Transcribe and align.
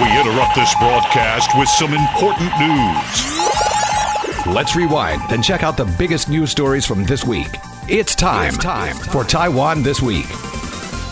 We 0.00 0.18
interrupt 0.18 0.54
this 0.54 0.74
broadcast 0.76 1.50
with 1.58 1.68
some 1.68 1.92
important 1.92 2.50
news. 2.58 4.46
Let's 4.46 4.74
rewind 4.74 5.20
and 5.28 5.44
check 5.44 5.62
out 5.62 5.76
the 5.76 5.84
biggest 5.98 6.30
news 6.30 6.50
stories 6.50 6.86
from 6.86 7.04
this 7.04 7.22
week. 7.22 7.50
It's 7.86 8.14
time, 8.14 8.54
it's 8.54 8.64
time 8.64 8.96
for 8.96 9.24
Taiwan 9.24 9.82
This 9.82 10.00
Week. 10.00 10.24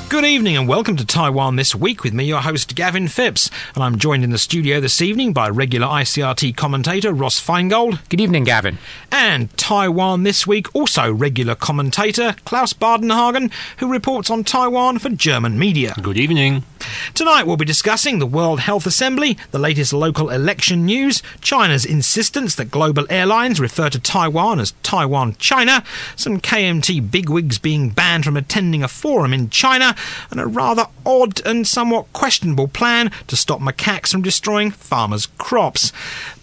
Good 0.09 0.25
evening 0.25 0.57
and 0.57 0.67
welcome 0.67 0.97
to 0.97 1.05
Taiwan 1.05 1.57
This 1.57 1.75
Week 1.75 2.03
with 2.03 2.15
me, 2.15 2.25
your 2.25 2.41
host 2.41 2.75
Gavin 2.75 3.09
Phipps. 3.09 3.51
And 3.75 3.85
I'm 3.85 3.99
joined 3.99 4.25
in 4.25 4.31
the 4.31 4.39
studio 4.39 4.81
this 4.81 5.03
evening 5.03 5.35
by 5.35 5.51
regular 5.51 5.87
ICRT 5.87 6.57
commentator 6.57 7.13
Ross 7.13 7.39
Feingold. 7.39 7.99
Good 8.09 8.23
evening, 8.23 8.45
Gavin. 8.45 8.79
And 9.13 9.55
Taiwan 9.59 10.23
This 10.23 10.47
Week, 10.47 10.75
also 10.75 11.13
regular 11.13 11.55
commentator 11.55 12.37
Klaus 12.47 12.73
Bardenhagen, 12.73 13.53
who 13.81 13.93
reports 13.93 14.31
on 14.31 14.45
Taiwan 14.45 14.99
for 14.99 15.11
German 15.11 15.59
media. 15.59 15.93
Good 16.01 16.17
evening. 16.17 16.65
Tonight 17.15 17.47
we'll 17.47 17.57
be 17.57 17.65
discussing 17.65 18.19
the 18.19 18.27
World 18.27 18.61
Health 18.61 18.87
Assembly, 18.87 19.37
the 19.51 19.59
latest 19.59 19.93
local 19.93 20.31
election 20.31 20.87
news, 20.87 21.23
China's 21.41 21.85
insistence 21.85 22.55
that 22.55 22.71
global 22.71 23.07
airlines 23.11 23.61
refer 23.61 23.91
to 23.91 23.99
Taiwan 23.99 24.61
as 24.61 24.73
Taiwan 24.83 25.37
China, 25.39 25.83
some 26.17 26.41
KMT 26.41 27.11
bigwigs 27.11 27.59
being 27.59 27.91
banned 27.91 28.25
from 28.25 28.37
attending 28.37 28.83
a 28.83 28.89
forum 28.89 29.33
in 29.33 29.51
China, 29.51 29.97
and 30.31 30.41
a 30.41 30.47
rather 30.47 30.87
odd 31.05 31.45
and 31.47 31.67
somewhat 31.67 32.13
questionable 32.13 32.69
plan 32.69 33.11
to 33.27 33.37
stop 33.37 33.61
macaques 33.61 34.13
from 34.13 34.23
destroying 34.23 34.71
farmers' 34.71 35.27
crops. 35.39 35.93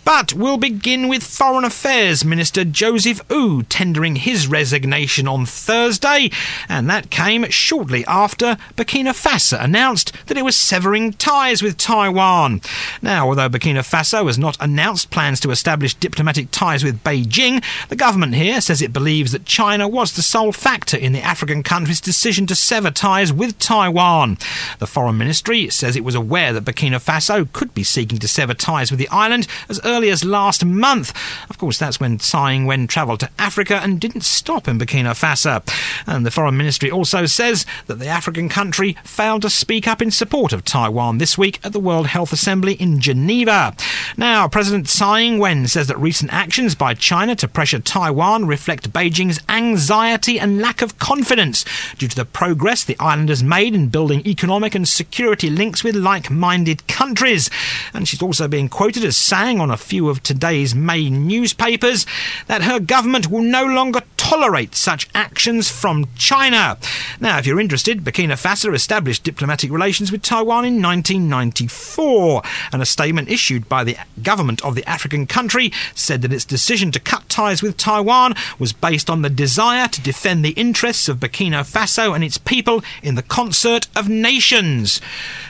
But 0.06 0.34
we'll 0.34 0.58
begin 0.58 1.08
with 1.08 1.24
Foreign 1.24 1.66
Affairs 1.66 2.24
Minister 2.24 2.64
Joseph 2.64 3.28
Wu 3.28 3.64
tendering 3.64 4.18
his 4.18 4.48
resignation 4.48 5.28
on 5.28 5.48
Thursday, 5.48 6.30
and 6.70 6.88
that 6.88 7.10
came 7.10 7.50
shortly 7.50 8.06
after 8.06 8.56
Burkina 8.76 9.14
Faso 9.14 9.60
announced 9.60 10.14
that 10.28 10.38
it 10.38 10.46
was 10.46 10.56
severing 10.56 11.14
ties 11.14 11.64
with 11.64 11.78
Taiwan. 11.78 12.62
Now, 13.02 13.28
although 13.28 13.50
Burkina 13.50 13.80
Faso 13.80 14.28
has 14.28 14.38
not 14.38 14.58
announced 14.60 15.10
plans 15.10 15.40
to 15.40 15.50
establish 15.50 15.96
diplomatic 15.96 16.52
ties 16.52 16.84
with 16.84 17.04
Beijing, 17.04 17.64
the 17.90 17.96
government 17.96 18.36
here 18.36 18.62
says 18.62 18.84
it 18.84 18.94
believes 18.94 19.32
that 19.32 19.46
China 19.46 19.88
was 19.88 20.14
the 20.14 20.22
sole 20.22 20.52
factor 20.52 20.98
in 20.98 21.14
the 21.14 21.22
African 21.22 21.64
country's 21.64 22.00
decision 22.00 22.46
to 22.46 22.56
sever 22.56 22.92
ties 22.92 23.34
with 23.34 23.58
Taiwan. 23.58 24.38
The 24.78 24.86
Foreign 24.86 25.18
Ministry 25.18 25.68
says 25.72 25.96
it 25.96 26.04
was 26.04 26.14
aware 26.14 26.54
that 26.54 26.64
Burkina 26.64 27.04
Faso 27.04 27.52
could 27.52 27.74
be 27.74 27.84
seeking 27.84 28.20
to 28.20 28.28
sever 28.28 28.54
ties 28.54 28.92
with 28.92 29.00
the 29.00 29.10
island 29.10 29.48
as 29.68 29.80
early 29.84 29.95
as 30.04 30.24
last 30.24 30.66
month. 30.66 31.14
Of 31.50 31.58
course, 31.58 31.78
that's 31.78 32.00
when 32.00 32.20
Tsai 32.20 32.54
Ing-wen 32.54 32.88
travelled 32.88 33.22
to 33.22 33.30
Africa 33.40 33.80
and 33.82 34.00
didn't 34.00 34.24
stop 34.24 34.68
in 34.68 34.78
Burkina 34.78 35.12
Faso. 35.12 35.64
And 36.08 36.26
the 36.26 36.32
Foreign 36.32 36.58
Ministry 36.58 36.92
also 36.92 37.26
says 37.26 37.66
that 37.88 38.00
the 38.00 38.08
African 38.08 38.50
country 38.50 38.98
failed 39.04 39.44
to 39.44 39.50
speak 39.50 39.88
up 39.88 40.02
in 40.02 40.12
support 40.12 40.54
of 40.54 40.66
Taiwan 40.66 41.18
this 41.18 41.38
week 41.38 41.60
at 41.64 41.74
the 41.74 41.80
World 41.80 42.08
Health 42.08 42.34
Assembly 42.34 42.74
in 42.74 43.00
Geneva. 43.00 43.76
Now, 44.18 44.48
President 44.48 44.88
Tsai 44.88 45.22
Ing-wen 45.22 45.68
says 45.68 45.88
that 45.88 45.98
recent 45.98 46.34
actions 46.34 46.76
by 46.76 46.94
China 46.94 47.36
to 47.36 47.48
pressure 47.48 47.80
Taiwan 47.80 48.46
reflect 48.46 48.92
Beijing's 48.92 49.40
anxiety 49.50 50.40
and 50.40 50.60
lack 50.60 50.82
of 50.82 51.00
confidence 51.00 51.66
due 51.98 52.08
to 52.08 52.16
the 52.16 52.26
progress 52.26 52.84
the 52.84 53.00
island 53.00 53.30
has 53.30 53.44
made 53.44 53.74
in 53.76 53.90
building 53.90 54.26
economic 54.26 54.76
and 54.76 54.88
security 54.88 55.50
links 55.50 55.84
with 55.84 55.96
like-minded 55.96 56.88
countries. 56.88 57.50
And 57.94 58.08
she's 58.08 58.22
also 58.22 58.48
being 58.48 58.70
quoted 58.70 59.04
as 59.04 59.18
saying 59.18 59.60
on 59.60 59.72
a 59.72 59.78
few 59.86 60.10
of 60.10 60.24
today's 60.24 60.76
main 60.76 61.28
newspapers 61.28 62.06
that 62.48 62.64
her 62.64 62.80
government 62.80 63.30
will 63.30 63.42
no 63.42 63.66
longer 63.66 64.02
tolerate 64.18 64.76
such 64.76 65.08
actions 65.14 65.70
from 65.70 66.08
China. 66.18 66.78
Now, 67.20 67.38
if 67.38 67.46
you're 67.46 67.60
interested, 67.60 68.04
Burkina 68.04 68.34
Faso 68.34 68.74
established 68.74 69.24
diplomatic 69.24 69.72
relations 69.72 70.12
with 70.12 70.24
Taiwan 70.24 70.66
in 70.66 70.82
1994, 70.82 72.42
and 72.74 72.82
a 72.82 72.86
statement 72.86 73.30
issued 73.30 73.70
by 73.70 73.84
the 73.84 73.98
government 74.24 74.64
of 74.66 74.76
the 74.76 74.88
African 74.90 75.28
country 75.28 75.72
said 75.94 76.22
that 76.24 76.34
its 76.34 76.46
decision 76.46 76.92
to 76.92 77.00
cut 77.00 77.30
ties 77.30 77.62
with 77.62 77.78
Taiwan 77.78 78.34
was 78.58 78.74
based 78.74 79.10
on 79.10 79.22
the 79.22 79.30
desire 79.30 79.88
to 79.88 80.02
defend 80.02 80.44
the 80.44 80.52
interests 80.52 81.08
of 81.08 81.20
Burkina 81.20 81.62
Faso 81.62 82.16
and 82.16 82.24
its 82.24 82.38
people 82.38 82.84
in 83.04 83.16
the 83.16 83.24
concert 83.24 83.88
of 83.96 84.10
nations. 84.10 85.02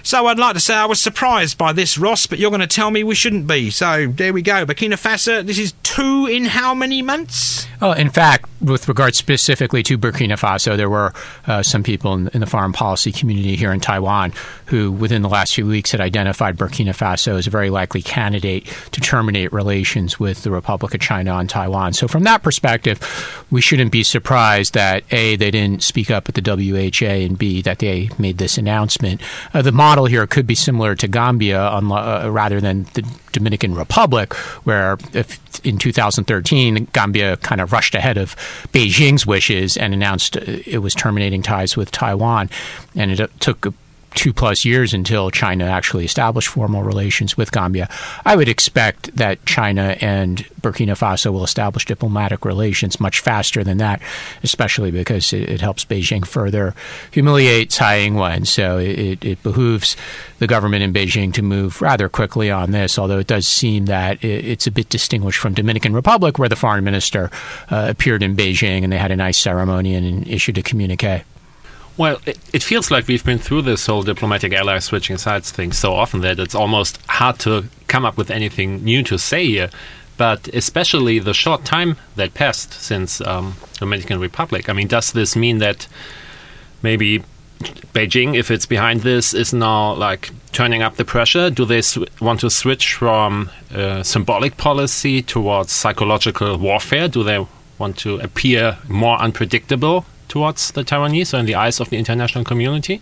So 0.04 0.28
I'd 0.28 0.40
like 0.40 0.54
to 0.56 0.60
say 0.60 0.76
I 0.76 0.86
was 0.86 1.02
surprised 1.02 1.58
by 1.58 1.72
this, 1.72 1.98
Ross, 1.98 2.28
but 2.28 2.40
you're 2.40 2.52
going 2.52 2.60
to 2.62 2.68
tell 2.68 2.92
me 2.92 3.04
we 3.04 3.16
shouldn't 3.16 3.48
be. 3.48 3.70
So 3.70 4.08
we 4.34 4.42
go. 4.42 4.66
Burkina 4.66 4.94
Faso, 4.94 5.46
this 5.46 5.60
is 5.60 5.74
two 5.84 6.28
in 6.28 6.46
how 6.46 6.74
many 6.74 7.02
months? 7.02 7.68
Oh, 7.82 7.92
in 7.92 8.10
fact, 8.10 8.46
with 8.62 8.88
regard 8.88 9.16
specifically 9.16 9.84
to 9.84 9.98
Burkina 9.98 10.40
Faso, 10.40 10.76
there 10.76 10.90
were 10.90 11.14
uh, 11.48 11.62
some 11.62 11.84
people 11.84 12.14
in, 12.14 12.30
in, 12.30 12.40
the 12.40 12.46
foreign 12.46 12.74
policy 12.74 13.12
community 13.12 13.56
here 13.56 13.72
in 13.72 13.80
Taiwan 13.80 14.34
who, 14.68 14.92
within 14.92 15.22
the 15.22 15.30
last 15.30 15.54
few 15.54 15.68
weeks, 15.68 15.92
had 15.92 16.02
identified 16.02 16.58
Burkina 16.58 16.90
Faso 16.90 17.38
as 17.38 17.48
a 17.48 17.50
very 17.50 17.70
likely 17.70 18.02
candidate 18.02 18.66
to 18.92 19.02
terminate 19.02 19.52
relations 19.54 20.20
with 20.20 20.44
the 20.44 20.52
Republic 20.52 20.94
of 20.94 21.02
China 21.02 21.32
on 21.32 21.48
Taiwan. 21.48 21.94
So, 21.94 22.08
from 22.08 22.24
that 22.24 22.44
perspective, 22.44 23.00
we 23.52 23.62
shouldn't 23.62 23.92
be 23.92 24.04
surprised 24.04 24.74
that 24.74 25.04
A, 25.12 25.36
they 25.36 25.52
didn't 25.52 25.84
speak 25.84 26.10
up 26.10 26.30
at 26.30 26.36
the 26.36 26.42
WHA, 26.42 27.26
and 27.26 27.38
B, 27.38 27.62
that 27.62 27.80
they 27.80 28.10
made 28.18 28.38
this 28.38 28.58
announcement. 28.58 29.22
Uh, 29.54 29.62
the 29.62 29.72
model 29.72 30.06
here 30.06 30.26
could 30.28 30.48
be 30.48 30.56
similar 30.56 30.96
to 30.96 31.08
Gambia 31.08 31.62
uh, 31.62 32.30
rather 32.32 32.60
than 32.62 32.84
the 32.94 33.06
Dominican 33.36 33.76
Republic, 33.76 34.15
where 34.64 34.98
in 35.64 35.78
2013, 35.78 36.88
Gambia 36.94 37.38
kind 37.38 37.62
of 37.62 37.72
rushed 37.72 37.96
ahead 37.96 38.18
of 38.18 38.36
Beijing's 38.74 39.26
wishes 39.26 39.78
and 39.78 39.94
announced 39.94 40.38
uh, 40.38 40.42
it 40.46 40.80
was 40.80 40.94
terminating 40.94 41.42
ties 41.42 41.78
with 41.78 41.92
Taiwan. 41.92 42.50
And 42.96 43.12
it 43.12 43.40
took 43.40 43.74
two 44.16 44.34
plus 44.34 44.66
years 44.66 44.94
until 44.94 45.30
China 45.30 45.66
actually 45.66 46.06
established 46.06 46.48
formal 46.48 46.84
relations 46.84 47.38
with 47.38 47.52
Gambia. 47.52 47.90
I 48.26 48.36
would 48.36 48.50
expect 48.50 49.16
that 49.16 49.46
China 49.46 49.98
and 50.02 50.38
Burkina 50.62 50.98
Faso 50.98 51.32
will 51.32 51.44
establish 51.44 51.86
diplomatic 51.86 52.46
relations 52.46 53.00
much 53.00 53.20
faster 53.20 53.64
than 53.64 53.78
that, 53.78 54.02
especially 54.42 54.90
because 54.90 55.32
it, 55.34 55.50
it 55.50 55.62
helps 55.62 55.86
Beijing 55.86 56.26
further 56.26 56.74
humiliate 57.12 57.70
Tsai 57.72 58.00
Ing-wen. 58.00 58.46
So 58.46 58.78
it, 58.80 59.24
it, 59.24 59.44
behooves 59.44 59.96
the 60.40 60.48
government 60.48 60.82
in 60.82 60.94
Beijing 60.94 61.34
to 61.34 61.42
move 61.44 61.82
rather 61.82 62.10
quickly 62.10 62.50
on 62.50 62.72
this, 62.72 62.98
although 62.98 63.20
it 63.20 63.28
does 63.28 63.48
seem 63.48 63.86
that 63.86 64.24
it, 64.24 64.46
it's 64.46 64.66
a 64.66 64.72
bit 64.72 64.90
distinguished 64.90 65.40
from 65.40 65.54
Dominican 65.54 65.94
Republic, 65.94 66.40
where 66.40 66.50
the 66.50 66.56
foreign 66.56 66.84
minister 66.84 67.30
uh, 67.70 67.86
appeared 67.90 68.24
in 68.24 68.36
Beijing 68.36 68.84
and 68.84 68.92
they 68.92 68.98
had 68.98 69.12
a 69.12 69.16
nice 69.16 69.38
ceremony 69.38 69.94
and 69.94 70.28
issued 70.28 70.58
a 70.58 70.64
communique. 70.64 71.24
Well, 71.98 72.20
it, 72.26 72.38
it, 72.52 72.62
feels 72.62 72.92
like 72.92 73.08
we've 73.08 73.24
been 73.24 73.40
through 73.40 73.62
this 73.62 73.86
whole 73.86 74.04
diplomatic 74.04 74.52
ally 74.52 74.80
switching 74.80 75.18
sides 75.18 75.50
thing 75.52 75.72
so 75.72 75.94
often 75.94 76.20
that 76.22 76.40
it's 76.40 76.56
almost 76.56 77.00
hard 77.08 77.40
to 77.40 77.66
come 77.88 78.06
up 78.06 78.18
with 78.18 78.30
anything 78.30 78.84
new 78.84 79.02
to 79.04 79.18
say 79.18 79.46
here. 79.46 79.70
But 80.18 80.50
especially 80.50 81.20
the 81.20 81.34
short 81.34 81.64
time 81.64 81.96
that 82.18 82.34
passed 82.34 82.74
since 82.74 83.22
um, 83.22 83.56
Dominican 83.80 84.20
Republic. 84.20 84.68
I 84.68 84.74
mean, 84.74 84.88
does 84.88 85.14
this 85.14 85.38
mean 85.38 85.60
that 85.60 85.88
maybe 86.82 87.24
Beijing, 87.94 88.36
if 88.36 88.52
it's 88.52 88.66
behind 88.66 89.02
this, 89.02 89.34
is 89.34 89.54
now 89.54 89.94
like 89.94 90.32
turning 90.52 90.82
up 90.82 90.98
the 90.98 91.06
pressure? 91.06 91.50
Do 91.50 91.64
they 91.64 91.82
sw- 91.82 92.10
want 92.20 92.42
to 92.42 92.50
switch 92.50 92.94
from 92.96 93.50
uh, 93.74 94.04
symbolic 94.04 94.58
policy 94.58 95.22
towards 95.22 95.72
psychological 95.72 96.58
warfare? 96.58 97.08
Do 97.08 97.24
they 97.24 97.46
want 97.78 97.98
to 98.00 98.20
appear 98.20 98.78
more 98.90 99.18
unpredictable 99.18 100.06
towards 100.28 100.72
the 100.72 100.84
Taiwanese 100.84 101.34
or 101.34 101.38
in 101.38 101.46
the 101.46 101.56
eyes 101.56 101.80
of 101.80 101.90
the 101.90 101.98
international 101.98 102.44
community? 102.44 103.02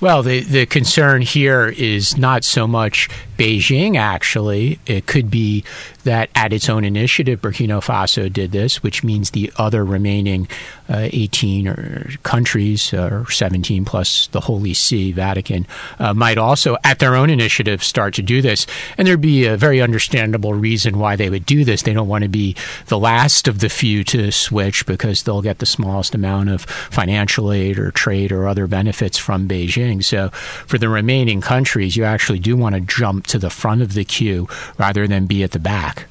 Well, 0.00 0.22
the, 0.22 0.40
the 0.40 0.66
concern 0.66 1.22
here 1.22 1.68
is 1.68 2.16
not 2.16 2.44
so 2.44 2.66
much 2.66 3.08
Beijing, 3.42 3.96
actually. 3.96 4.78
It 4.86 5.06
could 5.06 5.28
be 5.28 5.64
that 6.04 6.30
at 6.36 6.52
its 6.52 6.68
own 6.68 6.84
initiative, 6.84 7.40
Burkina 7.40 7.82
Faso 7.82 8.32
did 8.32 8.52
this, 8.52 8.84
which 8.84 9.02
means 9.02 9.32
the 9.32 9.52
other 9.56 9.84
remaining 9.84 10.46
uh, 10.88 11.08
18 11.12 11.66
or 11.66 12.10
countries, 12.22 12.92
or 12.94 13.28
17 13.28 13.84
plus 13.84 14.28
the 14.28 14.40
Holy 14.40 14.74
See, 14.74 15.10
Vatican, 15.10 15.66
uh, 15.98 16.14
might 16.14 16.38
also, 16.38 16.76
at 16.84 17.00
their 17.00 17.16
own 17.16 17.30
initiative, 17.30 17.82
start 17.82 18.14
to 18.14 18.22
do 18.22 18.42
this. 18.42 18.64
And 18.96 19.08
there'd 19.08 19.20
be 19.20 19.46
a 19.46 19.56
very 19.56 19.80
understandable 19.80 20.54
reason 20.54 20.98
why 20.98 21.16
they 21.16 21.28
would 21.28 21.46
do 21.46 21.64
this. 21.64 21.82
They 21.82 21.94
don't 21.94 22.08
want 22.08 22.22
to 22.22 22.28
be 22.28 22.54
the 22.86 22.98
last 22.98 23.48
of 23.48 23.58
the 23.58 23.68
few 23.68 24.04
to 24.04 24.30
switch 24.30 24.86
because 24.86 25.24
they'll 25.24 25.42
get 25.42 25.58
the 25.58 25.66
smallest 25.66 26.14
amount 26.14 26.50
of 26.50 26.62
financial 26.62 27.52
aid 27.52 27.78
or 27.78 27.90
trade 27.90 28.30
or 28.30 28.46
other 28.46 28.68
benefits 28.68 29.18
from 29.18 29.48
Beijing. 29.48 30.04
So 30.04 30.28
for 30.28 30.78
the 30.78 30.88
remaining 30.88 31.40
countries, 31.40 31.96
you 31.96 32.04
actually 32.04 32.38
do 32.38 32.56
want 32.56 32.76
to 32.76 32.80
jump 32.80 33.26
to 33.32 33.38
the 33.38 33.50
front 33.50 33.82
of 33.82 33.94
the 33.94 34.04
queue 34.04 34.46
rather 34.78 35.06
than 35.08 35.26
be 35.26 35.42
at 35.42 35.50
the 35.52 35.58
back. 35.58 36.06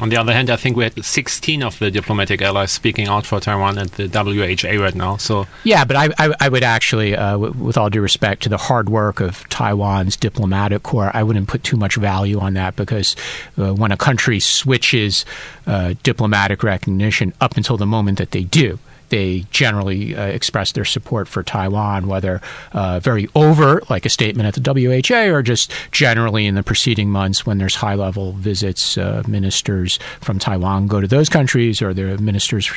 On 0.00 0.08
the 0.08 0.16
other 0.16 0.32
hand, 0.32 0.48
I 0.48 0.56
think 0.56 0.78
we 0.78 0.84
had 0.84 1.04
16 1.04 1.62
of 1.62 1.78
the 1.78 1.90
diplomatic 1.90 2.40
allies 2.40 2.70
speaking 2.70 3.06
out 3.06 3.26
for 3.26 3.38
Taiwan 3.38 3.76
at 3.76 3.92
the 3.92 4.08
WHA 4.08 4.82
right 4.82 4.94
now. 4.94 5.18
So 5.18 5.46
yeah, 5.62 5.84
but 5.84 5.96
I, 5.96 6.08
I, 6.18 6.32
I 6.40 6.48
would 6.48 6.62
actually, 6.62 7.14
uh, 7.14 7.32
w- 7.32 7.52
with 7.52 7.76
all 7.76 7.90
due 7.90 8.00
respect 8.00 8.42
to 8.44 8.48
the 8.48 8.56
hard 8.56 8.88
work 8.88 9.20
of 9.20 9.46
Taiwan's 9.50 10.16
diplomatic 10.16 10.82
corps, 10.84 11.10
I 11.12 11.22
wouldn't 11.22 11.48
put 11.48 11.64
too 11.64 11.76
much 11.76 11.96
value 11.96 12.40
on 12.40 12.54
that 12.54 12.76
because 12.76 13.14
uh, 13.58 13.74
when 13.74 13.92
a 13.92 13.96
country 13.98 14.40
switches 14.40 15.26
uh, 15.66 15.94
diplomatic 16.02 16.62
recognition, 16.62 17.34
up 17.42 17.58
until 17.58 17.76
the 17.76 17.86
moment 17.86 18.16
that 18.16 18.30
they 18.30 18.44
do, 18.44 18.78
they 19.14 19.44
generally 19.52 20.16
uh, 20.16 20.26
express 20.26 20.72
their 20.72 20.84
support 20.84 21.28
for 21.28 21.44
Taiwan, 21.44 22.08
whether 22.08 22.40
uh, 22.72 22.98
very 22.98 23.28
overt, 23.36 23.88
like 23.88 24.04
a 24.04 24.08
statement 24.08 24.48
at 24.48 24.60
the 24.60 25.00
WHA, 25.00 25.32
or 25.32 25.40
just 25.40 25.70
generally 25.92 26.46
in 26.46 26.56
the 26.56 26.64
preceding 26.64 27.10
months 27.10 27.46
when 27.46 27.58
there's 27.58 27.76
high 27.76 27.94
level 27.94 28.32
visits, 28.32 28.98
uh, 28.98 29.22
ministers 29.28 30.00
from 30.20 30.40
Taiwan 30.40 30.88
go 30.88 31.00
to 31.00 31.06
those 31.06 31.28
countries, 31.28 31.80
or 31.80 31.94
the 31.94 32.18
ministers 32.18 32.68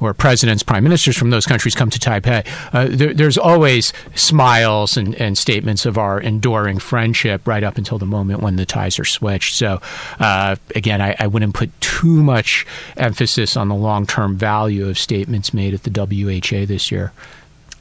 or 0.00 0.14
presidents, 0.14 0.62
prime 0.62 0.84
ministers 0.84 1.16
from 1.16 1.30
those 1.30 1.46
countries 1.46 1.74
come 1.74 1.90
to 1.90 1.98
Taipei, 1.98 2.46
uh, 2.72 2.88
there, 2.90 3.14
there's 3.14 3.38
always 3.38 3.92
smiles 4.14 4.96
and, 4.96 5.14
and, 5.16 5.38
statements 5.38 5.84
of 5.84 5.98
our 5.98 6.20
enduring 6.20 6.78
friendship 6.78 7.46
right 7.46 7.64
up 7.64 7.76
until 7.76 7.98
the 7.98 8.06
moment 8.06 8.40
when 8.40 8.56
the 8.56 8.64
ties 8.64 8.98
are 8.98 9.04
switched. 9.04 9.54
So, 9.54 9.80
uh, 10.20 10.56
again, 10.74 11.02
I, 11.02 11.16
I, 11.18 11.26
wouldn't 11.26 11.54
put 11.54 11.78
too 11.80 12.22
much 12.22 12.66
emphasis 12.96 13.56
on 13.56 13.68
the 13.68 13.74
long 13.74 14.06
term 14.06 14.36
value 14.36 14.88
of 14.88 14.98
statements 14.98 15.52
made 15.52 15.74
at 15.74 15.82
the 15.82 15.90
WHA 15.90 16.66
this 16.66 16.90
year. 16.90 17.12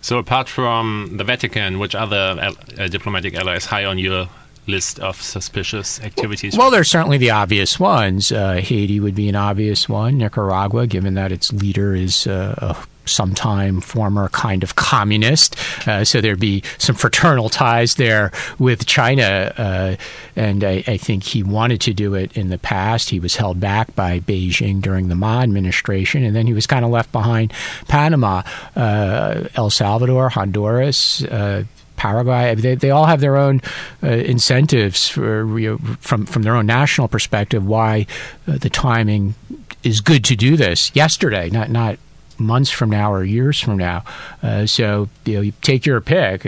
So, 0.01 0.17
apart 0.17 0.49
from 0.49 1.11
the 1.15 1.23
Vatican, 1.23 1.79
which 1.79 1.95
other 1.95 2.53
uh, 2.77 2.87
diplomatic 2.87 3.35
allies 3.35 3.65
high 3.65 3.85
on 3.85 3.99
your 3.99 4.27
list 4.67 4.99
of 4.99 5.21
suspicious 5.21 6.01
activities? 6.01 6.57
Well, 6.57 6.71
there's 6.71 6.89
certainly 6.89 7.17
the 7.17 7.31
obvious 7.31 7.79
ones. 7.79 8.31
Uh, 8.31 8.55
Haiti 8.55 8.99
would 8.99 9.15
be 9.15 9.29
an 9.29 9.35
obvious 9.35 9.89
one. 9.89 10.17
Nicaragua, 10.17 10.87
given 10.87 11.13
that 11.15 11.31
its 11.31 11.51
leader 11.51 11.95
is 11.95 12.27
uh, 12.27 12.55
a 12.57 12.87
sometime 13.05 13.81
former 13.81 14.29
kind 14.29 14.63
of 14.63 14.75
communist. 14.75 15.55
Uh, 15.87 16.03
so 16.03 16.21
there'd 16.21 16.39
be 16.39 16.63
some 16.77 16.95
fraternal 16.95 17.49
ties 17.49 17.95
there 17.95 18.31
with 18.59 18.85
China. 18.85 19.53
Uh, 19.57 19.95
and 20.35 20.63
I, 20.63 20.83
I, 20.87 20.97
think 20.97 21.23
he 21.23 21.43
wanted 21.43 21.81
to 21.81 21.93
do 21.93 22.15
it 22.15 22.35
in 22.37 22.49
the 22.49 22.57
past. 22.57 23.09
He 23.09 23.19
was 23.19 23.35
held 23.35 23.59
back 23.59 23.93
by 23.95 24.19
Beijing 24.19 24.81
during 24.81 25.09
the 25.09 25.15
Ma 25.15 25.41
administration, 25.41 26.23
and 26.23 26.35
then 26.35 26.47
he 26.47 26.53
was 26.53 26.67
kind 26.67 26.85
of 26.85 26.91
left 26.91 27.11
behind 27.11 27.51
Panama, 27.87 28.43
uh, 28.75 29.47
El 29.55 29.69
Salvador, 29.69 30.29
Honduras. 30.29 31.23
Uh, 32.03 32.13
Paraguay. 32.13 32.55
They, 32.55 32.75
they 32.75 32.89
all 32.91 33.05
have 33.05 33.21
their 33.21 33.37
own 33.37 33.61
uh, 34.03 34.07
incentives 34.07 35.09
for, 35.09 35.57
you 35.59 35.71
know, 35.71 35.95
from 35.99 36.25
from 36.25 36.43
their 36.43 36.55
own 36.55 36.65
national 36.65 37.07
perspective. 37.07 37.65
Why 37.65 38.05
uh, 38.47 38.57
the 38.57 38.69
timing 38.69 39.35
is 39.83 40.01
good 40.01 40.23
to 40.25 40.35
do 40.35 40.57
this 40.57 40.91
yesterday, 40.95 41.49
not 41.49 41.69
not 41.69 41.97
months 42.37 42.71
from 42.71 42.89
now 42.89 43.13
or 43.13 43.23
years 43.23 43.59
from 43.59 43.77
now. 43.77 44.03
Uh, 44.41 44.65
so 44.65 45.09
you 45.25 45.35
know, 45.35 45.41
you 45.41 45.53
take 45.61 45.85
your 45.85 46.01
pick. 46.01 46.45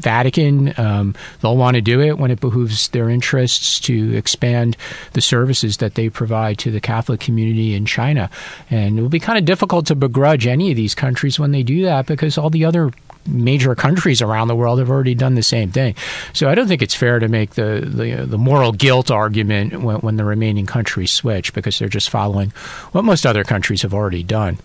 Vatican, 0.00 0.74
um, 0.78 1.14
they'll 1.40 1.56
want 1.56 1.76
to 1.76 1.80
do 1.80 2.00
it 2.00 2.18
when 2.18 2.30
it 2.30 2.40
behooves 2.40 2.88
their 2.88 3.10
interests 3.10 3.80
to 3.80 4.16
expand 4.16 4.76
the 5.12 5.20
services 5.20 5.78
that 5.78 5.94
they 5.94 6.08
provide 6.08 6.58
to 6.58 6.70
the 6.70 6.80
Catholic 6.80 7.20
community 7.20 7.74
in 7.74 7.86
China. 7.86 8.30
And 8.70 8.98
it 8.98 9.02
will 9.02 9.08
be 9.08 9.20
kind 9.20 9.38
of 9.38 9.44
difficult 9.44 9.86
to 9.86 9.94
begrudge 9.94 10.46
any 10.46 10.70
of 10.70 10.76
these 10.76 10.94
countries 10.94 11.38
when 11.38 11.52
they 11.52 11.62
do 11.62 11.84
that 11.84 12.06
because 12.06 12.38
all 12.38 12.50
the 12.50 12.64
other 12.64 12.90
major 13.26 13.74
countries 13.74 14.22
around 14.22 14.48
the 14.48 14.56
world 14.56 14.78
have 14.78 14.90
already 14.90 15.14
done 15.14 15.34
the 15.34 15.42
same 15.42 15.70
thing. 15.70 15.94
So 16.32 16.48
I 16.48 16.54
don't 16.54 16.68
think 16.68 16.82
it's 16.82 16.94
fair 16.94 17.18
to 17.18 17.28
make 17.28 17.50
the 17.50 17.82
the, 17.84 18.26
the 18.26 18.38
moral 18.38 18.72
guilt 18.72 19.10
argument 19.10 19.82
when, 19.82 19.96
when 19.98 20.16
the 20.16 20.24
remaining 20.24 20.66
countries 20.66 21.12
switch 21.12 21.52
because 21.52 21.78
they're 21.78 21.88
just 21.88 22.10
following 22.10 22.50
what 22.92 23.04
most 23.04 23.26
other 23.26 23.44
countries 23.44 23.82
have 23.82 23.94
already 23.94 24.22
done. 24.22 24.58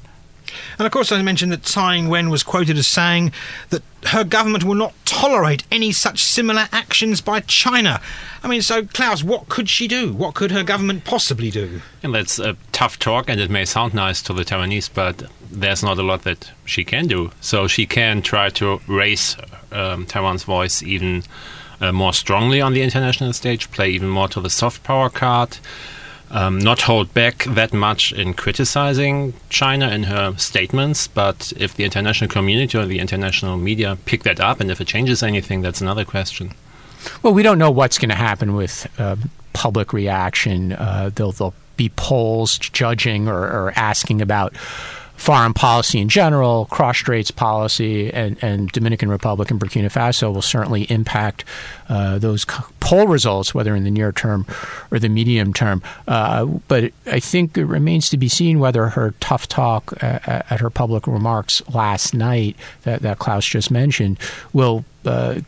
And 0.78 0.86
of 0.86 0.92
course, 0.92 1.12
I 1.12 1.22
mentioned 1.22 1.52
that 1.52 1.64
Tsai 1.64 1.96
Ing-wen 1.96 2.30
was 2.30 2.44
quoted 2.44 2.78
as 2.78 2.88
saying 2.88 3.32
that 3.70 3.82
her 4.08 4.24
government 4.24 4.64
will 4.64 4.76
not 4.76 4.94
tolerate 5.06 5.64
any 5.72 5.92
such 5.92 6.24
similar 6.24 6.68
actions 6.72 7.22
by 7.22 7.40
China. 7.42 8.02
I 8.44 8.48
mean, 8.48 8.62
so 8.62 8.86
Klaus, 8.86 9.24
what 9.24 9.50
could 9.50 9.70
she 9.70 9.88
do? 9.88 10.14
What 10.14 10.36
could 10.36 10.52
her 10.52 10.64
government 10.64 11.04
possibly 11.06 11.50
do? 11.50 11.82
And 12.04 12.14
that's 12.14 12.38
a 12.40 12.56
tough 12.72 13.00
talk, 13.00 13.30
and 13.30 13.40
it 13.40 13.50
may 13.50 13.66
sound 13.66 13.94
nice 13.94 14.22
to 14.24 14.34
the 14.34 14.44
Taiwanese, 14.44 14.90
but 14.94 15.24
there's 15.52 15.84
not 15.84 15.98
a 15.98 16.04
lot 16.04 16.24
that 16.24 16.52
she 16.66 16.84
can 16.84 17.08
do. 17.08 17.32
So 17.42 17.68
she 17.68 17.86
can 17.86 18.22
try 18.22 18.50
to 18.52 18.82
raise 18.88 19.38
um, 19.72 20.06
Taiwan's 20.06 20.44
voice 20.44 20.84
even 20.84 21.24
uh, 21.82 21.92
more 21.92 22.14
strongly 22.14 22.62
on 22.62 22.74
the 22.74 22.82
international 22.82 23.34
stage, 23.34 23.72
play 23.72 23.90
even 23.90 24.10
more 24.10 24.28
to 24.30 24.40
the 24.40 24.50
soft 24.50 24.84
power 24.84 25.10
card 25.10 25.58
um, 26.32 26.60
not 26.60 26.82
hold 26.82 27.14
back 27.14 27.44
that 27.46 27.74
much 27.74 28.12
in 28.12 28.34
criticizing 28.34 29.34
China 29.50 29.90
in 29.90 30.04
her 30.04 30.36
statements, 30.38 31.08
but 31.08 31.54
if 31.58 31.76
the 31.76 31.84
international 31.84 32.30
community 32.30 32.78
or 32.78 32.86
the 32.86 33.00
international 33.00 33.58
media 33.58 33.98
pick 34.06 34.24
that 34.24 34.40
up 34.40 34.60
and 34.60 34.72
if 34.72 34.82
it 34.82 34.88
changes 34.88 35.24
anything, 35.24 35.62
that's 35.62 35.82
another 35.82 36.06
question. 36.06 36.54
Well, 37.22 37.34
we 37.34 37.44
don't 37.44 37.60
know 37.60 37.72
what's 37.72 37.98
going 37.98 38.10
to 38.10 38.16
happen 38.16 38.56
with 38.56 38.88
uh, 38.98 39.16
public 39.54 39.94
reaction. 39.94 40.74
Uh, 40.74 41.12
there'll, 41.14 41.32
there'll, 41.32 41.54
be 41.78 41.90
polls 41.98 42.58
judging 42.58 43.28
or, 43.28 43.38
or 43.38 43.74
asking 43.76 44.22
about 44.22 44.56
foreign 45.16 45.54
policy 45.54 46.00
in 46.00 46.10
general, 46.10 46.66
cross 46.66 46.98
straits 46.98 47.32
policy, 47.32 48.12
and, 48.12 48.38
and, 48.44 48.72
Dominican 48.72 49.10
Republic 49.10 49.50
and 49.50 49.60
Burkina 49.60 49.92
Faso 49.92 50.34
will 50.34 50.42
certainly 50.42 50.84
impact 50.84 51.46
uh, 51.90 52.18
those 52.18 52.46
poll 52.80 53.08
results, 53.08 53.54
whether 53.54 53.76
in 53.76 53.84
the 53.84 53.92
near 53.92 54.12
term 54.12 54.46
or 54.92 55.00
the 55.00 55.10
medium 55.10 55.54
term. 55.54 55.82
Uh, 56.08 56.46
but 56.46 56.92
I 57.06 57.20
think 57.20 57.58
it 57.58 57.66
remains 57.66 58.10
to 58.10 58.18
be 58.18 58.28
seen 58.28 58.60
whether 58.60 58.90
her 58.90 59.14
tough 59.20 59.48
talk 59.48 59.94
at, 60.02 60.52
at 60.52 60.60
her 60.60 60.70
public 60.70 61.08
remarks 61.08 61.62
last 61.70 62.14
night 62.14 62.56
that, 62.84 63.02
that 63.02 63.20
Klaus 63.20 63.46
just 63.46 63.72
mentioned 63.72 64.20
will 64.54 64.84
uh, 65.06 65.40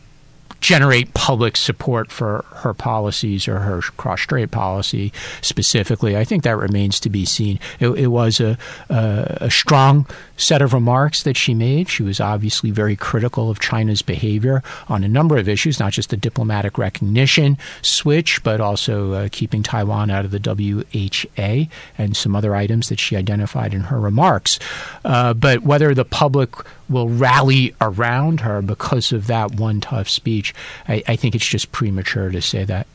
generate 0.60 1.14
public 1.14 1.56
support 1.56 2.10
for 2.10 2.44
her 2.50 2.74
policies 2.74 3.46
or 3.46 3.60
her 3.60 3.80
cross 3.96 4.20
strait 4.22 4.50
policy 4.50 5.12
specifically. 5.40 6.16
I 6.16 6.24
think 6.24 6.42
that 6.42 6.56
remains 6.56 6.98
to 7.00 7.10
be 7.10 7.24
seen. 7.24 7.60
It, 7.78 7.88
it 7.90 8.06
was 8.08 8.40
a, 8.40 8.58
a, 8.88 9.38
a, 9.42 9.50
strong 9.50 10.06
set 10.36 10.60
of 10.60 10.72
remarks 10.72 11.22
that 11.22 11.36
she 11.36 11.54
made. 11.54 11.88
She 11.88 12.02
was 12.02 12.20
obviously 12.20 12.70
very 12.70 12.96
critical 12.96 13.50
of 13.50 13.60
China's 13.60 14.02
behavior 14.02 14.62
on 14.88 15.04
a 15.04 15.08
number 15.08 15.36
of 15.36 15.48
issues, 15.48 15.78
not 15.78 15.92
just 15.92 16.10
the 16.10 16.16
diplomatic 16.16 16.76
recognition 16.76 17.56
switch, 17.82 18.42
but 18.42 18.60
also 18.60 19.12
uh, 19.12 19.28
keeping 19.30 19.62
Taiwan 19.62 20.10
out 20.10 20.24
of 20.24 20.32
the 20.32 20.40
WHA 20.40 21.70
and 21.96 22.16
some 22.16 22.34
other 22.34 22.54
items 22.54 22.88
that 22.88 22.98
she 22.98 23.16
identified 23.16 23.74
in 23.74 23.82
her 23.82 24.00
remarks. 24.00 24.58
Uh, 25.04 25.34
but 25.34 25.62
whether 25.62 25.94
the 25.94 26.04
public 26.04 26.54
will 26.88 27.08
rally 27.08 27.74
around 27.80 28.40
her 28.40 28.62
because 28.62 29.12
of 29.12 29.26
that 29.26 29.54
one 29.54 29.80
tough 29.80 30.08
speech. 30.08 30.47
I, 30.86 31.02
I 31.06 31.16
think 31.16 31.34
it's 31.34 31.46
just 31.46 31.72
premature 31.72 32.30
to 32.30 32.42
say 32.42 32.64
that. 32.64 32.86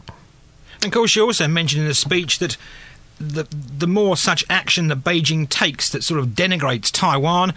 And 0.75 0.85
of 0.85 0.91
course, 0.91 1.15
you 1.15 1.23
also 1.23 1.47
mentioned 1.47 1.83
in 1.83 1.87
the 1.87 1.93
speech 1.93 2.39
that 2.39 2.57
the 3.19 3.47
the 3.77 3.87
more 3.87 4.17
such 4.17 4.43
action 4.49 4.87
that 4.87 5.03
Beijing 5.03 5.47
takes 5.47 5.89
that 5.89 6.03
sort 6.03 6.19
of 6.19 6.29
denigrates 6.29 6.91
Taiwan, 6.91 7.53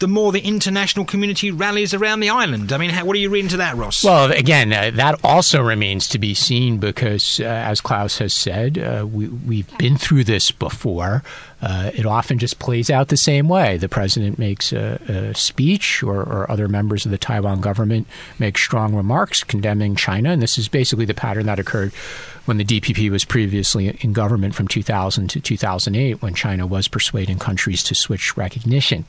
the 0.00 0.08
more 0.08 0.32
the 0.32 0.40
international 0.40 1.04
community 1.04 1.50
rallies 1.50 1.94
around 1.94 2.20
the 2.20 2.30
island. 2.30 2.72
I 2.72 2.78
mean, 2.78 2.90
how, 2.90 3.04
what 3.04 3.14
do 3.14 3.20
you 3.20 3.30
read 3.30 3.44
into 3.44 3.58
that, 3.58 3.76
Ross? 3.76 4.02
Well, 4.02 4.32
again, 4.32 4.72
uh, 4.72 4.90
that 4.94 5.20
also 5.22 5.62
remains 5.62 6.08
to 6.08 6.18
be 6.18 6.34
seen 6.34 6.78
because, 6.78 7.38
uh, 7.38 7.44
as 7.44 7.80
Klaus 7.80 8.18
has 8.18 8.34
said, 8.34 8.78
uh, 8.78 9.06
we, 9.06 9.28
we've 9.28 9.78
been 9.78 9.96
through 9.96 10.24
this 10.24 10.50
before. 10.50 11.22
Uh, 11.62 11.90
it 11.94 12.06
often 12.06 12.38
just 12.38 12.58
plays 12.58 12.88
out 12.88 13.08
the 13.08 13.16
same 13.16 13.46
way. 13.46 13.76
The 13.76 13.88
president 13.88 14.38
makes 14.38 14.72
a, 14.72 14.98
a 15.08 15.34
speech, 15.34 16.02
or, 16.02 16.20
or, 16.20 16.50
other 16.50 16.68
members 16.68 17.04
of 17.04 17.10
the 17.10 17.18
Taiwan 17.18 17.60
government 17.60 18.06
make 18.38 18.56
strong 18.56 18.94
remarks 18.94 19.44
condemning 19.44 19.94
China, 19.94 20.30
and 20.30 20.40
this 20.40 20.56
is 20.56 20.68
basically 20.68 21.04
the 21.04 21.12
pattern 21.12 21.44
that 21.46 21.58
occurred 21.58 21.92
when 22.46 22.56
the 22.56 22.64
DPP 22.64 23.10
was 23.10 23.24
previously 23.24 23.96
in 24.00 24.12
government 24.12 24.54
from 24.54 24.68
2000 24.68 25.28
to 25.28 25.40
2008, 25.40 26.22
when 26.22 26.34
China 26.34 26.66
was 26.66 26.88
persuading 26.88 27.38
countries 27.38 27.82
to 27.82 27.94
switch 27.94 28.36
recognition. 28.36 29.04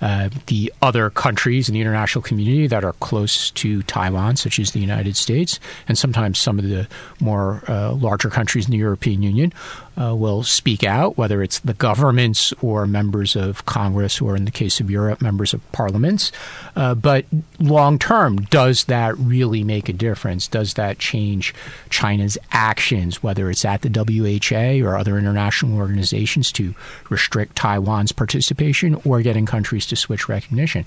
Uh, 0.00 0.30
the 0.46 0.72
other 0.82 1.10
countries 1.10 1.68
in 1.68 1.74
the 1.74 1.80
international 1.80 2.22
community 2.22 2.66
that 2.66 2.84
are 2.84 2.92
close 2.94 3.50
to 3.52 3.82
Taiwan, 3.84 4.36
such 4.36 4.58
as 4.58 4.72
the 4.72 4.80
United 4.80 5.16
States, 5.16 5.58
and 5.88 5.96
sometimes 5.98 6.38
some 6.38 6.58
of 6.58 6.68
the 6.68 6.86
more 7.20 7.62
uh, 7.68 7.92
larger 7.92 8.30
countries 8.30 8.66
in 8.66 8.72
the 8.72 8.78
European 8.78 9.22
Union, 9.22 9.52
uh, 10.00 10.14
will 10.14 10.42
speak 10.42 10.84
out, 10.84 11.16
whether 11.16 11.42
it's 11.42 11.60
the 11.60 11.74
governments 11.74 12.52
or 12.60 12.86
members 12.86 13.36
of 13.36 13.64
Congress, 13.66 14.20
or 14.20 14.36
in 14.36 14.44
the 14.44 14.50
case 14.50 14.80
of 14.80 14.90
Europe, 14.90 15.22
members 15.22 15.54
of 15.54 15.72
parliaments. 15.72 16.32
Uh, 16.74 16.94
but 16.94 17.24
long 17.58 17.98
term, 17.98 18.36
does 18.36 18.84
that 18.84 19.16
really 19.18 19.64
make 19.64 19.88
a 19.88 19.92
difference? 19.92 20.48
Does 20.48 20.74
that 20.74 20.98
change 20.98 21.54
China's 21.90 22.36
actions, 22.52 23.22
whether 23.22 23.50
it's 23.50 23.64
at 23.64 23.82
the 23.82 23.88
WHA 23.90 24.86
or 24.86 24.96
other 24.96 25.18
international 25.18 25.78
organizations, 25.78 26.52
to 26.52 26.74
restrict 27.08 27.56
Taiwan's 27.56 28.12
participation 28.12 29.00
or 29.04 29.22
getting 29.22 29.46
countries 29.46 29.86
to 29.86 29.96
switch 29.96 30.28
recognition? 30.28 30.86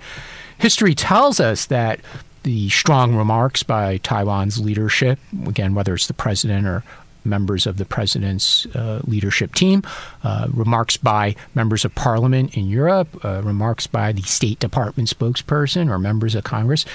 History 0.57 0.93
tells 0.93 1.39
us 1.39 1.65
that 1.67 1.99
the 2.43 2.69
strong 2.69 3.15
remarks 3.15 3.63
by 3.63 3.97
Taiwan's 3.97 4.59
leadership, 4.59 5.19
again, 5.45 5.73
whether 5.75 5.93
it's 5.93 6.07
the 6.07 6.13
president 6.13 6.65
or 6.67 6.83
members 7.23 7.67
of 7.67 7.77
the 7.77 7.85
president's 7.85 8.65
uh, 8.75 9.01
leadership 9.05 9.53
team, 9.53 9.83
uh, 10.23 10.47
remarks 10.53 10.97
by 10.97 11.35
members 11.55 11.85
of 11.85 11.93
parliament 11.95 12.55
in 12.57 12.67
Europe, 12.67 13.23
uh, 13.23 13.41
remarks 13.43 13.87
by 13.87 14.11
the 14.11 14.21
State 14.21 14.59
Department 14.59 15.09
spokesperson 15.09 15.89
or 15.89 15.99
members 15.99 16.35
of 16.35 16.43
Congress, 16.43 16.85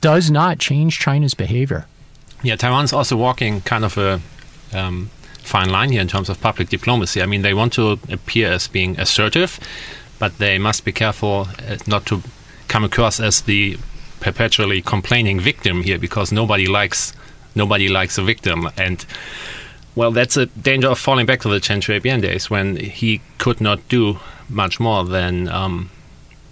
does 0.00 0.30
not 0.30 0.58
change 0.58 0.98
China's 0.98 1.34
behavior. 1.34 1.86
Yeah, 2.42 2.56
Taiwan's 2.56 2.92
also 2.92 3.16
walking 3.16 3.60
kind 3.62 3.84
of 3.84 3.96
a 3.98 4.20
um, 4.72 5.10
fine 5.38 5.70
line 5.70 5.90
here 5.90 6.00
in 6.00 6.08
terms 6.08 6.28
of 6.28 6.40
public 6.40 6.68
diplomacy. 6.68 7.22
I 7.22 7.26
mean, 7.26 7.42
they 7.42 7.54
want 7.54 7.72
to 7.74 7.98
appear 8.10 8.52
as 8.52 8.68
being 8.68 8.98
assertive, 8.98 9.58
but 10.18 10.38
they 10.38 10.58
must 10.58 10.84
be 10.84 10.92
careful 10.92 11.48
uh, 11.68 11.76
not 11.86 12.06
to 12.06 12.22
come 12.68 12.84
across 12.84 13.20
as 13.20 13.42
the 13.42 13.78
perpetually 14.20 14.82
complaining 14.82 15.38
victim 15.38 15.82
here, 15.82 15.98
because 15.98 16.32
nobody 16.32 16.66
likes 16.66 17.14
nobody 17.56 17.88
likes 17.88 18.18
a 18.18 18.22
victim, 18.22 18.68
and 18.76 19.04
well, 19.96 20.12
that's 20.12 20.36
a 20.36 20.46
danger 20.46 20.88
of 20.88 20.98
falling 20.98 21.26
back 21.26 21.40
to 21.40 21.48
the 21.48 21.58
Chen 21.58 21.80
Shui-bian 21.80 22.20
days 22.20 22.50
when 22.50 22.76
he 22.76 23.22
could 23.38 23.60
not 23.60 23.88
do 23.88 24.18
much 24.48 24.78
more 24.78 25.04
than 25.04 25.48
um, 25.48 25.90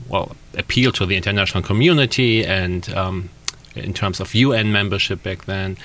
well 0.08 0.34
appeal 0.56 0.92
to 0.92 1.06
the 1.06 1.16
international 1.16 1.62
community 1.62 2.44
and 2.44 2.88
um, 2.94 3.28
in 3.76 3.92
terms 3.92 4.20
of 4.20 4.34
UN 4.34 4.72
membership 4.72 5.22
back 5.22 5.44
then, 5.44 5.76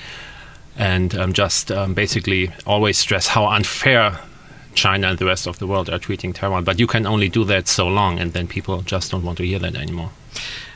and 0.78 1.16
um, 1.16 1.34
just 1.34 1.72
um, 1.72 1.94
basically 1.94 2.52
always 2.66 2.98
stress 2.98 3.28
how 3.28 3.46
unfair 3.48 4.20
China 4.76 5.10
and 5.10 5.20
the 5.20 5.26
rest 5.26 5.48
of 5.48 5.60
the 5.60 5.68
world 5.68 5.90
are 5.90 6.00
treating 6.00 6.32
Taiwan. 6.32 6.64
But 6.64 6.80
you 6.80 6.88
can 6.88 7.06
only 7.06 7.30
do 7.30 7.44
that 7.46 7.68
so 7.68 7.88
long, 7.88 8.20
and 8.20 8.34
then 8.34 8.48
people 8.48 8.82
just 8.82 9.12
don't 9.12 9.24
want 9.24 9.38
to 9.40 9.46
hear 9.46 9.60
that 9.60 9.76
anymore. 9.76 10.12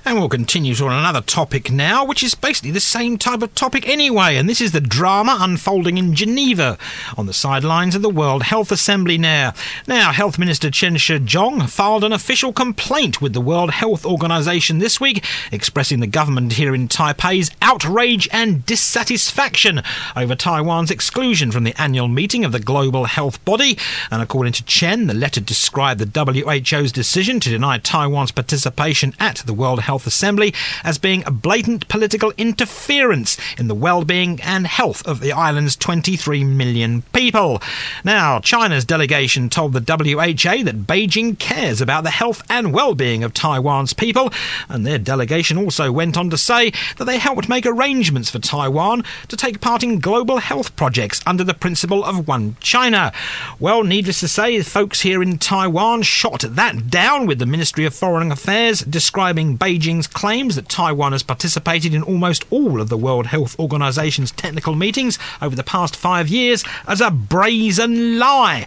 And 0.06 0.20
we'll 0.20 0.28
continue 0.28 0.76
to 0.76 0.88
another 0.88 1.22
topic 1.22 1.72
now, 1.72 2.04
which 2.04 2.24
is 2.24 2.36
basically 2.36 2.72
the 2.72 2.82
same 2.82 3.18
type 3.18 3.42
of 3.42 3.56
topic 3.56 3.88
anyway, 3.88 4.36
and 4.36 4.50
this 4.50 4.60
is 4.60 4.74
the 4.74 4.82
drama 4.82 5.38
unfolding 5.40 5.98
in 5.98 6.14
Geneva 6.14 6.78
on 7.18 7.26
the 7.26 7.32
sidelines 7.32 7.96
of 7.96 8.02
the 8.02 8.10
World 8.10 8.44
Health 8.44 8.70
Assembly 8.70 9.18
now. 9.18 9.54
Now, 9.88 10.12
Health 10.12 10.38
Minister 10.38 10.70
Chen 10.70 10.98
Shih-chung 10.98 11.68
filed 11.68 12.04
an 12.04 12.12
official 12.12 12.52
complaint 12.52 13.22
with 13.22 13.32
the 13.32 13.40
World 13.40 13.72
Health 13.72 14.06
Organization 14.06 14.80
this 14.80 15.00
week, 15.00 15.24
expressing 15.54 16.02
the 16.02 16.08
government 16.08 16.54
here 16.54 16.76
in 16.76 16.90
Taipei's 16.90 17.52
outrage 17.62 18.28
and 18.34 18.66
dissatisfaction 18.66 19.82
over 20.18 20.36
Taiwan's 20.36 20.92
exclusion 20.92 21.50
from 21.50 21.64
the 21.64 21.82
annual 21.82 22.10
meeting 22.10 22.44
of 22.44 22.52
the 22.52 22.60
global 22.60 23.06
health 23.06 23.44
body. 23.46 23.78
And 24.12 24.22
according 24.22 24.52
to 24.54 24.66
Chen, 24.66 25.08
the 25.08 25.14
letter 25.14 25.40
described 25.40 26.02
the 26.02 26.44
WHO's 26.44 26.92
decision 26.92 27.40
to 27.40 27.50
deny 27.50 27.78
Taiwan's 27.78 28.32
participation 28.32 29.14
at 29.18 29.38
the 29.38 29.54
World 29.54 29.80
Health 29.80 29.93
Health 29.94 30.08
Assembly 30.08 30.56
as 30.84 30.98
being 30.98 31.22
a 31.24 31.30
blatant 31.30 31.88
political 31.88 32.34
interference 32.36 33.38
in 33.60 33.68
the 33.68 33.76
well-being 33.76 34.42
and 34.42 34.66
health 34.66 35.06
of 35.06 35.20
the 35.20 35.32
island's 35.32 35.76
23 35.76 36.44
million 36.44 37.04
people. 37.14 37.62
Now, 38.04 38.40
China's 38.40 38.86
delegation 38.86 39.52
told 39.52 39.74
the 39.74 39.80
WHA 39.80 40.64
that 40.64 40.88
Beijing 40.88 41.38
cares 41.38 41.80
about 41.80 42.04
the 42.04 42.10
health 42.10 42.42
and 42.50 42.74
well-being 42.74 43.24
of 43.24 43.36
Taiwan's 43.36 43.94
people, 43.94 44.34
and 44.68 44.84
their 44.84 44.98
delegation 44.98 45.60
also 45.60 45.92
went 45.92 46.18
on 46.18 46.32
to 46.32 46.40
say 46.40 46.72
that 46.98 47.06
they 47.06 47.20
helped 47.20 47.48
make 47.48 47.68
arrangements 47.68 48.32
for 48.32 48.40
Taiwan 48.40 49.04
to 49.28 49.38
take 49.38 49.62
part 49.62 49.84
in 49.84 50.00
global 50.00 50.40
health 50.40 50.76
projects 50.76 51.22
under 51.28 51.44
the 51.44 51.54
principle 51.54 52.04
of 52.04 52.28
one 52.28 52.56
China. 52.62 53.14
Well, 53.60 53.84
needless 53.84 54.22
to 54.22 54.28
say, 54.28 54.60
folks 54.64 55.02
here 55.02 55.22
in 55.22 55.38
Taiwan 55.38 56.02
shot 56.02 56.42
that 56.42 56.90
down 56.90 57.28
with 57.28 57.38
the 57.38 57.46
Ministry 57.46 57.86
of 57.86 57.94
Foreign 57.94 58.32
Affairs 58.32 58.80
describing 58.80 59.58
Beijing 59.58 59.83
Beijing's 59.84 60.08
claims 60.08 60.56
that 60.56 60.70
Taiwan 60.70 61.12
has 61.12 61.24
participated 61.24 61.94
in 61.94 62.04
almost 62.04 62.46
all 62.50 62.80
of 62.80 62.88
the 62.88 62.98
World 62.98 63.26
Health 63.26 63.60
Organization's 63.60 64.32
technical 64.32 64.76
meetings 64.76 65.20
over 65.42 65.58
the 65.58 65.64
past 65.64 65.98
five 65.98 66.30
years 66.30 66.64
as 66.88 67.02
a 67.02 67.12
brazen 67.12 68.18
lie. 68.18 68.66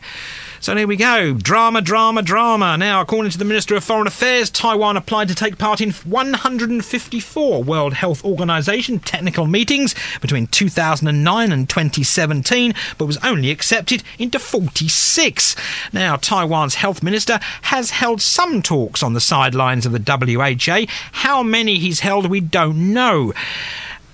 So 0.66 0.74
there 0.74 0.88
we 0.88 0.96
go. 0.96 1.34
Drama, 1.34 1.80
drama, 1.80 2.22
drama. 2.22 2.76
Now, 2.76 3.00
according 3.00 3.30
to 3.30 3.38
the 3.38 3.44
Minister 3.44 3.76
of 3.76 3.84
Foreign 3.84 4.08
Affairs, 4.08 4.50
Taiwan 4.50 4.96
applied 4.96 5.28
to 5.28 5.34
take 5.36 5.58
part 5.58 5.80
in 5.80 5.92
154 5.92 7.62
World 7.62 7.94
Health 7.94 8.24
Organization 8.24 8.98
technical 8.98 9.46
meetings 9.46 9.94
between 10.20 10.48
2009 10.48 11.52
and 11.52 11.68
2017, 11.68 12.74
but 12.98 13.06
was 13.06 13.16
only 13.18 13.52
accepted 13.52 14.02
into 14.18 14.40
46. 14.40 15.54
Now, 15.92 16.16
Taiwan's 16.16 16.74
health 16.74 17.00
minister 17.00 17.38
has 17.62 17.90
held 17.90 18.20
some 18.20 18.60
talks 18.60 19.04
on 19.04 19.12
the 19.12 19.20
sidelines 19.20 19.86
of 19.86 19.92
the 19.92 20.00
WHA. 20.00 20.92
How 21.12 21.44
many 21.44 21.78
he's 21.78 22.00
held, 22.00 22.28
we 22.28 22.40
don't 22.40 22.92
know. 22.92 23.32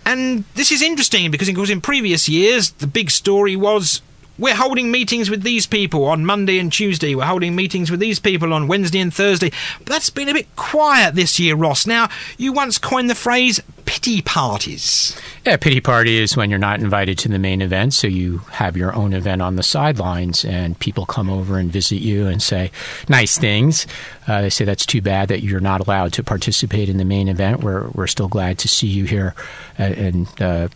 And 0.04 0.44
this 0.54 0.71
is 0.71 0.82
interesting 0.82 1.30
because, 1.30 1.49
of 1.49 1.54
course, 1.54 1.71
in 1.71 1.80
previous 1.80 2.28
years, 2.28 2.73
the 2.73 2.87
big 2.87 3.11
story 3.11 3.56
was 3.56 4.02
we're 4.38 4.54
holding 4.54 4.90
meetings 4.90 5.30
with 5.30 5.42
these 5.42 5.66
people 5.66 6.04
on 6.06 6.24
Monday 6.24 6.58
and 6.58 6.72
Tuesday. 6.72 7.14
We're 7.14 7.26
holding 7.26 7.54
meetings 7.54 7.90
with 7.90 8.00
these 8.00 8.18
people 8.18 8.52
on 8.52 8.68
Wednesday 8.68 9.00
and 9.00 9.12
Thursday. 9.12 9.50
But 9.78 9.88
that's 9.88 10.10
been 10.10 10.28
a 10.28 10.34
bit 10.34 10.54
quiet 10.56 11.14
this 11.14 11.38
year, 11.38 11.54
Ross. 11.54 11.86
Now, 11.86 12.08
you 12.38 12.52
once 12.52 12.78
coined 12.78 13.10
the 13.10 13.14
phrase 13.14 13.60
pity 13.84 14.22
parties. 14.22 15.20
Yeah, 15.44 15.56
pity 15.56 15.80
party 15.80 16.18
is 16.18 16.36
when 16.36 16.50
you're 16.50 16.58
not 16.58 16.80
invited 16.80 17.18
to 17.18 17.28
the 17.28 17.38
main 17.38 17.60
event, 17.60 17.94
so 17.94 18.06
you 18.06 18.38
have 18.50 18.76
your 18.76 18.94
own 18.94 19.12
event 19.12 19.42
on 19.42 19.56
the 19.56 19.62
sidelines, 19.62 20.44
and 20.44 20.78
people 20.78 21.04
come 21.04 21.28
over 21.28 21.58
and 21.58 21.70
visit 21.70 21.96
you 21.96 22.26
and 22.26 22.40
say 22.40 22.70
nice 23.08 23.36
things. 23.36 23.86
Uh, 24.26 24.42
they 24.42 24.50
say 24.50 24.64
that's 24.64 24.86
too 24.86 25.02
bad 25.02 25.28
that 25.28 25.42
you're 25.42 25.60
not 25.60 25.80
allowed 25.80 26.12
to 26.14 26.22
participate 26.22 26.88
in 26.88 26.96
the 26.96 27.04
main 27.04 27.28
event. 27.28 27.60
We're 27.60 27.88
we're 27.88 28.06
still 28.06 28.28
glad 28.28 28.58
to 28.60 28.68
see 28.68 28.86
you 28.86 29.04
here, 29.04 29.34
uh, 29.78 29.82
and 29.82 30.42
uh, 30.42 30.68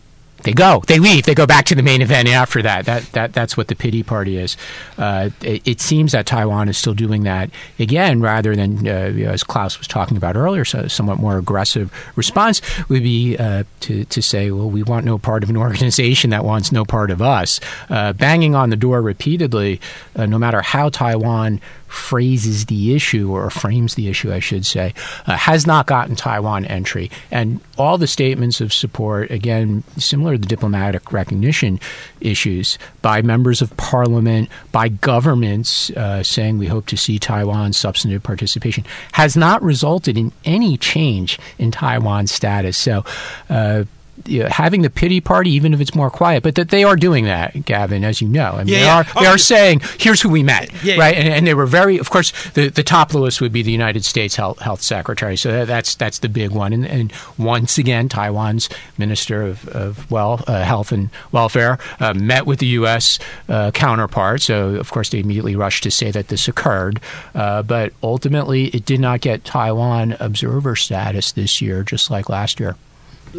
they 0.43 0.53
go, 0.53 0.83
they 0.87 0.99
leave, 0.99 1.25
they 1.25 1.35
go 1.35 1.45
back 1.45 1.65
to 1.65 1.75
the 1.75 1.81
main 1.81 2.01
event 2.01 2.27
after 2.29 2.61
that. 2.61 2.85
That 2.85 3.03
that 3.13 3.33
that's 3.33 3.57
what 3.57 3.67
the 3.67 3.75
pity 3.75 4.03
party 4.03 4.37
is. 4.37 4.55
Uh, 4.97 5.29
it, 5.41 5.67
it, 5.67 5.81
seems 5.81 6.11
that 6.11 6.25
Taiwan 6.25 6.69
is 6.69 6.77
still 6.77 6.93
doing 6.93 7.23
that 7.23 7.49
again, 7.79 8.21
rather 8.21 8.55
than 8.55 8.87
uh, 8.87 9.31
as 9.31 9.43
Klaus 9.43 9.77
was 9.77 9.87
talking 9.87 10.17
about 10.17 10.35
earlier, 10.35 10.65
so 10.65 10.87
somewhat 10.87 11.19
more 11.19 11.37
aggressive 11.37 11.91
response 12.15 12.61
would 12.89 13.03
be 13.03 13.37
uh, 13.37 13.63
to 13.81 14.05
to 14.05 14.21
say, 14.21 14.51
well, 14.51 14.69
we 14.69 14.83
want 14.83 15.05
no 15.05 15.17
part 15.17 15.43
of 15.43 15.49
an 15.49 15.57
organization 15.67 16.29
that 16.29 16.45
wants 16.45 16.71
no 16.71 16.85
part 16.85 17.11
of 17.11 17.21
us. 17.21 17.59
Uh, 17.89 18.13
banging 18.13 18.55
on 18.55 18.69
the 18.69 18.75
door 18.75 19.01
repeatedly, 19.01 19.81
uh, 20.15 20.25
no 20.25 20.37
matter 20.37 20.61
how 20.61 20.89
Taiwan 20.89 21.59
phrases 21.87 22.65
the 22.65 22.95
issue 22.95 23.31
or 23.31 23.49
frames 23.49 23.95
the 23.95 24.07
issue, 24.07 24.31
I 24.31 24.39
should 24.39 24.65
say, 24.65 24.93
uh, 25.25 25.37
has 25.37 25.65
not 25.65 25.87
gotten 25.87 26.15
Taiwan 26.15 26.65
entry. 26.65 27.09
And 27.31 27.59
all 27.77 27.97
the 27.97 28.07
statements 28.07 28.61
of 28.61 28.73
support, 28.73 29.31
again, 29.31 29.83
similar 29.97 30.33
to 30.33 30.37
the 30.37 30.47
diplomatic 30.47 31.11
recognition 31.11 31.79
issues 32.21 32.77
by 33.01 33.21
members 33.21 33.61
of 33.61 33.75
parliament, 33.77 34.49
by 34.71 34.89
governments 34.89 35.89
uh, 35.91 36.23
saying 36.23 36.57
we 36.57 36.67
hope 36.67 36.87
to 36.87 36.97
see 36.97 37.19
Taiwan's 37.19 37.77
substantive 37.77 38.23
participation, 38.23 38.83
has 39.13 39.37
not 39.37 39.61
resulted 39.61 40.17
in 40.17 40.31
any 40.45 40.77
change 40.77 41.39
in 41.57 41.71
Taiwan's 41.71 42.31
status. 42.31 42.77
So, 42.77 43.05
uh, 43.49 43.85
you 44.25 44.43
know, 44.43 44.49
having 44.49 44.81
the 44.81 44.89
pity 44.89 45.21
party, 45.21 45.51
even 45.51 45.73
if 45.73 45.81
it's 45.81 45.95
more 45.95 46.09
quiet, 46.09 46.43
but 46.43 46.55
that 46.55 46.69
they 46.69 46.83
are 46.83 46.95
doing 46.95 47.25
that, 47.25 47.65
Gavin, 47.65 48.03
as 48.03 48.21
you 48.21 48.27
know. 48.27 48.53
I 48.53 48.63
mean, 48.63 48.67
yeah, 48.67 48.79
they 48.79 48.85
yeah. 48.85 48.97
are 48.97 49.03
they 49.21 49.27
oh, 49.27 49.33
are 49.33 49.37
saying, 49.37 49.81
"Here's 49.99 50.21
who 50.21 50.29
we 50.29 50.43
met," 50.43 50.71
yeah, 50.83 50.97
right? 50.97 51.15
And, 51.15 51.27
and, 51.27 51.47
they 51.47 51.53
were 51.53 51.65
very, 51.65 51.97
of 51.97 52.09
course, 52.09 52.31
the, 52.51 52.69
the 52.69 52.83
top 52.83 53.13
list 53.13 53.41
would 53.41 53.51
be 53.51 53.61
the 53.61 53.71
United 53.71 54.03
States 54.05 54.35
Health, 54.35 54.59
Health 54.59 54.81
Secretary. 54.81 55.37
So 55.37 55.65
that's 55.65 55.95
that's 55.95 56.19
the 56.19 56.29
big 56.29 56.51
one. 56.51 56.73
And, 56.73 56.85
and 56.85 57.13
once 57.37 57.77
again, 57.77 58.09
Taiwan's 58.09 58.69
Minister 58.97 59.43
of, 59.43 59.67
of 59.69 60.09
well 60.09 60.43
uh, 60.47 60.63
Health 60.63 60.91
and 60.91 61.09
Welfare 61.31 61.77
uh, 61.99 62.13
met 62.13 62.45
with 62.45 62.59
the 62.59 62.67
U.S. 62.67 63.19
Uh, 63.47 63.71
counterpart. 63.71 64.41
So 64.41 64.75
of 64.75 64.91
course, 64.91 65.09
they 65.09 65.19
immediately 65.19 65.55
rushed 65.55 65.83
to 65.83 65.91
say 65.91 66.11
that 66.11 66.27
this 66.29 66.47
occurred, 66.47 66.99
uh, 67.35 67.63
but 67.63 67.93
ultimately, 68.01 68.67
it 68.67 68.85
did 68.85 68.99
not 68.99 69.21
get 69.21 69.43
Taiwan 69.43 70.17
observer 70.19 70.75
status 70.75 71.31
this 71.31 71.61
year, 71.61 71.83
just 71.83 72.09
like 72.09 72.29
last 72.29 72.59
year 72.59 72.75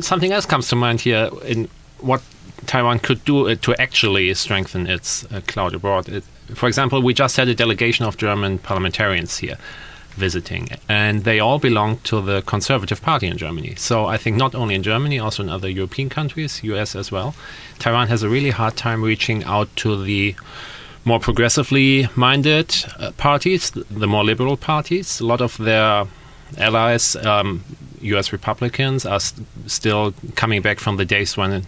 something 0.00 0.32
else 0.32 0.46
comes 0.46 0.68
to 0.68 0.76
mind 0.76 1.00
here 1.00 1.30
in 1.44 1.68
what 2.00 2.22
Taiwan 2.66 2.98
could 2.98 3.24
do 3.24 3.48
uh, 3.48 3.54
to 3.56 3.74
actually 3.80 4.32
strengthen 4.34 4.86
its 4.86 5.24
uh, 5.32 5.40
cloud 5.46 5.74
abroad. 5.74 6.08
It, 6.08 6.24
for 6.54 6.66
example, 6.66 7.02
we 7.02 7.14
just 7.14 7.36
had 7.36 7.48
a 7.48 7.54
delegation 7.54 8.04
of 8.04 8.16
German 8.16 8.58
parliamentarians 8.58 9.38
here 9.38 9.56
visiting, 10.10 10.68
and 10.88 11.24
they 11.24 11.38
all 11.38 11.58
belong 11.58 11.98
to 11.98 12.20
the 12.20 12.42
Conservative 12.42 13.00
Party 13.00 13.26
in 13.26 13.38
Germany. 13.38 13.74
So 13.76 14.06
I 14.06 14.16
think 14.16 14.36
not 14.36 14.54
only 14.54 14.74
in 14.74 14.82
Germany, 14.82 15.18
also 15.18 15.42
in 15.42 15.48
other 15.48 15.68
European 15.68 16.08
countries, 16.08 16.62
US 16.64 16.96
as 16.96 17.12
well, 17.12 17.34
Taiwan 17.78 18.08
has 18.08 18.22
a 18.22 18.28
really 18.28 18.50
hard 18.50 18.76
time 18.76 19.02
reaching 19.02 19.44
out 19.44 19.68
to 19.76 20.02
the 20.02 20.34
more 21.04 21.20
progressively 21.20 22.08
minded 22.16 22.74
uh, 22.98 23.12
parties, 23.12 23.70
the 23.70 24.06
more 24.06 24.24
liberal 24.24 24.56
parties. 24.56 25.20
A 25.20 25.26
lot 25.26 25.40
of 25.40 25.56
their 25.56 26.06
allies, 26.58 27.16
um, 27.16 27.64
U.S. 28.02 28.32
Republicans, 28.32 29.06
are 29.06 29.20
st- 29.20 29.46
still 29.66 30.14
coming 30.34 30.62
back 30.62 30.78
from 30.78 30.96
the 30.96 31.04
days 31.04 31.36
when 31.36 31.66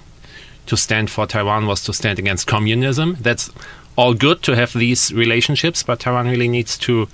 to 0.67 0.77
stand 0.77 1.11
for 1.11 1.27
Taiwan 1.27 1.67
was 1.67 1.83
to 1.85 1.93
stand 1.93 2.19
against 2.19 2.47
communism. 2.47 3.17
That's 3.21 3.51
all 3.97 4.15
good 4.15 4.43
to 4.43 4.55
have 4.55 4.73
these 4.73 5.13
relationships, 5.13 5.83
but 5.83 6.01
Taiwan 6.01 6.29
really 6.29 6.49
needs 6.49 6.79
to 6.79 7.09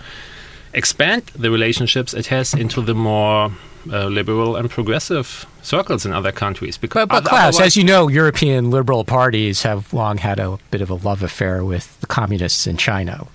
expand 0.74 1.26
the 1.34 1.50
relationships 1.50 2.12
it 2.12 2.26
has 2.26 2.52
into 2.52 2.82
the 2.82 2.94
more 2.94 3.50
uh, 3.90 4.06
liberal 4.06 4.56
and 4.56 4.68
progressive 4.70 5.46
circles 5.62 6.04
in 6.04 6.12
other 6.12 6.32
countries. 6.32 6.76
Because 6.76 7.08
but, 7.08 7.24
but 7.24 7.30
Klaus, 7.30 7.60
as 7.60 7.76
you 7.76 7.84
know, 7.84 8.08
European 8.08 8.70
liberal 8.70 9.04
parties 9.04 9.62
have 9.62 9.92
long 9.92 10.18
had 10.18 10.38
a 10.38 10.58
bit 10.70 10.80
of 10.80 10.90
a 10.90 10.94
love 10.94 11.22
affair 11.22 11.64
with 11.64 11.98
the 12.00 12.06
communists 12.06 12.66
in 12.66 12.76
China. 12.76 13.26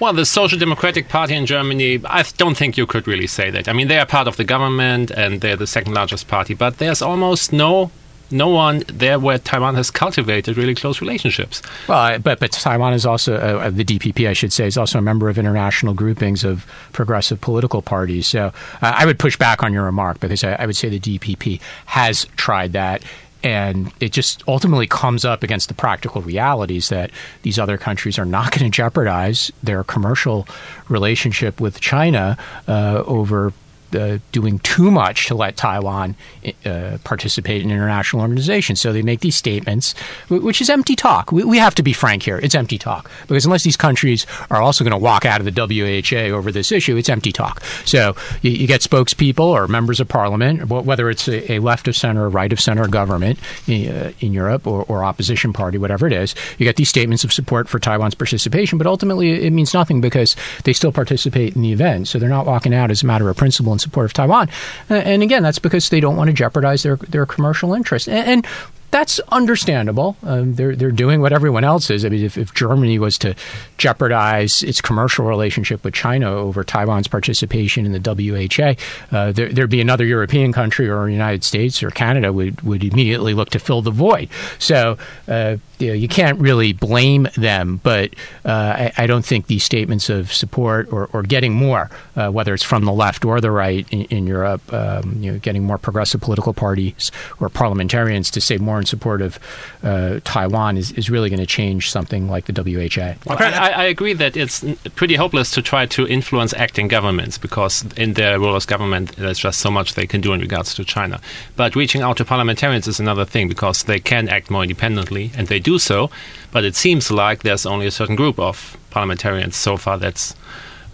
Well, 0.00 0.14
the 0.14 0.24
Social 0.24 0.58
Democratic 0.58 1.10
Party 1.10 1.34
in 1.34 1.44
Germany, 1.44 2.00
I 2.06 2.22
don't 2.38 2.56
think 2.56 2.78
you 2.78 2.86
could 2.86 3.06
really 3.06 3.26
say 3.26 3.50
that. 3.50 3.68
I 3.68 3.74
mean, 3.74 3.88
they 3.88 3.98
are 3.98 4.06
part 4.06 4.26
of 4.26 4.38
the 4.38 4.44
government 4.44 5.10
and 5.10 5.42
they're 5.42 5.56
the 5.56 5.66
second 5.66 5.92
largest 5.92 6.26
party, 6.26 6.54
but 6.54 6.78
there's 6.78 7.02
almost 7.02 7.52
no 7.52 7.90
no 8.32 8.48
one 8.48 8.84
there 8.86 9.18
where 9.18 9.38
Taiwan 9.38 9.74
has 9.74 9.90
cultivated 9.90 10.56
really 10.56 10.74
close 10.74 11.00
relationships. 11.00 11.60
Well, 11.88 12.18
but 12.18 12.38
but 12.38 12.52
Taiwan 12.52 12.94
is 12.94 13.04
also 13.04 13.34
uh, 13.36 13.68
the 13.68 13.84
DPP, 13.84 14.26
I 14.26 14.32
should 14.32 14.52
say, 14.52 14.66
is 14.66 14.78
also 14.78 14.98
a 14.98 15.02
member 15.02 15.28
of 15.28 15.36
international 15.36 15.92
groupings 15.92 16.44
of 16.44 16.64
progressive 16.92 17.40
political 17.40 17.82
parties. 17.82 18.26
So 18.26 18.46
uh, 18.46 18.52
I 18.80 19.04
would 19.04 19.18
push 19.18 19.36
back 19.36 19.62
on 19.62 19.72
your 19.72 19.84
remark 19.84 20.20
because 20.20 20.44
I, 20.44 20.52
I 20.54 20.66
would 20.66 20.76
say 20.76 20.88
the 20.88 21.00
DPP 21.00 21.60
has 21.86 22.26
tried 22.36 22.72
that 22.72 23.02
and 23.42 23.92
it 24.00 24.12
just 24.12 24.42
ultimately 24.46 24.86
comes 24.86 25.24
up 25.24 25.42
against 25.42 25.68
the 25.68 25.74
practical 25.74 26.22
realities 26.22 26.88
that 26.90 27.10
these 27.42 27.58
other 27.58 27.78
countries 27.78 28.18
are 28.18 28.24
not 28.24 28.50
going 28.58 28.70
to 28.70 28.74
jeopardize 28.74 29.50
their 29.62 29.84
commercial 29.84 30.46
relationship 30.88 31.60
with 31.60 31.80
China 31.80 32.36
uh, 32.68 33.02
over 33.06 33.52
uh, 33.94 34.18
doing 34.32 34.58
too 34.60 34.90
much 34.90 35.26
to 35.26 35.34
let 35.34 35.56
Taiwan 35.56 36.16
uh, 36.64 36.98
participate 37.04 37.62
in 37.62 37.70
international 37.70 38.22
organizations. 38.22 38.80
So 38.80 38.92
they 38.92 39.02
make 39.02 39.20
these 39.20 39.36
statements, 39.36 39.94
which 40.28 40.60
is 40.60 40.70
empty 40.70 40.96
talk. 40.96 41.32
We, 41.32 41.44
we, 41.44 41.58
have 41.60 41.74
to 41.74 41.82
be 41.82 41.92
frank 41.92 42.22
here. 42.22 42.38
It's 42.38 42.54
empty 42.54 42.78
talk 42.78 43.10
because 43.28 43.44
unless 43.44 43.62
these 43.62 43.76
countries 43.76 44.26
are 44.50 44.62
also 44.62 44.82
going 44.82 44.92
to 44.92 44.98
walk 44.98 45.26
out 45.26 45.40
of 45.40 45.46
the 45.46 45.52
WHA 45.52 46.34
over 46.34 46.50
this 46.50 46.72
issue, 46.72 46.96
it's 46.96 47.08
empty 47.08 47.32
talk. 47.32 47.62
So 47.84 48.16
you, 48.40 48.50
you 48.52 48.66
get 48.66 48.80
spokespeople 48.80 49.40
or 49.44 49.68
members 49.68 50.00
of 50.00 50.08
parliament, 50.08 50.68
whether 50.68 51.10
it's 51.10 51.28
a, 51.28 51.52
a 51.52 51.58
left 51.58 51.86
of 51.88 51.96
center 51.96 52.24
or 52.24 52.28
right 52.30 52.52
of 52.52 52.60
center 52.60 52.88
government 52.88 53.38
in, 53.66 53.90
uh, 53.90 54.12
in 54.20 54.32
Europe 54.32 54.66
or, 54.66 54.84
or, 54.88 55.04
opposition 55.04 55.52
party, 55.52 55.78
whatever 55.78 56.06
it 56.06 56.12
is, 56.12 56.34
you 56.58 56.64
get 56.64 56.76
these 56.76 56.88
statements 56.88 57.24
of 57.24 57.32
support 57.32 57.68
for 57.68 57.78
Taiwan's 57.78 58.14
participation, 58.14 58.78
but 58.78 58.86
ultimately 58.86 59.46
it 59.46 59.50
means 59.50 59.72
nothing 59.72 60.00
because 60.00 60.36
they 60.64 60.72
still 60.72 60.92
participate 60.92 61.56
in 61.56 61.62
the 61.62 61.72
event. 61.72 62.06
So 62.06 62.18
they're 62.18 62.28
not 62.28 62.46
walking 62.46 62.74
out 62.74 62.90
as 62.90 63.02
a 63.02 63.06
matter 63.06 63.28
of 63.28 63.36
principle 63.36 63.72
support 63.80 64.06
of 64.06 64.12
Taiwan. 64.12 64.48
And 64.88 65.22
again, 65.22 65.42
that's 65.42 65.58
because 65.58 65.88
they 65.88 66.00
don't 66.00 66.16
want 66.16 66.28
to 66.28 66.34
jeopardize 66.34 66.82
their 66.82 66.96
their 66.96 67.26
commercial 67.26 67.74
interests. 67.74 68.08
And, 68.08 68.28
and 68.28 68.46
that's 68.90 69.20
understandable. 69.28 70.16
Um, 70.22 70.54
they're 70.54 70.74
they're 70.74 70.90
doing 70.90 71.20
what 71.20 71.32
everyone 71.32 71.64
else 71.64 71.90
is. 71.90 72.04
I 72.04 72.08
mean, 72.08 72.24
if, 72.24 72.36
if, 72.36 72.52
Germany 72.54 72.98
was 72.98 73.18
to 73.18 73.34
jeopardize 73.78 74.62
its 74.62 74.80
commercial 74.80 75.26
relationship 75.26 75.84
with 75.84 75.94
China 75.94 76.30
over 76.30 76.64
Taiwan's 76.64 77.06
participation 77.06 77.86
in 77.86 77.92
the 77.92 78.00
WHA, 78.00 78.74
uh, 79.16 79.32
there, 79.32 79.48
would 79.48 79.70
be 79.70 79.80
another 79.80 80.04
European 80.04 80.52
country 80.52 80.88
or 80.88 81.08
United 81.08 81.44
States 81.44 81.82
or 81.82 81.90
Canada 81.90 82.32
would 82.32 82.60
would 82.62 82.82
immediately 82.82 83.34
look 83.34 83.50
to 83.50 83.58
fill 83.58 83.82
the 83.82 83.92
void. 83.92 84.28
So 84.58 84.98
uh, 85.28 85.58
you, 85.80 85.88
know, 85.88 85.94
you 85.94 86.08
can't 86.08 86.38
really 86.38 86.72
blame 86.72 87.28
them, 87.36 87.80
but 87.82 88.10
uh, 88.44 88.48
I, 88.50 88.92
I, 88.96 89.06
don't 89.06 89.24
think 89.24 89.46
these 89.46 89.64
statements 89.64 90.08
of 90.08 90.32
support 90.32 90.92
or, 90.92 91.08
or 91.12 91.22
getting 91.22 91.54
more, 91.54 91.90
uh, 92.16 92.30
whether 92.30 92.54
it's 92.54 92.62
from 92.62 92.84
the 92.84 92.92
left 92.92 93.24
or 93.24 93.40
the 93.40 93.50
right 93.50 93.86
in, 93.90 94.02
in 94.04 94.26
Europe, 94.26 94.72
um, 94.72 95.16
you 95.20 95.32
know, 95.32 95.38
getting 95.38 95.64
more 95.64 95.78
progressive 95.78 96.20
political 96.20 96.52
parties 96.52 97.10
or 97.40 97.48
parliamentarians 97.48 98.30
to 98.32 98.40
say 98.40 98.58
more 98.58 98.78
in 98.78 98.86
support 98.86 99.22
of 99.22 99.38
uh, 99.82 100.20
Taiwan 100.24 100.76
is, 100.76 100.92
is 100.92 101.10
really 101.10 101.30
going 101.30 101.40
to 101.40 101.46
change 101.46 101.90
something 101.90 102.28
like 102.28 102.46
the 102.46 102.52
WHA. 102.52 103.14
Well, 103.26 103.38
I, 103.40 103.70
I, 103.70 103.84
agree 103.84 104.12
that 104.12 104.36
it's 104.36 104.64
pretty 104.94 105.14
hopeless 105.14 105.50
to 105.52 105.62
try 105.62 105.86
to 105.86 106.06
influence 106.06 106.52
acting 106.54 106.88
governments 106.88 107.38
because 107.38 107.84
in 107.96 108.14
their 108.14 108.38
role 108.38 108.56
as 108.56 108.66
government, 108.66 109.16
there's 109.16 109.38
just 109.38 109.60
so 109.60 109.70
much 109.70 109.94
they 109.94 110.06
can 110.06 110.20
do 110.20 110.32
in 110.32 110.40
regards 110.40 110.74
to 110.74 110.84
China. 110.84 111.20
But 111.56 111.74
reaching 111.74 112.02
out 112.02 112.18
to 112.18 112.24
parliamentarians 112.24 112.86
is 112.86 113.00
another 113.00 113.24
thing 113.24 113.48
because 113.48 113.84
they 113.84 114.00
can 114.00 114.28
act 114.28 114.50
more 114.50 114.62
independently 114.62 115.30
and 115.36 115.48
they 115.48 115.58
do 115.58 115.69
do 115.70 115.78
so, 115.78 116.10
but 116.52 116.64
it 116.64 116.74
seems 116.74 117.10
like 117.10 117.42
there's 117.42 117.66
only 117.66 117.86
a 117.86 117.90
certain 117.90 118.16
group 118.16 118.38
of 118.38 118.76
parliamentarians 118.90 119.56
so 119.56 119.76
far 119.76 119.98
that's 119.98 120.34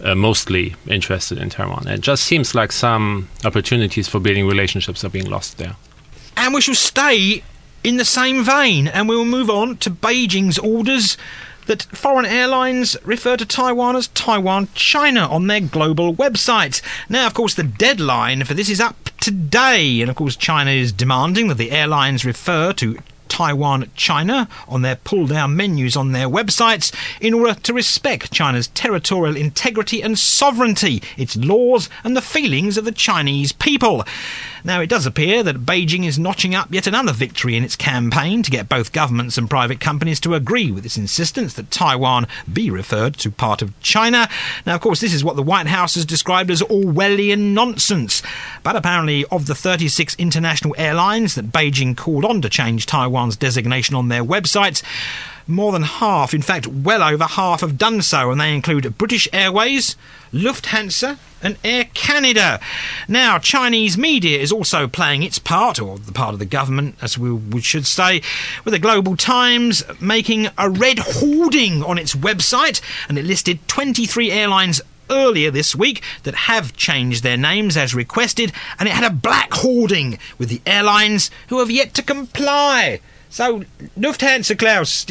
uh, 0.03 0.15
mostly 0.15 0.75
interested 0.87 1.37
in 1.37 1.49
Taiwan. 1.49 1.87
It 1.87 2.01
just 2.01 2.23
seems 2.23 2.53
like 2.53 2.71
some 2.71 3.27
opportunities 3.43 4.07
for 4.07 4.19
building 4.19 4.47
relationships 4.47 5.03
are 5.03 5.09
being 5.09 5.29
lost 5.29 5.57
there. 5.57 5.75
And 6.35 6.53
we 6.53 6.61
shall 6.61 6.75
stay 6.75 7.43
in 7.83 7.97
the 7.97 8.05
same 8.05 8.43
vein, 8.43 8.87
and 8.87 9.09
we 9.09 9.15
will 9.15 9.25
move 9.25 9.49
on 9.49 9.77
to 9.77 9.89
Beijing's 9.89 10.59
orders 10.59 11.17
that 11.65 11.83
foreign 11.83 12.25
airlines 12.25 12.95
refer 13.03 13.35
to 13.37 13.45
Taiwan 13.45 13.95
as 13.95 14.07
Taiwan 14.09 14.69
China 14.73 15.27
on 15.27 15.47
their 15.47 15.61
global 15.61 16.13
websites. 16.13 16.81
Now, 17.09 17.27
of 17.27 17.33
course, 17.33 17.55
the 17.55 17.63
deadline 17.63 18.43
for 18.45 18.53
this 18.53 18.69
is 18.69 18.79
up 18.79 19.09
today, 19.19 20.01
and 20.01 20.09
of 20.09 20.15
course, 20.15 20.35
China 20.35 20.71
is 20.71 20.91
demanding 20.91 21.47
that 21.47 21.57
the 21.57 21.71
airlines 21.71 22.23
refer 22.23 22.73
to 22.73 22.97
Taiwan 23.27 23.89
China 23.95 24.47
on 24.67 24.81
their 24.81 24.95
pull 24.95 25.27
down 25.27 25.55
menus 25.55 25.95
on 25.95 26.11
their 26.11 26.27
websites 26.27 26.93
in 27.21 27.33
order 27.33 27.53
to 27.53 27.73
respect 27.73 28.31
China's 28.31 28.67
territorial 28.69 29.35
integrity 29.35 30.01
and 30.01 30.17
sovereignty, 30.17 31.01
its 31.17 31.35
laws, 31.35 31.89
and 32.03 32.15
the 32.15 32.21
feelings 32.21 32.77
of 32.77 32.85
the 32.85 32.91
Chinese 32.91 33.51
people. 33.51 34.03
Now, 34.63 34.81
it 34.81 34.89
does 34.89 35.05
appear 35.05 35.43
that 35.43 35.65
Beijing 35.65 36.05
is 36.05 36.19
notching 36.19 36.55
up 36.55 36.73
yet 36.73 36.87
another 36.87 37.13
victory 37.13 37.55
in 37.55 37.63
its 37.63 37.75
campaign 37.75 38.43
to 38.43 38.51
get 38.51 38.69
both 38.69 38.91
governments 38.91 39.37
and 39.37 39.49
private 39.49 39.79
companies 39.79 40.19
to 40.21 40.33
agree 40.33 40.71
with 40.71 40.85
its 40.85 40.97
insistence 40.97 41.53
that 41.53 41.71
Taiwan 41.71 42.27
be 42.51 42.69
referred 42.69 43.15
to 43.17 43.31
part 43.31 43.61
of 43.61 43.79
China. 43.81 44.27
Now, 44.65 44.75
of 44.75 44.81
course, 44.81 44.99
this 44.99 45.13
is 45.13 45.23
what 45.23 45.35
the 45.35 45.43
White 45.43 45.67
House 45.67 45.95
has 45.95 46.05
described 46.05 46.51
as 46.51 46.61
Orwellian 46.63 47.53
nonsense. 47.53 48.21
But 48.63 48.75
apparently, 48.75 49.25
of 49.25 49.47
the 49.47 49.55
36 49.55 50.15
international 50.15 50.75
airlines 50.77 51.35
that 51.35 51.51
Beijing 51.51 51.95
called 51.95 52.25
on 52.25 52.41
to 52.41 52.49
change 52.49 52.85
Taiwan's 52.85 53.37
designation 53.37 53.95
on 53.95 54.07
their 54.09 54.23
websites, 54.23 54.83
more 55.47 55.71
than 55.71 55.83
half, 55.83 56.33
in 56.33 56.41
fact, 56.41 56.67
well 56.67 57.03
over 57.03 57.25
half, 57.25 57.61
have 57.61 57.77
done 57.77 58.01
so, 58.01 58.31
and 58.31 58.39
they 58.39 58.53
include 58.53 58.97
British 58.97 59.27
Airways, 59.31 59.95
Lufthansa, 60.33 61.17
and 61.41 61.57
Air 61.63 61.85
Canada. 61.93 62.59
Now, 63.07 63.37
Chinese 63.39 63.97
media 63.97 64.39
is 64.39 64.51
also 64.51 64.87
playing 64.87 65.23
its 65.23 65.39
part, 65.39 65.79
or 65.79 65.97
the 65.97 66.11
part 66.11 66.33
of 66.33 66.39
the 66.39 66.45
government, 66.45 66.95
as 67.01 67.17
we, 67.17 67.31
we 67.31 67.61
should 67.61 67.85
say, 67.85 68.21
with 68.65 68.73
the 68.73 68.79
Global 68.79 69.15
Times 69.15 69.83
making 70.01 70.47
a 70.57 70.69
red 70.69 70.99
hoarding 70.99 71.83
on 71.83 71.97
its 71.97 72.15
website, 72.15 72.81
and 73.07 73.17
it 73.17 73.25
listed 73.25 73.65
23 73.67 74.31
airlines 74.31 74.81
earlier 75.09 75.51
this 75.51 75.75
week 75.75 76.03
that 76.23 76.35
have 76.35 76.75
changed 76.75 77.23
their 77.23 77.37
names 77.37 77.77
as 77.77 77.95
requested, 77.95 78.51
and 78.79 78.89
it 78.89 78.93
had 78.93 79.09
a 79.09 79.15
black 79.15 79.53
hoarding 79.53 80.19
with 80.37 80.49
the 80.49 80.61
airlines 80.65 81.31
who 81.49 81.59
have 81.59 81.71
yet 81.71 81.93
to 81.93 82.01
comply. 82.01 82.99
So, 83.37 83.63
Lufthansa, 83.95 84.57
Klaus, 84.57 85.05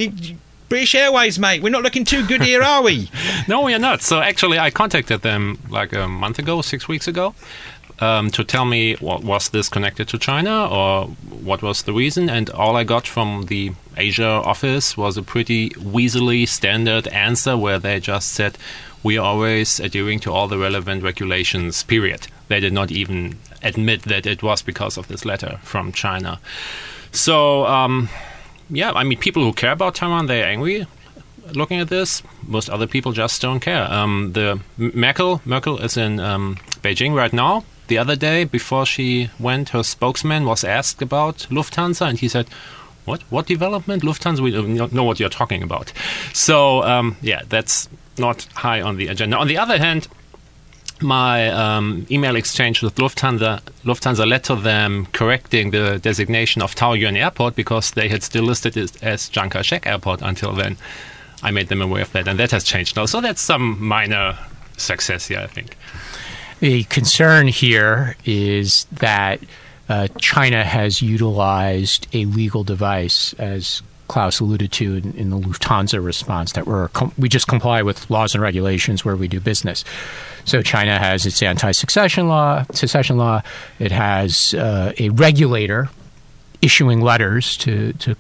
British 0.69 0.97
Airways, 0.97 1.39
mate, 1.39 1.63
we're 1.63 1.71
not 1.71 1.85
looking 1.85 2.05
too 2.05 2.27
good 2.27 2.43
here, 2.43 2.61
are 2.61 2.83
we? 2.83 3.09
no, 3.49 3.63
we 3.63 3.73
are 3.73 3.79
not. 3.79 4.03
So, 4.03 4.21
actually, 4.21 4.59
I 4.59 4.71
contacted 4.71 5.23
them 5.23 5.61
like 5.71 5.93
a 5.93 6.09
month 6.09 6.41
ago, 6.41 6.61
six 6.61 6.89
weeks 6.89 7.07
ago. 7.07 7.37
Um, 8.01 8.33
to 8.33 8.43
tell 8.43 8.65
me 8.65 8.95
what 8.95 9.23
was 9.23 9.51
this 9.51 9.69
connected 9.69 10.09
to 10.09 10.19
China 10.19 10.67
or 10.67 11.05
what 11.45 11.63
was 11.63 11.85
the 11.85 11.93
reason, 11.93 12.29
and 12.29 12.51
all 12.51 12.75
I 12.75 12.83
got 12.83 13.07
from 13.07 13.45
the 13.45 13.71
Asia 13.97 14.27
office 14.27 14.97
was 14.97 15.17
a 15.17 15.23
pretty 15.23 15.71
weaselly 15.71 16.49
standard 16.49 17.07
answer 17.07 17.57
where 17.57 17.79
they 17.79 18.01
just 18.01 18.33
said 18.33 18.59
we 19.05 19.19
are 19.19 19.25
always 19.25 19.79
adhering 19.79 20.19
to 20.21 20.33
all 20.33 20.49
the 20.49 20.59
relevant 20.59 21.05
regulations. 21.05 21.85
Period. 21.85 22.27
They 22.49 22.59
did 22.59 22.73
not 22.73 22.91
even 22.91 23.39
admit 23.63 24.03
that 24.03 24.27
it 24.27 24.43
was 24.43 24.63
because 24.63 24.99
of 24.99 25.07
this 25.07 25.25
letter 25.25 25.61
from 25.63 25.93
China. 25.93 26.41
So, 27.13 27.67
um, 27.67 28.09
yeah, 28.71 28.93
I 28.93 29.05
mean, 29.05 29.19
people 29.19 29.43
who 29.43 29.53
care 29.53 29.73
about 29.73 29.95
Taiwan, 29.95 30.27
they're 30.27 30.47
angry 30.47 30.87
looking 31.55 31.81
at 31.81 31.89
this. 31.89 32.23
Most 32.43 32.69
other 32.69 32.87
people 32.87 33.13
just 33.13 33.41
don't 33.43 33.61
care. 33.61 33.91
Um, 33.91 34.33
the 34.33 34.61
Merkel, 34.77 35.41
Merkel 35.45 35.79
is 35.79 35.97
in 35.97 36.19
um, 36.21 36.57
Beijing 36.83 37.15
right 37.15 37.33
now. 37.33 37.65
The 37.89 37.99
other 37.99 38.17
day, 38.17 38.45
before 38.45 38.85
she 38.85 39.31
went, 39.39 39.69
her 39.71 39.83
spokesman 39.83 40.45
was 40.45 40.65
asked 40.65 41.03
about 41.03 41.47
Lufthansa, 41.51 42.09
and 42.09 42.19
he 42.19 42.29
said, 42.29 42.49
"What? 43.05 43.23
What 43.31 43.47
development? 43.47 44.03
Lufthansa? 44.03 44.41
We 44.41 44.51
don't 44.51 44.93
know 44.93 45.05
what 45.05 45.21
you're 45.21 45.29
talking 45.29 45.63
about." 45.63 45.93
So, 46.33 46.83
um, 46.83 47.17
yeah, 47.23 47.43
that's 47.49 47.89
not 48.19 48.45
high 48.55 48.81
on 48.83 48.97
the 48.97 49.07
agenda. 49.07 49.37
On 49.37 49.47
the 49.47 49.59
other 49.59 49.79
hand, 49.79 50.09
my 51.03 51.49
um, 51.49 52.07
email 52.11 52.37
exchange 52.37 52.83
with 52.83 52.95
Lufthansa, 52.97 53.61
Lufthansa 53.85 54.27
led 54.27 54.45
to 54.45 54.57
them 54.57 55.07
correcting 55.13 55.71
the 55.71 55.99
designation 55.99 56.63
of 56.63 56.75
Taoyuan 56.75 57.17
Airport 57.17 57.55
because 57.55 57.93
they 57.93 58.09
had 58.09 58.23
still 58.23 58.45
listed 58.45 58.77
it 58.77 59.03
as 59.03 59.29
Chiang 59.29 59.51
Kai-shek 59.51 59.87
Airport 59.87 60.23
until 60.23 60.53
then. 60.53 60.77
I 61.43 61.51
made 61.51 61.69
them 61.69 61.83
aware 61.83 62.03
of 62.03 62.13
that, 62.13 62.27
and 62.27 62.39
that 62.39 62.51
has 62.51 62.65
changed 62.65 62.97
now. 62.97 63.07
So 63.07 63.21
that's 63.21 63.41
some 63.41 63.83
minor 63.83 64.39
success 64.77 65.27
here, 65.27 65.41
I 65.41 65.47
think. 65.47 65.77
The 66.61 66.85
concern 66.85 67.49
here 67.49 68.17
is 68.25 68.87
that 68.93 69.41
uh, 69.89 70.09
China 70.19 70.65
has 70.65 71.03
utilized 71.03 72.09
a 72.13 72.25
legal 72.25 72.65
device 72.65 73.35
as 73.35 73.83
Klaus 74.09 74.41
alluded 74.41 74.73
to 74.73 74.97
in, 74.97 75.13
in 75.15 75.31
the 75.31 75.39
Lufthansa 75.39 76.05
response 76.05 76.53
that 76.53 76.67
we're 76.67 76.89
com- 76.89 77.13
we 77.19 77.29
just 77.29 77.49
comply 77.49 77.83
with 77.83 78.09
laws 78.11 78.35
and 78.35 78.43
regulations 78.43 79.05
where 79.05 79.17
we 79.17 79.29
do 79.29 79.41
business. 79.41 79.85
So 80.45 80.63
China 80.63 80.99
has 80.99 81.27
its 81.27 81.43
anti-succession 81.43 82.29
law, 82.29 82.65
secession 82.73 83.17
law. 83.17 83.43
It 83.79 83.93
has 83.93 84.55
uh, 84.55 84.93
a 84.99 85.11
regulator 85.11 85.89
issuing 86.63 87.01
letters 87.01 87.57
to 87.59 87.93
to 87.95 88.17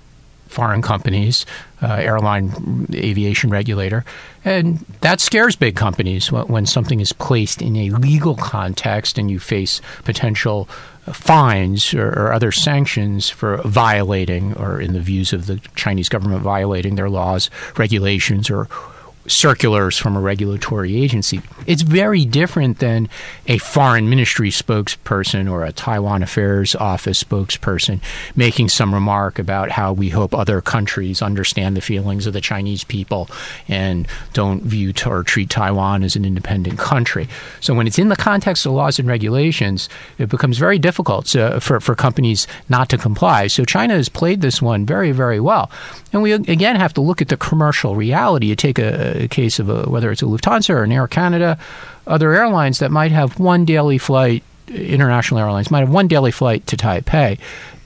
foreign 0.46 0.82
companies, 0.82 1.46
uh, 1.82 1.94
airline 1.94 2.86
aviation 2.94 3.50
regulator, 3.50 4.04
and 4.44 4.78
that 5.00 5.20
scares 5.20 5.56
big 5.56 5.76
companies 5.76 6.30
when 6.30 6.66
something 6.66 7.00
is 7.00 7.12
placed 7.12 7.60
in 7.60 7.76
a 7.76 7.90
legal 7.90 8.36
context 8.36 9.18
and 9.18 9.30
you 9.30 9.38
face 9.38 9.80
potential 10.04 10.68
fines 11.12 11.94
or, 11.94 12.08
or, 12.08 12.32
other 12.32 12.50
sanctions 12.50 13.30
for 13.30 13.58
violating, 13.58 14.56
or 14.56 14.80
in 14.80 14.92
the 14.92 15.00
views 15.00 15.32
of 15.32 15.46
the 15.46 15.60
Chinese 15.76 16.08
government, 16.08 16.42
violating 16.42 16.96
their 16.96 17.08
laws, 17.08 17.48
regulations, 17.76 18.50
or 18.50 18.68
circulars 19.28 19.96
from 19.96 20.16
a 20.16 20.20
regulatory 20.20 20.96
agency. 21.02 21.40
It's 21.66 21.82
very 21.82 22.24
different 22.24 22.78
than 22.78 23.08
a 23.46 23.58
foreign 23.58 24.08
ministry 24.08 24.50
spokesperson 24.50 25.50
or 25.50 25.64
a 25.64 25.72
Taiwan 25.72 26.22
Affairs 26.22 26.74
Office 26.74 27.22
spokesperson 27.22 28.00
making 28.34 28.68
some 28.68 28.94
remark 28.94 29.38
about 29.38 29.70
how 29.70 29.92
we 29.92 30.08
hope 30.10 30.34
other 30.34 30.60
countries 30.60 31.22
understand 31.22 31.76
the 31.76 31.80
feelings 31.80 32.26
of 32.26 32.32
the 32.32 32.40
Chinese 32.40 32.84
people 32.84 33.28
and 33.68 34.06
don't 34.32 34.62
view 34.62 34.92
or 35.06 35.22
treat 35.22 35.50
Taiwan 35.50 36.02
as 36.02 36.16
an 36.16 36.24
independent 36.24 36.78
country. 36.78 37.28
So 37.60 37.74
when 37.74 37.86
it's 37.86 37.98
in 37.98 38.08
the 38.08 38.16
context 38.16 38.66
of 38.66 38.72
laws 38.72 38.98
and 38.98 39.08
regulations, 39.08 39.88
it 40.18 40.28
becomes 40.28 40.58
very 40.58 40.78
difficult 40.78 41.26
to, 41.26 41.60
for, 41.60 41.80
for 41.80 41.94
companies 41.94 42.46
not 42.68 42.88
to 42.90 42.98
comply. 42.98 43.46
So 43.48 43.64
China 43.64 43.94
has 43.94 44.08
played 44.08 44.40
this 44.40 44.62
one 44.62 44.86
very, 44.86 45.12
very 45.12 45.40
well. 45.40 45.70
And 46.12 46.22
we 46.22 46.32
again 46.32 46.76
have 46.76 46.94
to 46.94 47.00
look 47.00 47.20
at 47.20 47.28
the 47.28 47.36
commercial 47.36 47.96
reality. 47.96 48.46
You 48.46 48.56
take 48.56 48.78
a, 48.78 49.15
case 49.28 49.58
of 49.58 49.68
a, 49.68 49.82
whether 49.90 50.10
it's 50.10 50.22
a 50.22 50.26
Lufthansa 50.26 50.70
or 50.70 50.84
an 50.84 50.92
Air 50.92 51.08
Canada, 51.08 51.58
other 52.06 52.32
airlines 52.32 52.78
that 52.78 52.90
might 52.90 53.12
have 53.12 53.38
one 53.38 53.64
daily 53.64 53.98
flight, 53.98 54.42
international 54.68 55.40
airlines 55.40 55.70
might 55.70 55.80
have 55.80 55.90
one 55.90 56.08
daily 56.08 56.30
flight 56.30 56.66
to 56.66 56.76
Taipei, 56.76 57.38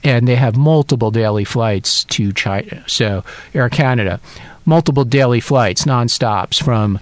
and 0.02 0.26
they 0.26 0.36
have 0.36 0.56
multiple 0.56 1.10
daily 1.10 1.44
flights 1.44 2.04
to 2.04 2.32
China. 2.32 2.82
So 2.86 3.24
Air 3.54 3.68
Canada, 3.68 4.20
multiple 4.64 5.04
daily 5.04 5.40
flights, 5.40 5.86
non-stops 5.86 6.58
from 6.58 6.98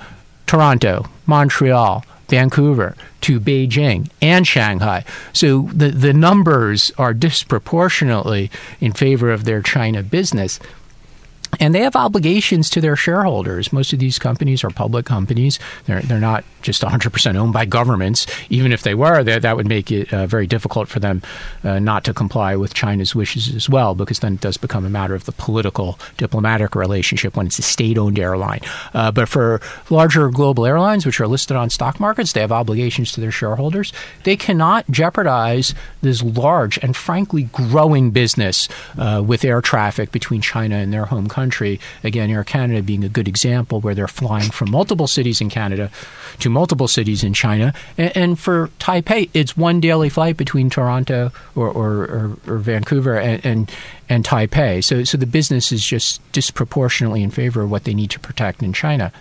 Toronto, 0.47 1.07
Montreal, 1.27 2.05
Vancouver 2.29 2.95
to 3.23 3.41
Beijing 3.41 4.11
and 4.21 4.47
Shanghai. 4.47 5.05
So 5.33 5.63
the, 5.73 5.89
the 5.89 6.13
numbers 6.13 6.93
are 6.99 7.15
disproportionately 7.15 8.51
in 8.81 8.93
favor 8.93 9.31
of 9.31 9.45
their 9.45 9.63
China 9.63 10.03
business 10.03 10.61
and 11.61 11.75
they 11.75 11.81
have 11.81 11.97
obligations 11.97 12.71
to 12.71 12.81
their 12.81 12.97
shareholders. 12.97 13.73
Most 13.73 13.93
of 13.93 13.99
these 13.99 14.19
companies 14.19 14.65
are 14.65 14.71
public 14.71 15.07
companies. 15.07 15.59
They're 15.87 16.01
they're 16.01 16.21
not 16.21 16.45
just 16.63 16.83
100% 16.83 17.37
owned 17.37 17.53
by 17.53 17.65
governments. 17.65 18.27
Even 18.51 18.73
if 18.73 18.83
they 18.83 18.95
were, 18.95 19.23
that 19.23 19.57
would 19.57 19.69
make 19.69 19.91
it 19.91 20.13
uh, 20.13 20.27
very 20.27 20.47
difficult 20.47 20.89
for 20.89 21.01
them 21.01 21.23
uh, 21.65 21.79
not 21.79 22.05
to 22.05 22.13
comply 22.13 22.57
with 22.57 22.75
China's 22.75 23.15
wishes 23.15 23.55
as 23.55 23.69
well, 23.69 23.95
because 23.95 24.19
then 24.21 24.35
it 24.35 24.41
does 24.41 24.57
become 24.57 24.85
a 24.85 24.91
matter 24.91 25.15
of 25.15 25.25
the 25.25 25.33
political 25.33 25.99
diplomatic 26.17 26.75
relationship 26.75 27.37
when 27.37 27.47
it's 27.47 27.59
a 27.59 27.63
state-owned 27.63 28.19
airline. 28.19 28.61
Uh, 28.93 29.11
but 29.11 29.29
for 29.29 29.61
larger 29.89 30.29
global 30.31 30.67
airlines, 30.67 31.07
which 31.07 31.21
are 31.21 31.29
listed 31.29 31.57
on 31.57 31.71
stock 31.71 32.01
markets, 32.01 32.33
they 32.33 32.41
have 32.41 32.53
obligations 32.53 33.13
to 33.13 33.21
their 33.21 33.31
shareholders. 33.31 33.93
They 34.25 34.37
cannot 34.37 34.91
jeopardize 34.91 35.75
this 36.03 36.23
large 36.23 36.79
and 36.79 36.97
frankly 36.97 37.45
growing 37.45 38.11
business 38.11 38.69
uh, 38.99 39.23
with 39.25 39.45
air 39.45 39.61
traffic 39.61 40.13
between 40.13 40.41
China 40.41 40.77
and 40.77 40.93
their 40.93 41.07
home 41.07 41.29
country. 41.29 41.48
Again, 42.05 42.31
Air 42.31 42.45
Canada 42.45 42.83
being 42.83 43.05
a 43.05 43.09
good 43.09 43.29
example 43.29 43.81
where 43.81 43.95
they're 43.95 44.09
flying 44.09 44.51
from 44.51 44.71
multiple 44.71 45.07
cities 45.07 45.41
in 45.41 45.49
Canada 45.49 45.91
to 46.41 46.51
multiple 46.51 46.89
cities 46.89 47.25
in 47.25 47.35
China. 47.35 47.75
And, 47.97 48.17
and 48.17 48.39
for 48.39 48.69
Taipei, 48.79 49.31
it's 49.35 49.57
one 49.57 49.81
daily 49.81 50.09
flight 50.09 50.37
between 50.37 50.71
Toronto 50.71 51.33
or, 51.55 51.69
or, 51.69 51.93
or, 52.05 52.37
or 52.47 52.59
Vancouver 52.59 53.19
and, 53.19 53.45
and, 53.45 53.73
and 54.09 54.25
Taipei. 54.25 54.83
So, 54.83 55.05
so 55.05 55.17
the 55.19 55.27
business 55.27 55.73
is 55.73 55.85
just 55.85 56.21
disproportionately 56.33 57.23
in 57.23 57.31
favor 57.31 57.63
of 57.63 57.71
what 57.71 57.85
they 57.85 57.95
need 57.95 58.11
to 58.11 58.21
protect 58.21 58.63
in 58.63 58.73
China. 58.73 59.13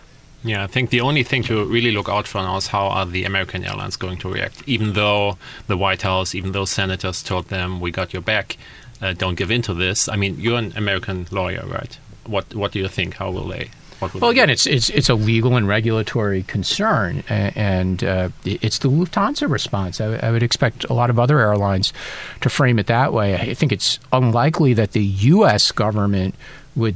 Yeah, 0.44 0.64
I 0.64 0.68
think 0.68 0.92
the 0.92 1.02
only 1.02 1.24
thing 1.24 1.44
to 1.44 1.66
really 1.66 1.92
look 1.92 2.10
out 2.10 2.28
for 2.28 2.42
now 2.42 2.58
is 2.58 2.68
how 2.68 2.88
are 2.88 3.06
the 3.06 3.26
American 3.26 3.66
airlines 3.66 3.98
going 3.98 4.18
to 4.20 4.32
react. 4.32 4.64
Even 4.68 4.94
though 4.94 5.38
the 5.66 5.76
White 5.76 6.04
House, 6.04 6.36
even 6.36 6.52
though 6.52 6.66
senators 6.66 7.24
told 7.24 7.48
them, 7.48 7.82
we 7.82 7.92
got 7.92 8.14
your 8.14 8.22
back, 8.22 8.56
uh, 9.02 9.14
don't 9.14 9.36
give 9.36 9.52
in 9.52 9.62
to 9.64 9.74
this. 9.74 10.08
I 10.08 10.16
mean, 10.16 10.40
you're 10.40 10.58
an 10.58 10.74
American 10.76 11.28
lawyer, 11.32 11.66
right? 11.66 11.98
What 12.28 12.54
what 12.56 12.72
do 12.72 12.80
you 12.80 12.88
think? 12.88 13.16
How 13.16 13.32
will 13.32 13.48
they? 13.48 13.70
well, 14.00 14.30
again, 14.30 14.50
it's 14.50 14.68
it's 14.68 14.90
it's 14.90 15.10
a 15.10 15.16
legal 15.16 15.56
and 15.56 15.68
regulatory 15.68 16.44
concern, 16.44 17.24
and 17.30 18.04
uh, 18.04 18.30
it's 18.46 18.80
the 18.80 18.90
Lufthansa 18.90 19.50
response. 19.50 20.00
I, 20.00 20.18
I, 20.18 20.32
would 20.32 20.44
expect 20.44 20.84
a 20.86 20.94
lot 20.94 21.10
of 21.10 21.18
other 21.18 21.40
airlines 21.40 21.94
to 22.42 22.50
frame 22.50 22.78
it 22.78 22.88
that 22.88 23.12
way. 23.12 23.36
I 23.36 23.54
think 23.56 23.72
it's 23.72 24.00
unlikely 24.14 24.74
that 24.76 24.92
the 24.92 25.04
U.S. 25.04 25.72
government 25.72 26.36
would 26.76 26.96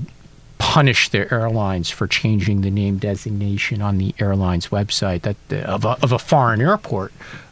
punish 0.60 1.10
their 1.10 1.34
airlines 1.34 1.90
for 1.90 2.06
changing 2.06 2.62
the 2.62 2.70
name 2.70 2.98
designation 2.98 3.82
on 3.82 3.98
the 3.98 4.14
airline's 4.20 4.68
website 4.68 5.24
that 5.24 5.66
of 5.66 5.86
a, 5.86 5.98
of 6.04 6.12
a 6.12 6.20
foreign 6.20 6.62
airport 6.62 7.12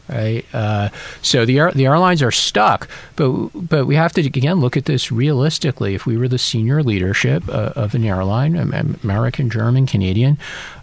right? 0.10 0.46
Uh, 0.54 0.90
so 1.22 1.46
the 1.46 1.72
the 1.76 1.86
airlines 1.86 2.22
are 2.22 2.32
stuck, 2.32 2.90
but 3.16 3.50
but 3.54 3.86
we 3.86 3.96
have 3.96 4.14
to 4.14 4.22
again 4.22 4.60
look 4.60 4.76
at 4.76 4.86
this 4.86 5.12
realistically. 5.12 5.96
If 5.96 6.06
we 6.06 6.18
were 6.18 6.28
the 6.28 6.38
senior 6.38 6.84
leadership 6.84 7.48
uh, 7.48 7.74
of 7.76 7.96
an 7.96 8.04
airline, 8.04 8.56
American, 9.04 9.50
German, 9.50 9.86
Canadian, 9.86 10.38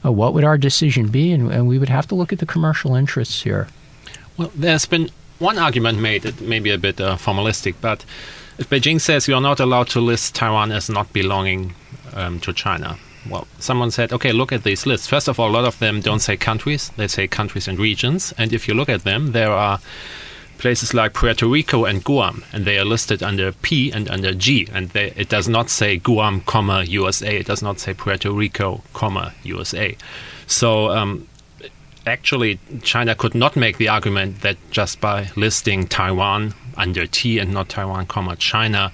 uh, 0.05 0.13
what 0.13 0.35
would 0.35 0.45
our 0.45 0.59
decision 0.59 1.09
be? 1.09 1.33
And, 1.33 1.53
and, 1.53 1.67
we 1.67 1.79
would 1.79 1.89
have 1.89 2.07
to 2.09 2.15
look 2.15 2.33
at 2.33 2.39
the 2.39 2.47
commercial 2.47 2.95
interests 2.95 3.43
here. 3.43 3.67
Well, 4.37 4.51
there's 4.55 4.87
been 4.87 5.11
one 5.39 5.59
argument 5.59 5.99
made 5.99 6.23
that 6.23 6.41
may 6.41 6.61
be 6.61 6.71
a 6.71 6.79
bit 6.79 7.01
uh, 7.01 7.17
formalistic, 7.17 7.75
but 7.81 8.05
if 8.59 8.71
Beijing 8.71 9.01
says 9.01 9.29
you 9.29 9.35
are 9.35 9.41
not 9.41 9.61
allowed 9.61 9.89
to 9.89 10.01
list 10.01 10.35
Taiwan 10.35 10.73
as 10.73 10.89
not 10.89 11.13
belonging 11.13 11.75
um, 12.15 12.41
to 12.41 12.53
China, 12.53 12.99
well, 13.31 13.47
someone 13.59 13.91
said, 13.91 14.13
okay, 14.13 14.33
look 14.33 14.53
at 14.53 14.65
these 14.65 14.87
lists. 14.87 15.07
First 15.07 15.29
of 15.29 15.39
all, 15.39 15.51
a 15.51 15.53
lot 15.53 15.65
of 15.65 15.79
them 15.79 16.01
don't 16.01 16.21
say 16.21 16.37
countries, 16.37 16.91
they 16.97 17.09
say 17.09 17.27
countries 17.27 17.69
and 17.69 17.79
regions. 17.79 18.35
And 18.39 18.53
if 18.53 18.69
you 18.69 18.75
look 18.75 18.89
at 18.89 19.05
them, 19.05 19.33
there 19.33 19.53
are 19.53 19.81
places 20.59 20.95
like 20.95 21.13
Puerto 21.13 21.47
Rico 21.47 21.85
and 21.85 22.03
Guam, 22.03 22.45
and 22.53 22.65
they 22.65 22.79
are 22.79 22.85
listed 22.85 23.23
under 23.23 23.53
P 23.53 23.93
and 23.93 24.09
under 24.09 24.35
G. 24.35 24.69
And 24.73 24.91
they, 24.91 25.13
it 25.17 25.29
does 25.29 25.49
not 25.49 25.71
say 25.71 25.99
Guam, 25.99 26.41
comma, 26.43 26.85
USA. 26.85 27.37
It 27.37 27.47
does 27.47 27.63
not 27.63 27.81
say 27.81 27.95
Puerto 27.95 28.33
Rico, 28.33 28.83
comma, 28.93 29.35
USA. 29.43 29.97
So 30.47 30.91
um, 30.91 31.29
actually, 32.07 32.59
China 32.83 33.15
could 33.15 33.35
not 33.35 33.57
make 33.57 33.79
the 33.79 33.89
argument 33.89 34.41
that 34.43 34.57
just 34.71 35.01
by 35.01 35.31
listing 35.37 35.87
Taiwan 35.87 36.55
under 36.77 37.07
T 37.07 37.39
and 37.39 37.53
not 37.53 37.69
Taiwan, 37.69 38.07
comma, 38.07 38.37
China, 38.37 38.93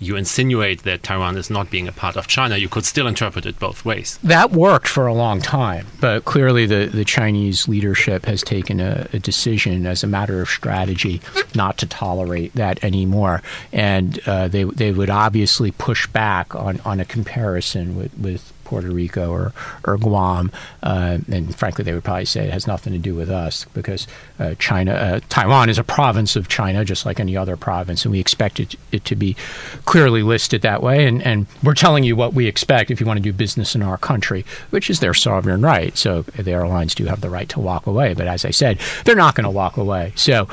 you 0.00 0.16
insinuate 0.16 0.82
that 0.82 1.02
Taiwan 1.02 1.36
is 1.36 1.50
not 1.50 1.70
being 1.70 1.88
a 1.88 1.92
part 1.92 2.16
of 2.16 2.26
China, 2.26 2.56
you 2.56 2.68
could 2.68 2.84
still 2.84 3.06
interpret 3.06 3.46
it 3.46 3.58
both 3.58 3.84
ways. 3.84 4.18
That 4.22 4.52
worked 4.52 4.88
for 4.88 5.06
a 5.06 5.14
long 5.14 5.40
time, 5.40 5.86
but 6.00 6.24
clearly 6.24 6.66
the, 6.66 6.86
the 6.86 7.04
Chinese 7.04 7.68
leadership 7.68 8.26
has 8.26 8.42
taken 8.42 8.80
a, 8.80 9.08
a 9.12 9.18
decision 9.18 9.86
as 9.86 10.02
a 10.02 10.06
matter 10.06 10.40
of 10.40 10.48
strategy 10.48 11.20
not 11.54 11.78
to 11.78 11.86
tolerate 11.86 12.54
that 12.54 12.82
anymore. 12.82 13.42
And 13.72 14.20
uh, 14.26 14.48
they, 14.48 14.64
they 14.64 14.92
would 14.92 15.10
obviously 15.10 15.70
push 15.70 16.06
back 16.06 16.54
on, 16.54 16.80
on 16.80 17.00
a 17.00 17.04
comparison 17.04 17.96
with, 17.96 18.16
with 18.18 18.52
Puerto 18.64 18.90
Rico 18.90 19.30
or, 19.30 19.52
or 19.84 19.96
Guam. 19.96 20.50
Uh, 20.82 21.18
and 21.30 21.54
frankly, 21.54 21.84
they 21.84 21.92
would 21.92 22.04
probably 22.04 22.24
say 22.24 22.46
it 22.46 22.52
has 22.52 22.66
nothing 22.66 22.92
to 22.92 22.98
do 22.98 23.14
with 23.14 23.30
us 23.30 23.66
because 23.74 24.06
uh, 24.38 24.54
China, 24.58 24.92
uh, 24.92 25.20
Taiwan 25.28 25.68
is 25.68 25.78
a 25.78 25.84
province 25.84 26.36
of 26.36 26.48
China, 26.48 26.84
just 26.84 27.06
like 27.06 27.20
any 27.20 27.36
other 27.36 27.56
province, 27.56 28.04
and 28.04 28.12
we 28.12 28.20
expect 28.20 28.60
it, 28.60 28.74
it 28.92 29.04
to 29.04 29.16
be 29.16 29.36
clearly 29.84 30.22
listed 30.22 30.62
that 30.62 30.82
way. 30.82 31.06
And, 31.06 31.22
and 31.22 31.46
we're 31.62 31.74
telling 31.74 32.04
you 32.04 32.16
what 32.16 32.34
we 32.34 32.46
expect 32.46 32.90
if 32.90 33.00
you 33.00 33.06
want 33.06 33.18
to 33.18 33.22
do 33.22 33.32
business 33.32 33.74
in 33.74 33.82
our 33.82 33.98
country, 33.98 34.44
which 34.70 34.90
is 34.90 35.00
their 35.00 35.14
sovereign 35.14 35.62
right. 35.62 35.96
So 35.96 36.22
the 36.22 36.52
airlines 36.52 36.94
do 36.94 37.04
have 37.06 37.20
the 37.20 37.30
right 37.30 37.48
to 37.50 37.60
walk 37.60 37.86
away. 37.86 38.14
But 38.14 38.26
as 38.26 38.44
I 38.44 38.50
said, 38.50 38.78
they're 39.04 39.14
not 39.14 39.34
going 39.34 39.44
to 39.44 39.50
walk 39.50 39.76
away. 39.76 40.12
So 40.16 40.48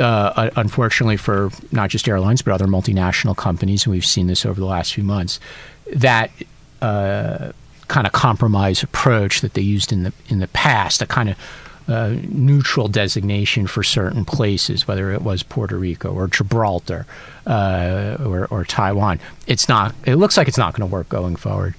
uh, 0.00 0.50
unfortunately, 0.56 1.16
for 1.16 1.50
not 1.72 1.90
just 1.90 2.08
airlines, 2.08 2.42
but 2.42 2.52
other 2.52 2.66
multinational 2.66 3.36
companies, 3.36 3.84
and 3.84 3.92
we've 3.92 4.06
seen 4.06 4.26
this 4.26 4.44
over 4.46 4.60
the 4.60 4.66
last 4.66 4.94
few 4.94 5.04
months, 5.04 5.40
that 5.94 6.30
uh, 6.82 7.52
kind 7.88 8.06
of 8.06 8.12
compromise 8.12 8.82
approach 8.82 9.40
that 9.40 9.54
they 9.54 9.62
used 9.62 9.92
in 9.92 10.02
the 10.04 10.12
in 10.28 10.38
the 10.40 10.48
past, 10.48 11.02
a 11.02 11.06
kind 11.06 11.30
of 11.30 11.38
uh, 11.88 12.16
neutral 12.28 12.88
designation 12.88 13.66
for 13.66 13.82
certain 13.82 14.24
places, 14.24 14.88
whether 14.88 15.12
it 15.12 15.22
was 15.22 15.42
Puerto 15.42 15.76
Rico 15.76 16.12
or 16.12 16.26
Gibraltar 16.26 17.06
uh, 17.46 18.16
or, 18.24 18.46
or 18.46 18.64
Taiwan. 18.64 19.20
It's 19.46 19.68
not. 19.68 19.94
It 20.04 20.16
looks 20.16 20.36
like 20.36 20.48
it's 20.48 20.58
not 20.58 20.74
going 20.74 20.88
to 20.88 20.92
work 20.92 21.08
going 21.08 21.36
forward. 21.36 21.74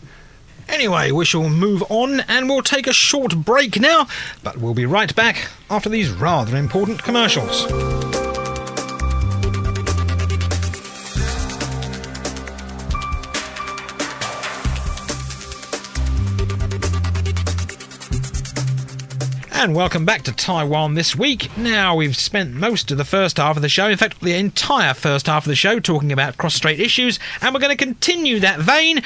Anyway, 0.69 1.11
we 1.11 1.23
shall 1.25 1.49
move 1.49 1.83
on 1.89 2.21
and 2.21 2.49
we'll 2.49 2.61
take 2.61 2.87
a 2.87 2.93
short 2.93 3.35
break 3.37 3.79
now, 3.79 4.07
but 4.43 4.57
we'll 4.57 4.73
be 4.73 4.85
right 4.85 5.13
back 5.15 5.49
after 5.69 5.89
these 5.89 6.09
rather 6.09 6.57
important 6.57 7.03
commercials. 7.03 7.65
And 19.59 19.73
welcome 19.73 20.05
back 20.05 20.21
to 20.21 20.31
Taiwan 20.31 20.93
this 20.93 21.15
week. 21.15 21.49
Now, 21.57 21.95
we've 21.95 22.15
spent 22.15 22.53
most 22.53 22.91
of 22.91 22.99
the 22.99 23.03
first 23.03 23.37
half 23.37 23.55
of 23.55 23.63
the 23.63 23.69
show, 23.69 23.87
in 23.87 23.97
fact, 23.97 24.21
the 24.21 24.35
entire 24.35 24.93
first 24.93 25.25
half 25.25 25.45
of 25.45 25.49
the 25.49 25.55
show, 25.55 25.79
talking 25.79 26.11
about 26.11 26.37
cross 26.37 26.53
strait 26.53 26.79
issues, 26.79 27.17
and 27.41 27.55
we're 27.55 27.59
going 27.59 27.75
to 27.75 27.85
continue 27.85 28.39
that 28.39 28.59
vein 28.59 29.01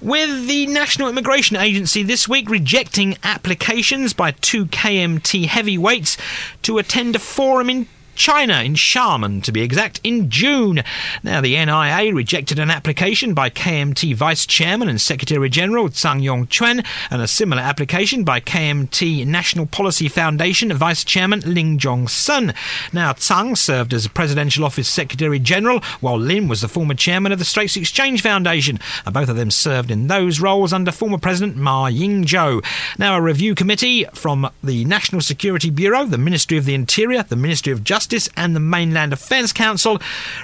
with 0.00 0.48
the 0.48 0.66
National 0.68 1.10
Immigration 1.10 1.58
Agency 1.58 2.02
this 2.02 2.26
week 2.26 2.48
rejecting 2.48 3.18
applications 3.22 4.14
by 4.14 4.30
two 4.30 4.64
KMT 4.64 5.44
heavyweights 5.44 6.16
to 6.62 6.78
attend 6.78 7.14
a 7.14 7.18
forum 7.18 7.68
in 7.68 7.86
China, 8.20 8.62
in 8.62 8.74
Xiamen 8.74 9.42
to 9.44 9.50
be 9.50 9.62
exact, 9.62 9.98
in 10.04 10.28
June. 10.28 10.82
Now, 11.22 11.40
the 11.40 11.54
NIA 11.54 12.14
rejected 12.14 12.58
an 12.58 12.70
application 12.70 13.32
by 13.32 13.48
KMT 13.48 14.14
Vice 14.14 14.44
Chairman 14.44 14.90
and 14.90 15.00
Secretary 15.00 15.48
General 15.48 15.88
Tseng 15.88 16.20
Yung-chuan 16.20 16.82
and 17.10 17.22
a 17.22 17.26
similar 17.26 17.62
application 17.62 18.22
by 18.22 18.38
KMT 18.40 19.26
National 19.26 19.64
Policy 19.64 20.06
Foundation 20.06 20.70
Vice 20.74 21.02
Chairman 21.02 21.40
Lin 21.46 21.78
Join-sane. 21.78 22.52
Now, 22.92 23.14
Tseng 23.14 23.56
served 23.56 23.94
as 23.94 24.06
Presidential 24.06 24.66
Office 24.66 24.86
Secretary 24.86 25.38
General, 25.38 25.80
while 26.00 26.18
Lin 26.18 26.46
was 26.46 26.60
the 26.60 26.68
former 26.68 26.92
chairman 26.92 27.32
of 27.32 27.38
the 27.38 27.46
Straits 27.46 27.78
Exchange 27.78 28.20
Foundation. 28.20 28.78
And 29.06 29.14
both 29.14 29.30
of 29.30 29.36
them 29.36 29.50
served 29.50 29.90
in 29.90 30.08
those 30.08 30.40
roles 30.40 30.74
under 30.74 30.92
former 30.92 31.16
President 31.16 31.56
Ma 31.56 31.86
Ying-jeou. 31.86 32.62
Now, 32.98 33.16
a 33.16 33.22
review 33.22 33.54
committee 33.54 34.04
from 34.12 34.50
the 34.62 34.84
National 34.84 35.22
Security 35.22 35.70
Bureau, 35.70 36.04
the 36.04 36.18
Ministry 36.18 36.58
of 36.58 36.66
the 36.66 36.74
Interior, 36.74 37.22
the 37.22 37.34
Ministry 37.34 37.72
of 37.72 37.82
Justice, 37.82 38.09
Justice 38.10 38.32
and 38.36 38.56
the 38.56 38.60
Mainland 38.60 39.12
Affairs 39.12 39.52
Council 39.52 40.00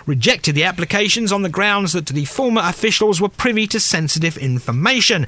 rejected 0.07 0.55
the 0.55 0.63
applications 0.63 1.33
on 1.33 1.43
the 1.43 1.49
grounds 1.49 1.95
that 1.95 2.07
the 2.07 2.25
former 2.25 2.63
officials 2.65 3.21
were 3.21 3.29
privy 3.29 3.67
to 3.67 3.81
sensitive 3.81 4.39
information. 4.39 5.27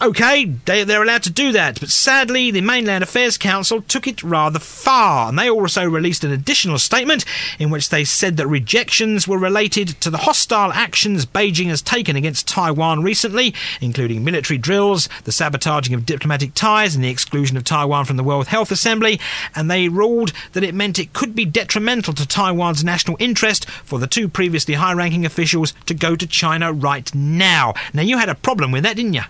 Okay, 0.00 0.46
they, 0.64 0.84
they're 0.84 1.02
allowed 1.02 1.22
to 1.24 1.30
do 1.30 1.52
that, 1.52 1.78
but 1.78 1.90
sadly, 1.90 2.50
the 2.50 2.62
Mainland 2.62 3.04
Affairs 3.04 3.36
Council 3.36 3.82
took 3.82 4.06
it 4.06 4.22
rather 4.22 4.58
far, 4.58 5.28
and 5.28 5.38
they 5.38 5.50
also 5.50 5.84
released 5.84 6.24
an 6.24 6.32
additional 6.32 6.78
statement 6.78 7.26
in 7.58 7.68
which 7.68 7.90
they 7.90 8.02
said 8.02 8.38
that 8.38 8.46
rejections 8.46 9.28
were 9.28 9.38
related 9.38 9.88
to 10.00 10.08
the 10.08 10.18
hostile 10.18 10.72
actions 10.72 11.26
Beijing 11.26 11.66
has 11.66 11.82
taken 11.82 12.16
against 12.16 12.48
Taiwan 12.48 13.02
recently, 13.02 13.54
including 13.82 14.24
military 14.24 14.56
drills, 14.56 15.10
the 15.24 15.32
sabotaging 15.32 15.94
of 15.94 16.06
diplomatic 16.06 16.54
ties, 16.54 16.94
and 16.94 17.04
the 17.04 17.10
exclusion 17.10 17.58
of 17.58 17.64
Taiwan 17.64 18.06
from 18.06 18.16
the 18.16 18.24
World 18.24 18.46
Health 18.46 18.70
Assembly, 18.70 19.20
and 19.54 19.70
they 19.70 19.88
ruled 19.88 20.32
that 20.52 20.64
it 20.64 20.74
meant 20.74 20.98
it 20.98 21.12
could 21.12 21.34
be 21.34 21.44
detrimental 21.44 22.14
to 22.14 22.26
Taiwan's 22.26 22.82
national 22.82 23.18
interest 23.20 23.68
for 23.68 23.98
the 23.98 24.06
two 24.06 24.26
previously 24.26 24.74
high 24.74 24.94
ranking 24.94 25.26
officials 25.26 25.74
to 25.84 25.92
go 25.92 26.16
to 26.16 26.26
China 26.26 26.72
right 26.72 27.14
now. 27.14 27.74
Now, 27.92 28.02
you 28.02 28.16
had 28.16 28.30
a 28.30 28.34
problem 28.34 28.72
with 28.72 28.84
that, 28.84 28.96
didn't 28.96 29.12
you? 29.12 29.22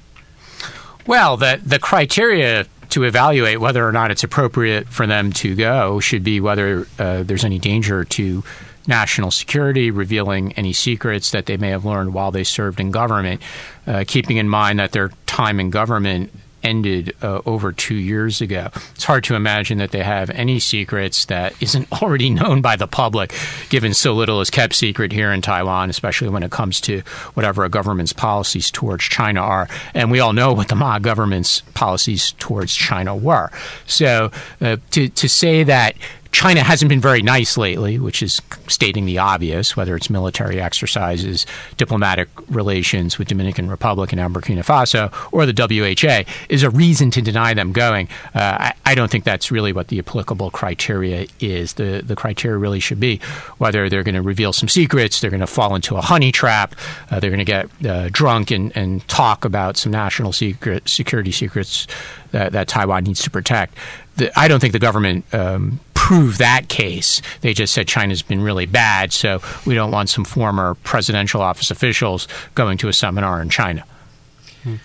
Well, 1.06 1.36
the 1.36 1.60
the 1.64 1.78
criteria 1.78 2.66
to 2.90 3.04
evaluate 3.04 3.58
whether 3.60 3.86
or 3.86 3.92
not 3.92 4.10
it's 4.10 4.22
appropriate 4.22 4.86
for 4.88 5.06
them 5.06 5.32
to 5.32 5.54
go 5.54 5.98
should 6.00 6.22
be 6.22 6.40
whether 6.40 6.86
uh, 6.98 7.22
there's 7.22 7.44
any 7.44 7.58
danger 7.58 8.04
to 8.04 8.44
national 8.86 9.30
security, 9.30 9.90
revealing 9.90 10.52
any 10.54 10.72
secrets 10.72 11.30
that 11.30 11.46
they 11.46 11.56
may 11.56 11.70
have 11.70 11.84
learned 11.84 12.12
while 12.12 12.30
they 12.30 12.44
served 12.44 12.80
in 12.80 12.90
government, 12.90 13.40
uh, 13.86 14.04
keeping 14.06 14.36
in 14.36 14.48
mind 14.48 14.78
that 14.78 14.92
their 14.92 15.10
time 15.26 15.60
in 15.60 15.70
government 15.70 16.30
ended 16.62 17.14
uh, 17.22 17.40
over 17.46 17.72
two 17.72 17.94
years 17.94 18.40
ago. 18.40 18.70
It's 18.94 19.04
hard 19.04 19.24
to 19.24 19.34
imagine 19.34 19.78
that 19.78 19.90
they 19.90 20.02
have 20.02 20.30
any 20.30 20.58
secrets 20.58 21.26
that 21.26 21.54
isn't 21.60 21.90
already 22.02 22.30
known 22.30 22.60
by 22.62 22.76
the 22.76 22.86
public, 22.86 23.34
given 23.68 23.94
so 23.94 24.12
little 24.12 24.40
is 24.40 24.50
kept 24.50 24.74
secret 24.74 25.12
here 25.12 25.32
in 25.32 25.42
Taiwan, 25.42 25.90
especially 25.90 26.28
when 26.28 26.42
it 26.42 26.50
comes 26.50 26.80
to 26.82 27.00
whatever 27.34 27.64
a 27.64 27.68
government's 27.68 28.12
policies 28.12 28.70
towards 28.70 29.04
China 29.04 29.40
are. 29.40 29.68
And 29.94 30.10
we 30.10 30.20
all 30.20 30.32
know 30.32 30.52
what 30.52 30.68
the 30.68 30.76
Ma 30.76 30.98
government's 30.98 31.62
policies 31.74 32.32
towards 32.38 32.74
China 32.74 33.14
were. 33.16 33.50
So 33.86 34.30
uh, 34.60 34.76
to, 34.92 35.08
to 35.08 35.28
say 35.28 35.64
that 35.64 35.96
China 36.32 36.62
hasn't 36.62 36.88
been 36.88 37.00
very 37.00 37.20
nice 37.20 37.58
lately, 37.58 37.98
which 37.98 38.22
is 38.22 38.40
stating 38.66 39.04
the 39.04 39.18
obvious, 39.18 39.76
whether 39.76 39.94
it's 39.94 40.08
military 40.08 40.60
exercises, 40.60 41.46
diplomatic 41.76 42.28
relations 42.48 43.18
with 43.18 43.28
Dominican 43.28 43.70
Republic 43.70 44.12
and 44.12 44.20
Burkina 44.34 44.64
Faso, 44.64 45.12
or 45.30 45.44
the 45.44 45.52
WHA, 45.52 46.24
is 46.48 46.62
a 46.62 46.70
reason 46.70 47.10
to 47.10 47.20
deny 47.20 47.52
them 47.52 47.72
going. 47.72 48.08
Uh, 48.34 48.72
I, 48.72 48.74
I, 48.86 48.94
don't 48.94 49.10
think 49.10 49.24
that's 49.24 49.50
really 49.50 49.72
what 49.72 49.88
the 49.88 49.98
applicable 49.98 50.50
criteria 50.50 51.26
is. 51.38 51.74
The, 51.74 52.02
the 52.04 52.16
criteria 52.16 52.56
really 52.56 52.80
should 52.80 52.98
be 52.98 53.20
whether 53.58 53.88
they're 53.90 54.02
going 54.02 54.14
to 54.14 54.22
reveal 54.22 54.54
some 54.54 54.68
secrets, 54.68 55.20
they're 55.20 55.30
going 55.30 55.40
to 55.40 55.46
fall 55.46 55.74
into 55.74 55.96
a 55.96 56.00
honey 56.00 56.32
trap, 56.32 56.74
uh, 57.10 57.20
they're 57.20 57.30
going 57.30 57.38
to 57.38 57.44
get 57.44 57.86
uh, 57.86 58.08
drunk 58.10 58.50
and, 58.50 58.74
and 58.74 59.06
talk 59.06 59.44
about 59.44 59.76
some 59.76 59.92
national 59.92 60.32
secret, 60.32 60.88
security 60.88 61.30
secrets 61.30 61.86
that, 62.32 62.52
that 62.52 62.68
Taiwan 62.68 63.04
needs 63.04 63.22
to 63.22 63.30
protect. 63.30 63.76
The, 64.16 64.38
I 64.38 64.48
don't 64.48 64.60
think 64.60 64.72
the 64.72 64.78
government 64.78 65.24
um, 65.32 65.80
prove 65.94 66.38
that 66.38 66.68
case. 66.68 67.22
They 67.40 67.54
just 67.54 67.72
said 67.72 67.88
China's 67.88 68.22
been 68.22 68.42
really 68.42 68.66
bad, 68.66 69.12
so 69.12 69.40
we 69.64 69.74
don't 69.74 69.90
want 69.90 70.10
some 70.10 70.24
former 70.24 70.74
presidential 70.82 71.40
office 71.40 71.70
officials 71.70 72.28
going 72.54 72.76
to 72.78 72.88
a 72.88 72.92
seminar 72.92 73.40
in 73.40 73.48
China. 73.48 73.84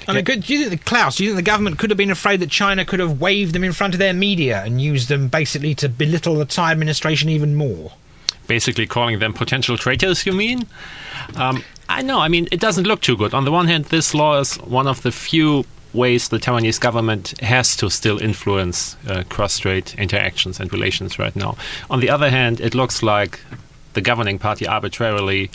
I 0.08 0.14
mean, 0.14 0.26
could, 0.26 0.44
do 0.44 0.54
you 0.54 0.70
think 0.70 0.82
the 0.82 0.90
Klaus? 0.90 1.18
Do 1.18 1.24
you 1.24 1.32
think 1.32 1.46
the 1.46 1.52
government 1.52 1.78
could 1.78 1.92
have 1.92 1.98
been 1.98 2.10
afraid 2.10 2.40
that 2.40 2.50
China 2.50 2.84
could 2.84 3.00
have 3.00 3.22
waved 3.22 3.54
them 3.54 3.64
in 3.64 3.74
front 3.74 3.94
of 3.94 4.00
their 4.00 4.14
media 4.14 4.64
and 4.64 4.82
used 4.82 5.08
them 5.10 5.28
basically 5.28 5.76
to 5.76 5.90
belittle 5.90 6.36
the 6.36 6.46
Tsai 6.46 6.72
administration 6.72 7.30
even 7.30 7.56
more? 7.56 7.92
Basically, 8.48 8.88
calling 8.88 9.20
them 9.20 9.34
potential 9.34 9.78
traitors. 9.78 10.26
You 10.26 10.34
mean? 10.34 10.66
Um, 11.36 11.64
I 11.90 12.02
know. 12.02 12.20
I 12.20 12.28
mean, 12.28 12.48
it 12.52 12.60
doesn't 12.60 12.88
look 12.88 13.02
too 13.02 13.18
good. 13.18 13.34
On 13.34 13.46
the 13.46 13.52
one 13.52 13.68
hand, 13.68 13.86
this 13.86 14.14
law 14.14 14.40
is 14.40 14.56
one 14.56 14.88
of 14.88 15.04
the 15.04 15.12
few 15.12 15.66
ways 15.98 16.30
the 16.30 16.38
Taiwanese 16.38 16.80
government 16.80 17.34
has 17.42 17.76
to 17.78 17.90
still 17.90 18.22
influence 18.22 18.96
uh, 19.08 19.24
cross-strait 19.28 19.96
interactions 19.96 20.60
and 20.60 20.72
relations 20.72 21.20
right 21.20 21.36
now. 21.36 21.58
On 21.90 22.00
the 22.00 22.10
other 22.10 22.30
hand, 22.30 22.62
it 22.62 22.74
looks 22.74 23.04
like 23.04 23.40
the 23.94 24.02
governing 24.02 24.40
party 24.40 24.68
arbitrarily 24.68 25.50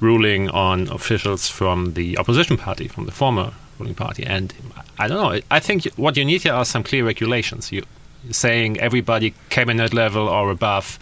ruling 0.00 0.48
on 0.50 0.88
officials 0.88 1.48
from 1.48 1.94
the 1.94 2.18
opposition 2.18 2.56
party, 2.56 2.88
from 2.88 3.04
the 3.06 3.12
former 3.12 3.52
ruling 3.78 3.94
party. 3.94 4.24
And 4.24 4.52
I 4.98 5.08
don't 5.08 5.20
know. 5.22 5.40
I 5.50 5.60
think 5.60 5.84
what 5.96 6.16
you 6.16 6.24
need 6.24 6.42
here 6.42 6.54
are 6.54 6.64
some 6.64 6.82
clear 6.82 7.04
regulations. 7.04 7.70
You 7.70 7.84
saying 8.30 8.80
everybody 8.80 9.34
cabinet 9.50 9.92
level 9.92 10.28
or 10.28 10.50
above 10.50 10.98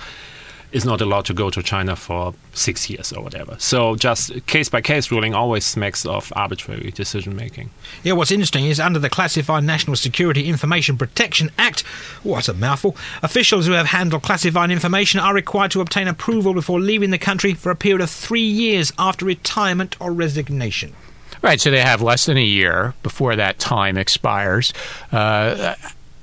is 0.72 0.84
not 0.84 1.00
allowed 1.00 1.26
to 1.26 1.34
go 1.34 1.50
to 1.50 1.62
China 1.62 1.94
for 1.94 2.34
six 2.54 2.88
years 2.88 3.12
or 3.12 3.22
whatever. 3.22 3.56
So 3.58 3.94
just 3.94 4.46
case 4.46 4.68
by 4.68 4.80
case 4.80 5.10
ruling 5.10 5.34
always 5.34 5.64
smacks 5.64 6.04
of 6.06 6.32
arbitrary 6.34 6.90
decision 6.90 7.36
making. 7.36 7.70
Yeah, 8.02 8.14
what's 8.14 8.30
interesting 8.30 8.66
is 8.66 8.80
under 8.80 8.98
the 8.98 9.10
Classified 9.10 9.64
National 9.64 9.96
Security 9.96 10.48
Information 10.48 10.96
Protection 10.96 11.50
Act, 11.58 11.82
what 12.22 12.48
a 12.48 12.54
mouthful, 12.54 12.96
officials 13.22 13.66
who 13.66 13.72
have 13.72 13.86
handled 13.86 14.22
classified 14.22 14.70
information 14.70 15.20
are 15.20 15.34
required 15.34 15.70
to 15.72 15.80
obtain 15.80 16.08
approval 16.08 16.54
before 16.54 16.80
leaving 16.80 17.10
the 17.10 17.18
country 17.18 17.54
for 17.54 17.70
a 17.70 17.76
period 17.76 18.00
of 18.00 18.10
three 18.10 18.40
years 18.40 18.92
after 18.98 19.24
retirement 19.24 19.96
or 20.00 20.12
resignation. 20.12 20.94
Right, 21.42 21.60
so 21.60 21.70
they 21.70 21.80
have 21.80 22.00
less 22.00 22.26
than 22.26 22.36
a 22.36 22.44
year 22.44 22.94
before 23.02 23.34
that 23.34 23.58
time 23.58 23.98
expires. 23.98 24.72
Uh, 25.10 25.74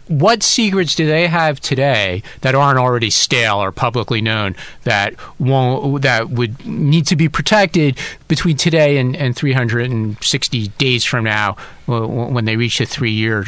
what 0.10 0.42
secrets 0.42 0.96
do 0.96 1.06
they 1.06 1.28
have 1.28 1.60
today 1.60 2.24
that 2.42 2.56
aren't 2.56 2.80
already 2.80 3.12
stale 3.12 3.58
or 3.62 3.72
publicly 3.72 4.22
known 4.22 4.56
that 4.84 5.14
won't 5.40 6.02
that 6.02 6.32
would 6.32 6.66
need 6.66 7.06
to 7.06 7.16
be 7.16 7.30
protected 7.30 7.98
between 8.28 8.58
today 8.58 8.98
and, 8.98 9.16
and 9.16 9.36
360 9.36 10.68
days 10.70 11.06
from 11.06 11.24
now 11.24 11.56
when 11.86 12.46
they 12.46 12.58
reach 12.58 12.80
the 12.80 12.86
three 12.86 13.12
year 13.12 13.46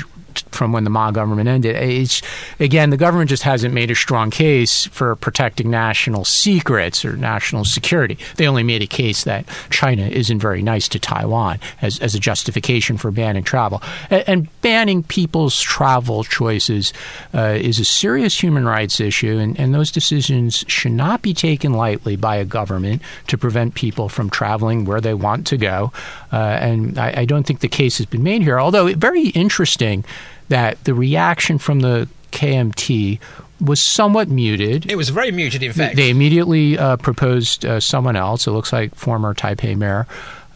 from 0.52 0.72
when 0.72 0.84
the 0.84 0.89
Ma 0.89 1.12
government 1.12 1.48
ended. 1.48 1.76
It's 1.76 2.22
again, 2.60 2.89
the 2.89 2.98
government 2.98 3.30
just 3.30 3.44
hasn't 3.44 3.74
made 3.74 3.91
a 3.91 3.96
strong 3.96 4.32
case 4.32 4.86
for 4.88 5.15
protecting 5.15 5.70
national 5.70 6.26
secrets 6.26 7.04
or 7.06 7.17
national 7.17 7.65
security. 7.65 8.17
They 8.36 8.48
only 8.48 8.63
made 8.63 8.82
a 8.82 8.88
case 8.88 9.24
that 9.24 9.46
China 9.70 10.04
isn't 10.04 10.39
very 10.39 10.62
nice 10.62 10.88
to 10.89 11.00
Taiwan 11.00 11.60
as, 11.82 12.00
as 12.00 12.15
a 12.15 12.20
justification 12.20 12.98
for 12.98 13.12
banning 13.12 13.44
travel. 13.44 13.82
And, 14.10 14.24
and 14.28 14.62
banning 14.62 15.04
people's 15.04 15.60
travel 15.60 16.24
choices 16.24 16.94
uh, 17.34 17.58
is 17.60 17.80
a 17.80 17.86
serious 17.86 18.41
human 18.41 18.65
rights 18.65 19.00
issue, 19.00 19.38
and, 19.38 19.60
and 19.60 19.74
those 19.74 19.91
decisions 19.91 20.63
should 20.67 20.91
not 20.91 21.22
be 21.22 21.34
taken 21.34 21.74
lightly 21.74 22.15
by 22.15 22.36
a 22.38 22.46
government 22.46 23.02
to 23.28 23.38
prevent 23.38 23.76
people 23.76 24.10
from 24.10 24.30
traveling 24.30 24.86
where 24.86 25.02
they 25.02 25.13
want 25.13 25.48
to 25.48 25.58
go. 25.58 25.91
Uh, 26.32 26.36
and 26.36 26.98
I, 26.98 27.22
I 27.22 27.26
don't 27.26 27.46
think 27.46 27.60
the 27.60 27.67
case 27.67 27.98
has 27.98 28.06
been 28.06 28.24
made 28.24 28.41
here, 28.41 28.60
although 28.60 28.94
very 28.94 29.28
interesting 29.30 30.06
that 30.49 30.84
the 30.84 30.93
reaction 30.93 31.57
from 31.57 31.79
the 31.79 32.07
KMT 32.31 33.19
was 33.62 33.81
somewhat 33.81 34.27
muted. 34.27 34.89
It 34.89 34.95
was 34.95 35.10
very 35.10 35.31
muted, 35.31 35.62
in 35.63 35.71
fact. 35.73 35.95
They 35.95 36.10
immediately 36.10 36.77
uh, 36.77 36.97
proposed 36.97 37.65
uh, 37.65 37.79
someone 37.79 38.15
else. 38.15 38.47
It 38.47 38.51
looks 38.51 38.73
like 38.73 38.95
former 38.95 39.34
Taipei 39.34 39.77
Mayor 39.77 40.07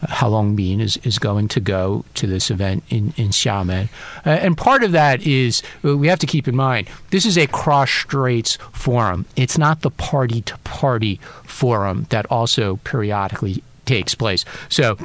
uh, 0.02 0.06
Hau 0.08 0.28
Lung-bin 0.28 0.80
is, 0.80 0.96
is 0.98 1.18
going 1.18 1.48
to 1.48 1.60
go 1.60 2.04
to 2.14 2.26
this 2.26 2.50
event 2.50 2.82
in, 2.90 3.14
in 3.16 3.28
Xiamen. 3.28 3.88
Uh, 4.24 4.30
and 4.30 4.56
part 4.56 4.82
of 4.82 4.92
that 4.92 5.22
is 5.22 5.62
uh, 5.84 5.96
we 5.96 6.08
have 6.08 6.18
to 6.18 6.26
keep 6.26 6.48
in 6.48 6.56
mind 6.56 6.88
this 7.10 7.24
is 7.24 7.38
a 7.38 7.46
cross 7.46 7.90
straits 7.90 8.56
forum. 8.72 9.24
It's 9.36 9.56
not 9.56 9.82
the 9.82 9.90
party 9.90 10.42
to 10.42 10.58
party 10.58 11.20
forum 11.44 12.06
that 12.10 12.26
also 12.26 12.76
periodically 12.78 13.62
takes 13.84 14.14
place. 14.14 14.44
So 14.68 14.98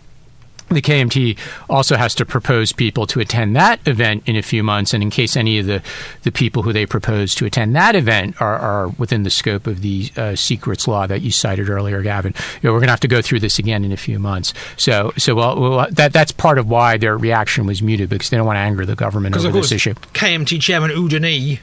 the 0.75 0.81
KMT 0.81 1.37
also 1.69 1.95
has 1.95 2.15
to 2.15 2.25
propose 2.25 2.71
people 2.71 3.05
to 3.07 3.19
attend 3.19 3.55
that 3.55 3.85
event 3.87 4.23
in 4.25 4.35
a 4.35 4.41
few 4.41 4.63
months. 4.63 4.93
And 4.93 5.03
in 5.03 5.09
case 5.09 5.35
any 5.35 5.59
of 5.59 5.65
the, 5.65 5.81
the 6.23 6.31
people 6.31 6.63
who 6.63 6.73
they 6.73 6.85
propose 6.85 7.35
to 7.35 7.45
attend 7.45 7.75
that 7.75 7.95
event 7.95 8.41
are, 8.41 8.57
are 8.57 8.87
within 8.89 9.23
the 9.23 9.29
scope 9.29 9.67
of 9.67 9.81
the 9.81 10.11
uh, 10.17 10.35
secrets 10.35 10.87
law 10.87 11.07
that 11.07 11.21
you 11.21 11.31
cited 11.31 11.69
earlier, 11.69 12.01
Gavin, 12.01 12.33
you 12.61 12.67
know, 12.67 12.73
we're 12.73 12.79
going 12.79 12.87
to 12.87 12.93
have 12.93 12.99
to 13.01 13.07
go 13.07 13.21
through 13.21 13.39
this 13.39 13.59
again 13.59 13.83
in 13.83 13.91
a 13.91 13.97
few 13.97 14.19
months. 14.19 14.53
So, 14.77 15.13
so 15.17 15.35
well, 15.35 15.59
well, 15.59 15.87
that 15.91 16.13
that's 16.13 16.31
part 16.31 16.57
of 16.57 16.69
why 16.69 16.97
their 16.97 17.17
reaction 17.17 17.65
was 17.65 17.81
muted 17.81 18.09
because 18.09 18.29
they 18.29 18.37
don't 18.37 18.45
want 18.45 18.57
to 18.57 18.61
anger 18.61 18.85
the 18.85 18.95
government 18.95 19.35
over 19.37 19.51
this 19.51 19.71
issue. 19.71 19.93
KMT 20.13 20.61
chairman 20.61 20.91
Wu 20.91 21.09
Den-yih 21.09 21.59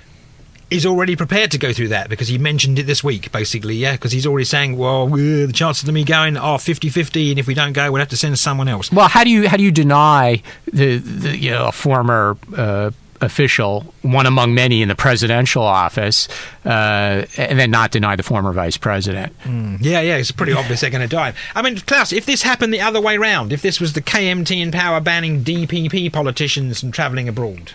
is 0.71 0.85
already 0.85 1.17
prepared 1.17 1.51
to 1.53 1.59
go 1.59 1.73
through 1.73 1.89
that 1.89 2.09
because 2.11 2.29
he 2.29 2.39
mentioned 2.39 2.79
it 2.79 2.85
this 2.85 3.03
week, 3.03 3.33
basically, 3.33 3.75
yeah, 3.77 3.93
because 3.93 4.13
he's 4.13 4.27
already 4.27 4.45
saying, 4.45 4.77
well, 4.77 5.07
the 5.09 5.51
chances 5.53 5.89
of 5.89 5.95
me 5.95 6.05
going 6.05 6.37
are 6.37 6.59
50-50, 6.59 7.31
and 7.31 7.39
if 7.39 7.47
we 7.47 7.55
don't 7.55 7.73
go, 7.73 7.91
we'll 7.91 8.01
have 8.01 8.09
to 8.09 8.17
send 8.17 8.39
someone 8.39 8.69
else. 8.69 8.93
Well, 8.93 9.09
how 9.09 9.25
do 9.25 9.31
you 9.31 9.49
how 9.49 9.57
do 9.57 9.63
you 9.63 9.73
deny 9.73 10.43
the, 10.73 10.99
the 10.99 11.37
you 11.37 11.51
know 11.51 11.69
a 11.69 11.73
former 11.73 12.37
uh, 12.57 12.91
official, 13.21 13.93
one 14.03 14.27
among 14.27 14.55
many 14.55 14.83
in 14.83 14.89
the 14.89 14.95
presidential 14.95 15.63
office, 15.63 16.29
uh, 16.65 17.25
and 17.37 17.59
then 17.59 17.71
not 17.71 17.91
deny 17.91 18.15
the 18.15 18.23
former 18.23 18.53
vice 18.53 18.77
president? 18.77 19.33
Yeah, 19.47 20.01
yeah, 20.01 20.17
it's 20.17 20.31
pretty 20.31 20.53
obvious 20.53 20.83
they're 20.83 20.91
going 20.91 21.09
to 21.09 21.09
die. 21.09 21.33
I 21.55 21.63
mean, 21.63 21.79
Klaus, 21.79 22.13
if 22.13 22.27
this 22.27 22.43
happened 22.43 22.73
the 22.75 22.81
other 22.81 23.01
way 23.01 23.17
round, 23.17 23.53
if 23.53 23.63
this 23.63 23.81
was 23.81 23.95
the 23.95 24.03
KMT 24.03 24.61
in 24.61 24.71
power 24.71 25.01
banning 25.01 25.43
DPP 25.43 26.13
politicians 26.13 26.81
from 26.81 26.93
travelling 26.93 27.29
abroad 27.29 27.73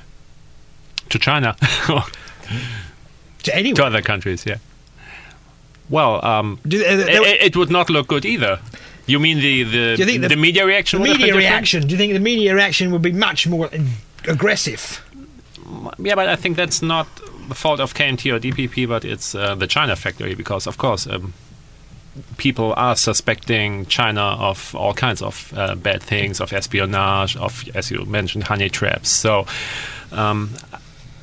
To 1.10 1.19
China, 1.19 1.58
or 1.89 2.03
to 3.43 3.56
anyone, 3.56 3.75
to 3.75 3.86
other 3.86 4.01
countries, 4.01 4.45
yeah. 4.45 4.58
Well, 5.89 6.23
um, 6.25 6.60
Do- 6.67 6.79
uh, 6.84 7.06
it, 7.08 7.41
it 7.43 7.56
would 7.58 7.69
not 7.69 7.89
look 7.89 8.08
good 8.08 8.25
either. 8.25 8.60
You 9.06 9.19
mean 9.19 9.39
the 9.39 9.63
the, 9.63 10.06
the, 10.06 10.17
the- 10.29 10.36
media 10.36 10.65
reaction? 10.65 10.99
the 10.99 11.01
would 11.01 11.10
have 11.10 11.17
been 11.17 11.36
media 11.36 11.38
reaction, 11.38 11.82
do 11.88 11.89
you 11.91 11.97
think 11.97 12.13
the 12.13 12.19
media 12.19 12.56
reaction 12.56 12.91
would 12.91 13.01
be 13.01 13.12
much 13.12 13.47
more 13.47 13.69
aggressive? 14.27 15.03
Yeah, 15.99 16.15
but 16.15 16.29
I 16.29 16.36
think 16.36 16.56
that's 16.56 16.82
not 16.82 17.08
the 17.49 17.56
fault 17.56 17.79
of 17.79 17.93
KMT 17.93 18.34
or 18.34 18.39
DPP, 18.39 18.88
but 18.88 19.03
it's 19.03 19.36
uh, 19.36 19.56
the 19.56 19.67
China 19.67 19.95
factory 19.95 20.36
because, 20.36 20.67
of 20.67 20.77
course, 20.77 21.06
um, 21.08 21.34
people 22.38 22.73
are 22.77 22.95
suspecting 22.95 23.86
China 23.88 24.21
of 24.21 24.73
all 24.75 24.93
kinds 24.93 25.21
of 25.21 25.51
uh, 25.58 25.75
bad 25.75 26.01
things, 26.01 26.39
of 26.39 26.53
espionage, 26.53 27.36
of, 27.36 27.67
as 27.75 27.91
you 27.91 28.06
mentioned, 28.06 28.45
honey 28.45 28.69
traps. 28.69 29.10
So 29.10 29.45
um, 30.12 30.51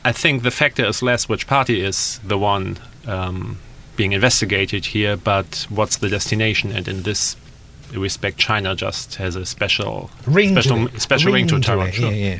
I 0.04 0.12
think 0.12 0.42
the 0.42 0.50
factor 0.50 0.86
is 0.86 1.02
less 1.02 1.28
which 1.28 1.46
party 1.46 1.84
is 1.84 2.20
the 2.24 2.38
one 2.38 2.78
um, 3.06 3.58
being 3.96 4.12
investigated 4.12 4.86
here, 4.86 5.16
but 5.16 5.66
what's 5.68 5.98
the 5.98 6.08
destination. 6.08 6.72
And 6.72 6.88
in 6.88 7.02
this 7.02 7.36
respect, 7.98 8.38
China 8.38 8.74
just 8.74 9.16
has 9.16 9.36
a 9.36 9.44
special 9.46 10.10
ring 10.26 10.52
special, 10.52 10.88
to 10.88 11.00
special 11.00 11.32
ring, 11.32 11.46
to 11.48 11.60
Taiwan. 11.60 11.88
it, 11.88 11.94
sure. 11.94 12.10
Yeah, 12.12 12.34
yeah. 12.34 12.38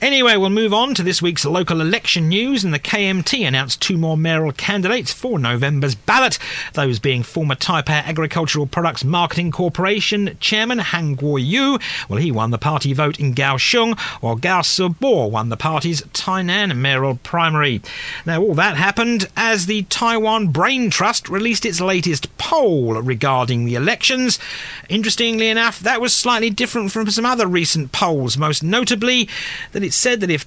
Anyway, 0.00 0.36
we'll 0.36 0.50
move 0.50 0.72
on 0.72 0.94
to 0.94 1.02
this 1.02 1.20
week's 1.20 1.44
local 1.44 1.80
election 1.80 2.28
news, 2.28 2.64
and 2.64 2.72
the 2.72 2.78
KMT 2.78 3.46
announced 3.46 3.80
two 3.82 3.96
more 3.96 4.16
mayoral 4.16 4.52
candidates 4.52 5.12
for 5.12 5.38
November's 5.38 5.94
ballot. 5.94 6.38
Those 6.74 6.98
being 6.98 7.22
former 7.22 7.54
Taipei 7.54 8.04
Agricultural 8.04 8.66
Products 8.66 9.04
Marketing 9.04 9.50
Corporation 9.50 10.36
Chairman 10.40 10.78
Han 10.78 11.16
Guo-yu. 11.16 11.78
Well, 12.08 12.18
he 12.18 12.30
won 12.30 12.50
the 12.50 12.58
party 12.58 12.92
vote 12.92 13.18
in 13.18 13.34
Kaohsiung, 13.34 13.98
while 14.20 14.36
Gao 14.36 14.60
Sibo 14.60 15.30
won 15.30 15.48
the 15.48 15.56
party's 15.56 16.02
Tainan 16.02 16.76
mayoral 16.76 17.16
primary. 17.22 17.82
Now, 18.24 18.40
all 18.42 18.54
that 18.54 18.76
happened 18.76 19.28
as 19.36 19.66
the 19.66 19.82
Taiwan 19.84 20.48
Brain 20.48 20.90
Trust 20.90 21.28
released 21.28 21.66
its 21.66 21.80
latest 21.80 22.36
poll 22.38 22.94
regarding 23.02 23.64
the 23.64 23.74
elections. 23.74 24.38
Interestingly 24.88 25.48
enough, 25.48 25.80
that 25.80 26.00
was 26.00 26.14
slightly 26.14 26.50
different 26.50 26.92
from 26.92 27.10
some 27.10 27.24
other 27.24 27.46
recent 27.46 27.92
polls, 27.92 28.36
most 28.36 28.62
notably 28.62 29.28
that 29.72 29.82
it 29.82 29.92
said 29.92 30.20
that 30.20 30.30
if 30.30 30.46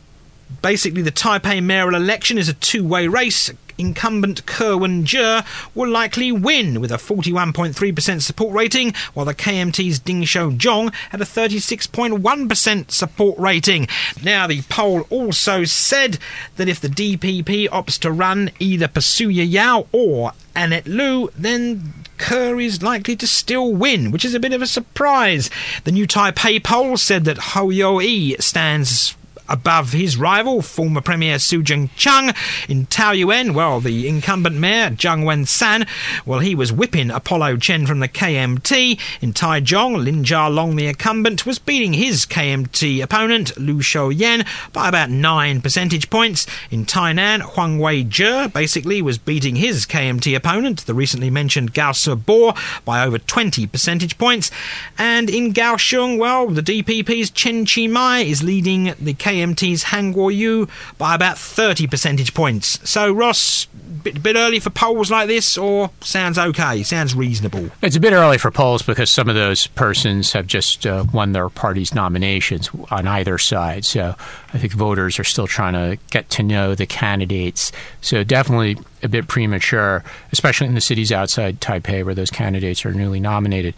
basically 0.62 1.02
the 1.02 1.12
Taipei 1.12 1.62
mayoral 1.64 1.96
election 1.96 2.38
is 2.38 2.50
a 2.50 2.54
two-way 2.54 3.08
race, 3.08 3.52
incumbent 3.78 4.46
Ko 4.46 4.78
Wen-je 4.78 5.42
will 5.74 5.90
likely 5.90 6.32
win 6.32 6.82
with 6.82 6.92
a 6.92 6.98
41.3% 6.98 8.22
support 8.22 8.54
rating, 8.54 8.94
while 9.14 9.26
the 9.26 9.34
KMT's 9.34 10.00
Ding 10.00 10.24
Shou-jong 10.24 10.92
had 11.12 11.22
a 11.22 11.26
36.1% 11.26 12.92
support 12.92 13.40
rating. 13.40 13.88
Now, 14.22 14.48
the 14.48 14.62
poll 14.64 15.02
also 15.10 15.64
said 15.64 16.18
that 16.58 16.68
if 16.68 16.82
the 16.82 16.90
DPP 16.90 17.70
opts 17.70 18.00
to 18.00 18.12
run 18.12 18.52
either 18.60 18.88
Pasuya 18.88 19.50
Yao 19.50 19.88
or 19.92 20.34
Annette 20.56 20.88
Lu, 20.88 21.30
then 21.38 21.94
Ko 22.20 22.60
is 22.60 22.84
likely 22.84 23.16
to 23.16 23.26
still 23.26 23.74
win, 23.74 24.12
which 24.12 24.24
is 24.24 24.36
a 24.36 24.40
bit 24.40 24.54
of 24.54 24.62
a 24.62 24.68
surprise. 24.68 25.50
The 25.86 25.92
new 25.92 26.06
Taipei 26.06 26.64
poll 26.64 26.98
said 26.98 27.26
that 27.26 27.38
Hou 27.38 27.72
Yu-ih 27.72 28.36
stands 28.40 29.16
above 29.50 29.92
his 29.92 30.18
rival, 30.18 30.62
former 30.62 31.02
Premier 31.02 31.40
Su 31.40 31.62
Tseng-chang. 31.64 32.34
In 32.68 32.86
Taoyuan, 32.86 33.54
well, 33.54 33.80
the 33.80 34.08
incumbent 34.08 34.56
mayor, 34.56 34.96
Cheng 34.96 35.26
Wen-tsan, 35.26 35.88
well, 36.26 36.40
he 36.40 36.56
was 36.56 36.72
whipping 36.72 37.12
Apollo 37.12 37.58
Chen 37.58 37.86
from 37.86 38.00
the 38.00 38.08
KMT. 38.08 39.00
In 39.22 39.34
Taichung, 39.34 40.04
Lin 40.04 40.24
Chia-lung, 40.24 40.76
the 40.76 40.88
incumbent, 40.88 41.46
was 41.46 41.60
beating 41.60 41.94
his 41.94 42.26
KMT 42.26 43.02
opponent, 43.02 43.58
Lu 43.58 43.80
Shiow-yen, 43.80 44.46
by 44.74 44.88
about 44.88 45.10
9 45.10 45.62
percentage 45.62 46.10
points. 46.10 46.46
In 46.72 46.86
Tainan, 46.86 47.42
Huang 47.42 47.80
Wei-cher 47.80 48.50
basically 48.50 49.02
was 49.02 49.18
beating 49.18 49.56
his 49.56 49.86
KMT 49.86 50.36
opponent, 50.36 50.86
the 50.86 50.94
recently 50.94 51.30
mentioned 51.30 51.74
Gao 51.74 51.92
Sibo, 51.92 52.56
by 52.86 53.04
over 53.04 53.18
20 53.18 53.68
percentage 53.68 54.18
points. 54.18 54.52
And 54.98 55.30
in 55.30 55.54
Kaohsiung, 55.54 56.18
well, 56.18 56.48
the 56.48 56.62
DPP's 56.62 57.30
Chen 57.30 57.66
Chi-mai 57.66 58.20
is 58.20 58.44
leading 58.44 58.94
the 59.00 59.14
KMT's 59.40 59.84
Han 59.84 60.14
Guo-yu 60.14 60.68
by 60.98 61.16
about 61.16 61.38
30 61.38 61.88
percentage 61.88 62.34
points. 62.34 62.80
So, 62.90 63.12
Ross, 63.12 63.66
bit, 64.04 64.22
bit 64.22 64.36
early 64.36 64.60
for 64.60 64.70
polls 64.70 65.12
like 65.12 65.28
this, 65.28 65.58
or 65.58 65.92
sounds 66.02 66.38
okay? 66.38 66.84
Sounds 66.84 67.16
reasonable. 67.16 67.70
It's 67.82 67.96
a 67.96 68.00
bit 68.00 68.14
early 68.14 68.38
for 68.38 68.52
polls 68.52 68.82
because 68.82 69.10
some 69.10 69.30
of 69.30 69.36
those 69.36 69.68
persons 69.68 70.34
have 70.34 70.48
just 70.48 70.86
uh, 70.86 71.06
won 71.14 71.32
their 71.32 71.50
party's 71.50 71.94
nominations 71.94 72.70
on 72.92 73.08
either 73.08 73.38
side. 73.38 73.86
So 73.86 74.16
I 74.54 74.58
think 74.58 74.74
voters 74.74 75.20
are 75.20 75.24
still 75.24 75.48
trying 75.48 75.74
to 75.74 75.98
get 76.12 76.30
to 76.32 76.44
know 76.44 76.76
the 76.76 76.86
candidates. 76.86 77.72
So 78.02 78.24
definitely 78.24 78.78
a 79.04 79.08
bit 79.08 79.28
premature, 79.28 80.04
especially 80.32 80.68
in 80.68 80.76
the 80.76 80.82
cities 80.82 81.12
outside 81.12 81.60
Taipei 81.62 82.04
where 82.04 82.16
those 82.16 82.30
candidates 82.30 82.86
are 82.86 82.94
newly 82.94 83.20
nominated. 83.20 83.74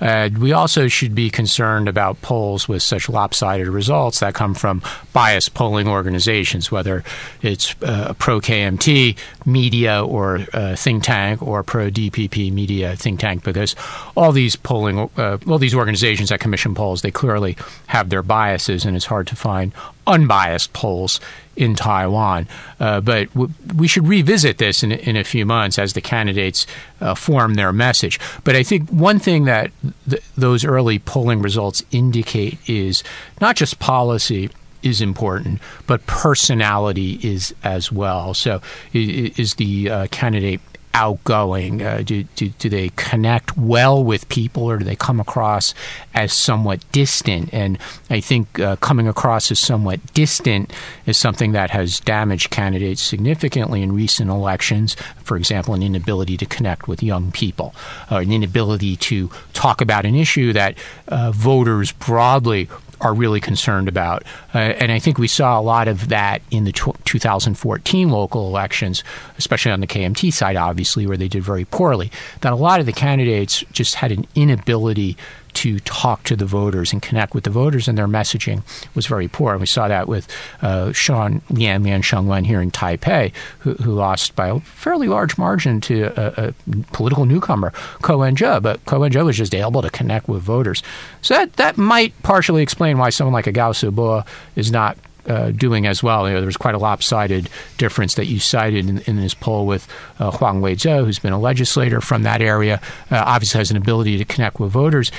Uh, 0.00 0.28
we 0.38 0.52
also 0.52 0.88
should 0.88 1.14
be 1.14 1.30
concerned 1.30 1.88
about 1.88 2.20
polls 2.20 2.68
with 2.68 2.82
such 2.82 3.08
lopsided 3.08 3.68
results 3.68 4.20
that 4.20 4.34
come 4.34 4.54
from 4.54 4.82
biased 5.12 5.54
polling 5.54 5.88
organizations, 5.88 6.70
whether 6.70 7.02
it's 7.42 7.74
uh, 7.82 8.12
pro 8.18 8.40
KMT 8.40 9.16
media 9.46 10.04
or 10.04 10.40
uh, 10.52 10.76
think 10.76 11.02
tank 11.02 11.42
or 11.42 11.62
pro 11.62 11.90
DPP 11.90 12.52
media 12.52 12.96
think 12.96 13.20
tank, 13.20 13.42
because 13.42 13.74
all 14.16 14.32
these 14.32 14.56
polling, 14.56 15.10
uh, 15.16 15.38
all 15.46 15.58
these 15.58 15.74
organizations 15.74 16.28
that 16.28 16.40
commission 16.40 16.74
polls, 16.74 17.02
they 17.02 17.10
clearly 17.10 17.56
have 17.86 18.10
their 18.10 18.22
biases, 18.22 18.84
and 18.84 18.96
it's 18.96 19.06
hard 19.06 19.26
to 19.28 19.36
find 19.36 19.72
unbiased 20.06 20.72
polls 20.72 21.20
in 21.56 21.74
Taiwan. 21.74 22.46
Uh, 22.78 23.00
but 23.00 23.28
w- 23.34 23.52
we 23.76 23.88
should 23.88 24.06
revisit 24.06 24.58
this 24.58 24.82
in, 24.82 24.92
in 24.92 25.16
a 25.16 25.24
few 25.24 25.46
months 25.46 25.78
as 25.78 25.94
the 25.94 26.00
candidates 26.00 26.66
uh, 27.00 27.14
form 27.14 27.54
their 27.54 27.72
message. 27.72 28.20
But 28.44 28.56
I 28.56 28.62
think 28.62 28.88
one 28.90 29.18
thing 29.18 29.44
that 29.44 29.70
th- 30.08 30.22
those 30.36 30.64
early 30.64 30.98
polling 30.98 31.42
results 31.42 31.82
indicate 31.90 32.58
is 32.68 33.02
not 33.40 33.56
just 33.56 33.78
policy 33.78 34.50
is 34.82 35.00
important, 35.00 35.60
but 35.86 36.04
personality 36.06 37.18
is 37.22 37.54
as 37.64 37.90
well. 37.90 38.34
So, 38.34 38.60
is 38.92 39.54
the 39.54 39.90
uh, 39.90 40.06
candidate 40.10 40.60
outgoing? 40.96 41.82
Uh, 41.82 42.02
do, 42.02 42.22
do, 42.36 42.48
do 42.48 42.70
they 42.70 42.88
connect 42.96 43.54
well 43.56 44.02
with 44.02 44.26
people 44.30 44.64
or 44.64 44.78
do 44.78 44.84
they 44.84 44.96
come 44.96 45.20
across 45.20 45.74
as 46.14 46.32
somewhat 46.32 46.80
distant? 46.90 47.52
And 47.52 47.78
I 48.08 48.20
think 48.20 48.58
uh, 48.58 48.76
coming 48.76 49.06
across 49.06 49.50
as 49.50 49.58
somewhat 49.58 50.00
distant 50.14 50.72
is 51.04 51.18
something 51.18 51.52
that 51.52 51.70
has 51.70 52.00
damaged 52.00 52.48
candidates 52.50 53.02
significantly 53.02 53.82
in 53.82 53.92
recent 53.92 54.30
elections. 54.30 54.96
For 55.22 55.36
example, 55.36 55.74
an 55.74 55.82
inability 55.82 56.38
to 56.38 56.46
connect 56.46 56.88
with 56.88 57.02
young 57.02 57.30
people, 57.30 57.74
or 58.10 58.22
an 58.22 58.32
inability 58.32 58.96
to 58.96 59.30
talk 59.52 59.82
about 59.82 60.06
an 60.06 60.14
issue 60.14 60.54
that 60.54 60.78
uh, 61.08 61.30
voters 61.30 61.92
broadly 61.92 62.70
are 63.00 63.14
really 63.14 63.40
concerned 63.40 63.88
about. 63.88 64.24
Uh, 64.54 64.58
and 64.58 64.90
I 64.90 64.98
think 64.98 65.18
we 65.18 65.28
saw 65.28 65.58
a 65.58 65.62
lot 65.62 65.88
of 65.88 66.08
that 66.08 66.42
in 66.50 66.64
the 66.64 66.72
tw 66.72 66.92
2014 67.04 68.08
local 68.10 68.48
elections, 68.48 69.04
especially 69.38 69.72
on 69.72 69.80
the 69.80 69.86
KMT 69.86 70.32
side, 70.32 70.56
obviously, 70.56 71.06
where 71.06 71.16
they 71.16 71.28
did 71.28 71.42
very 71.42 71.64
poorly. 71.64 72.10
That 72.40 72.52
a 72.52 72.56
lot 72.56 72.80
of 72.80 72.86
the 72.86 72.92
candidates 72.92 73.64
just 73.72 73.96
had 73.96 74.12
an 74.12 74.26
inability 74.34 75.16
to 75.56 75.80
talk 75.80 76.22
to 76.24 76.36
the 76.36 76.44
voters 76.44 76.92
and 76.92 77.00
connect 77.00 77.34
with 77.34 77.44
the 77.44 77.50
voters, 77.50 77.88
and 77.88 77.96
their 77.96 78.06
messaging 78.06 78.62
was 78.94 79.06
very 79.06 79.26
poor. 79.26 79.52
And 79.52 79.60
we 79.60 79.66
saw 79.66 79.88
that 79.88 80.06
with 80.06 80.28
uh, 80.62 80.92
Sean 80.92 81.40
Lien 81.50 81.82
Lian 81.82 82.02
Shengwen 82.02 82.44
here 82.44 82.60
in 82.60 82.70
Taipei, 82.70 83.32
who, 83.60 83.74
who, 83.74 83.96
lost 83.96 84.36
by 84.36 84.48
a 84.48 84.60
fairly 84.60 85.08
large 85.08 85.38
margin 85.38 85.80
to 85.80 86.12
a, 86.16 86.48
a 86.48 86.54
political 86.92 87.24
newcomer, 87.24 87.72
Ko 88.02 88.18
Wen-je. 88.18 88.60
But 88.60 88.84
Ko 88.84 89.00
Wen-je 89.00 89.22
was 89.22 89.38
just 89.38 89.54
able 89.54 89.80
to 89.80 89.90
connect 89.90 90.28
with 90.28 90.42
voters. 90.42 90.82
So 91.22 91.34
that, 91.34 91.54
that 91.54 91.78
might 91.78 92.12
partially 92.22 92.62
explain 92.62 92.98
why 92.98 93.08
someone 93.08 93.32
like 93.32 93.46
a 93.46 93.52
Gao 93.52 93.72
Sibo 93.72 94.26
is 94.54 94.70
not 94.70 94.98
uh, 95.26 95.50
doing 95.50 95.86
as 95.86 96.02
well. 96.02 96.28
You 96.28 96.34
know, 96.34 96.40
there 96.40 96.46
was 96.46 96.56
quite 96.56 96.74
a 96.74 96.78
lopsided 96.78 97.48
difference 97.78 98.14
that 98.14 98.26
you 98.26 98.38
cited 98.38 98.88
in, 98.88 98.98
in 99.00 99.16
this 99.16 99.34
poll 99.34 99.66
with 99.66 99.88
uh, 100.18 100.30
Huang 100.30 100.60
Wei-cher, 100.60 101.04
who's 101.04 101.18
been 101.18 101.32
a 101.32 101.40
legislator 101.40 102.00
from 102.00 102.22
that 102.22 102.40
area, 102.40 102.80
uh, 103.10 103.22
obviously 103.26 103.58
has 103.58 103.70
an 103.70 103.76
ability 103.76 104.18
to 104.18 104.24
connect 104.24 104.60
with 104.60 104.70
voters. 104.70 105.10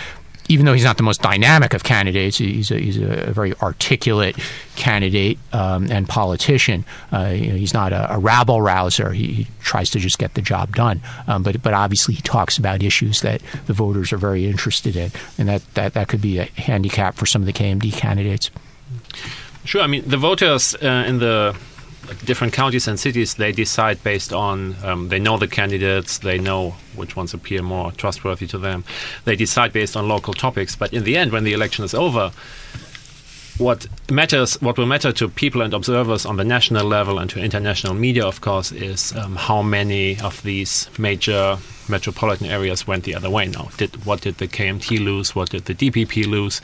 Even 0.50 0.66
though 0.66 0.74
he's 0.74 0.84
not 0.84 0.98
the 0.98 1.04
most 1.04 1.22
dynamic 1.22 1.74
of 1.74 1.84
candidates, 1.84 2.38
he's 2.38 2.72
a, 2.72 2.78
he's 2.78 2.98
a 2.98 3.32
very 3.32 3.54
articulate 3.56 4.38
candidate 4.76 5.38
um, 5.52 5.91
and 5.91 6.08
politician. 6.08 6.86
Uh, 7.12 7.34
you 7.36 7.48
know, 7.48 7.56
he's 7.56 7.74
not 7.74 7.91
a, 7.91 8.14
a 8.14 8.18
rabble 8.18 8.62
rouser. 8.62 9.12
He, 9.12 9.48
tries 9.68 9.89
to 9.89 10.00
just 10.00 10.18
get 10.18 10.34
the 10.34 10.41
job 10.41 10.76
done. 10.76 11.02
Um, 11.28 11.43
but 11.43 11.62
but 11.62 11.74
obviously 11.74 12.16
he 12.16 12.22
talks 12.22 12.58
about 12.58 12.82
issues 12.82 13.22
that 13.22 13.41
the 13.66 13.74
voters 13.74 14.14
are 14.14 14.18
very 14.18 14.45
interested 14.45 14.95
in, 14.95 15.12
and 15.38 15.50
that, 15.50 15.74
that, 15.76 15.93
that 15.93 16.08
could 16.08 16.22
be 16.22 16.39
a 16.39 16.45
handicap 16.45 17.16
for 17.16 17.26
some 17.26 17.41
of 17.41 17.45
the 17.45 17.54
KMT 17.54 17.93
candidates. 17.93 18.50
Sure. 19.66 19.82
I 19.82 19.88
mean, 19.88 20.04
the 20.08 20.18
voters 20.18 20.76
uh, 20.76 21.04
in 21.06 21.20
the 21.20 21.56
different 22.26 22.53
counties 22.53 22.88
and 22.88 22.99
cities 22.99 23.36
they 23.36 23.51
decide 23.51 24.01
based 24.03 24.34
on 24.34 24.76
um, 24.84 25.10
they 25.10 25.20
know 25.20 25.38
the 25.38 25.47
candidates, 25.47 26.20
they 26.20 26.38
know 26.38 26.72
which 26.95 27.16
ones 27.16 27.34
appear 27.34 27.62
more 27.62 27.91
trustworthy 27.93 28.47
to 28.47 28.58
them. 28.58 28.84
They 29.26 29.36
decide 29.36 29.74
based 29.74 29.95
on 29.95 30.08
local 30.08 30.34
topics. 30.34 30.76
But 30.76 30.93
in 30.93 31.03
the 31.03 31.18
end, 31.18 31.32
when 31.32 31.43
the 31.43 31.53
election 31.53 31.86
is 31.86 31.93
over, 31.93 32.32
what 33.58 33.88
matters, 34.12 34.62
what 34.62 34.78
will 34.78 34.86
matter 34.86 35.12
to 35.12 35.28
people 35.28 35.62
and 35.62 35.74
observers 35.74 36.26
on 36.26 36.38
the 36.38 36.43
national 36.43 36.86
level 36.86 37.18
and 37.18 37.30
to 37.32 37.39
international 37.39 37.95
media, 37.95 38.26
of 38.26 38.41
course, 38.41 38.72
is 38.72 39.16
um, 39.16 39.36
how 39.36 39.62
many 39.62 40.20
of 40.20 40.41
these 40.43 40.89
major 40.99 41.58
metropolitan 41.89 42.47
areas 42.47 42.86
went 42.86 43.03
the 43.03 43.16
other 43.16 43.30
way. 43.30 43.47
Now, 43.47 43.70
did 43.78 44.05
what 44.05 44.22
did 44.22 44.38
the 44.38 44.47
KMT 44.47 45.03
lose? 45.03 45.36
What 45.36 45.49
did 45.49 45.66
the 45.66 45.74
DPP 45.74 46.28
lose? 46.28 46.62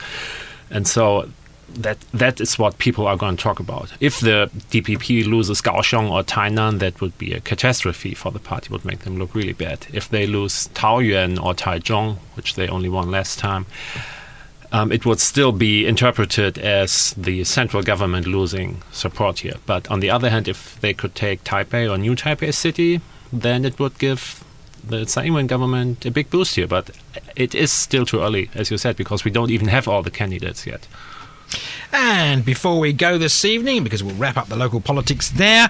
And 0.70 0.86
so 0.86 1.28
that 1.68 1.98
that 2.12 2.40
is 2.40 2.58
what 2.58 2.78
people 2.78 3.06
are 3.06 3.16
going 3.16 3.36
to 3.36 3.42
talk 3.42 3.60
about. 3.60 3.92
If 4.00 4.20
the 4.20 4.50
DPP 4.70 5.26
loses 5.26 5.60
Kaohsiung 5.60 6.10
or 6.10 6.22
Tainan, 6.22 6.78
that 6.78 7.00
would 7.00 7.16
be 7.18 7.32
a 7.32 7.40
catastrophe 7.40 8.14
for 8.14 8.30
the 8.30 8.38
party. 8.38 8.70
Would 8.70 8.84
make 8.84 9.00
them 9.00 9.18
look 9.18 9.34
really 9.34 9.52
bad. 9.52 9.86
If 9.92 10.08
they 10.08 10.26
lose 10.26 10.68
Taoyuan 10.68 11.42
or 11.42 11.54
Taichung, 11.54 12.16
which 12.34 12.54
they 12.54 12.68
only 12.68 12.88
won 12.88 13.10
last 13.10 13.38
time, 13.38 13.66
um, 14.72 14.90
it 14.90 15.06
would 15.06 15.20
still 15.20 15.52
be 15.52 15.86
interpreted 15.86 16.58
as 16.58 17.14
the 17.16 17.44
central 17.44 17.82
government 17.82 18.26
losing 18.26 18.82
support 18.90 19.40
here. 19.40 19.54
But 19.66 19.88
on 19.90 20.00
the 20.00 20.10
other 20.10 20.30
hand, 20.30 20.48
if 20.48 20.80
they 20.80 20.92
could 20.92 21.14
take 21.14 21.44
Taipei 21.44 21.88
or 21.88 21.96
New 21.96 22.16
Taipei 22.16 22.52
City, 22.52 23.00
then 23.32 23.64
it 23.64 23.78
would 23.78 23.98
give 23.98 24.42
the 24.82 25.04
Tsai 25.06 25.26
Ing-wen 25.26 25.46
government 25.46 26.04
a 26.04 26.10
big 26.10 26.28
boost 26.28 26.56
here. 26.56 26.66
But 26.66 26.90
it 27.36 27.54
is 27.54 27.70
still 27.70 28.04
too 28.04 28.20
early, 28.20 28.50
as 28.54 28.70
you 28.70 28.78
said, 28.78 28.96
because 28.96 29.24
we 29.24 29.30
don't 29.30 29.50
even 29.50 29.68
have 29.68 29.86
all 29.86 30.02
the 30.02 30.10
candidates 30.10 30.66
yet. 30.66 30.88
And 31.92 32.44
before 32.44 32.78
we 32.78 32.92
go 32.92 33.18
this 33.18 33.44
evening, 33.44 33.84
because 33.84 34.02
we'll 34.02 34.16
wrap 34.16 34.36
up 34.36 34.48
the 34.48 34.56
local 34.56 34.80
politics 34.80 35.30
there, 35.30 35.68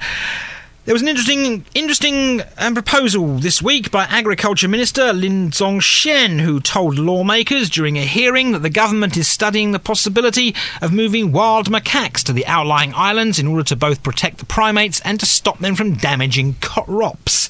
there 0.85 0.95
was 0.95 1.01
an 1.01 1.09
interesting, 1.09 1.65
interesting 1.75 2.43
um, 2.59 2.75
proposal 2.75 3.39
this 3.39 3.63
week 3.63 3.91
by 3.91 4.05
Agriculture 4.05 4.69
Minister 4.69 5.15
Lin 5.15 5.51
Tsung-hsien, 5.51 6.41
who 6.41 6.61
told 6.61 6.99
lawmakers 6.99 7.71
during 7.71 7.97
a 7.97 8.03
hearing 8.03 8.53
that 8.53 8.59
the 8.59 8.69
government 8.69 9.17
is 9.17 9.27
studying 9.27 9.73
the 9.73 9.79
possibility 9.79 10.55
of 10.83 10.93
moving 10.93 11.33
wild 11.33 11.71
macaques 11.71 12.23
to 12.25 12.35
the 12.35 12.47
outlying 12.47 12.93
islands 12.95 13.39
in 13.39 13.47
order 13.47 13.63
to 13.63 13.77
both 13.77 14.03
protect 14.03 14.39
the 14.39 14.45
primates 14.45 15.01
and 15.01 15.19
to 15.21 15.25
stop 15.25 15.59
them 15.59 15.75
from 15.75 15.95
damaging 15.95 16.55
crops. 16.61 17.49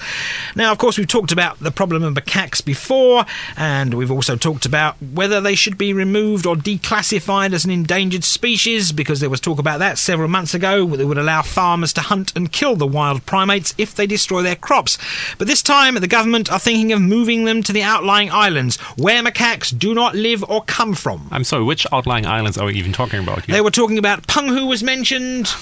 Now, 0.54 0.70
of 0.70 0.78
course, 0.78 0.96
we've 0.96 1.08
talked 1.08 1.32
about 1.32 1.58
the 1.58 1.72
problem 1.72 2.04
of 2.04 2.14
macaques 2.14 2.64
before, 2.64 3.26
and 3.56 3.94
we've 3.94 4.12
also 4.12 4.36
talked 4.36 4.64
about 4.64 4.94
whether 5.02 5.40
they 5.40 5.56
should 5.56 5.76
be 5.76 5.92
removed 5.92 6.46
or 6.46 6.54
declassified 6.54 7.52
as 7.52 7.64
an 7.64 7.72
endangered 7.72 8.22
species, 8.22 8.92
because 8.92 9.18
there 9.18 9.30
was 9.30 9.40
talk 9.40 9.58
about 9.58 9.80
that 9.80 9.98
several 9.98 10.28
months 10.28 10.54
ago 10.54 10.86
that 10.86 11.08
would 11.08 11.18
allow 11.18 11.42
farmers 11.42 11.92
to 11.94 12.00
hunt 12.00 12.34
and 12.36 12.52
kill 12.52 12.76
the 12.76 12.86
wild 12.86 13.23
primates 13.26 13.74
if 13.78 13.94
they 13.94 14.06
destroy 14.06 14.42
their 14.42 14.56
crops. 14.56 14.98
But 15.38 15.46
this 15.46 15.62
time, 15.62 15.94
the 15.94 16.06
government 16.06 16.50
are 16.50 16.58
thinking 16.58 16.92
of 16.92 17.00
moving 17.00 17.44
them 17.44 17.62
to 17.62 17.72
the 17.72 17.82
outlying 17.82 18.30
islands 18.30 18.76
where 18.96 19.22
macaques 19.22 19.76
do 19.76 19.94
not 19.94 20.14
live 20.14 20.44
or 20.48 20.62
come 20.64 20.94
from. 20.94 21.28
I'm 21.30 21.44
sorry, 21.44 21.64
which 21.64 21.86
outlying 21.92 22.26
islands 22.26 22.58
are 22.58 22.66
we 22.66 22.74
even 22.74 22.92
talking 22.92 23.20
about 23.20 23.44
here? 23.44 23.54
They 23.54 23.60
were 23.60 23.70
talking 23.70 23.98
about 23.98 24.26
Penghu 24.26 24.68
was 24.68 24.82
mentioned. 24.82 25.52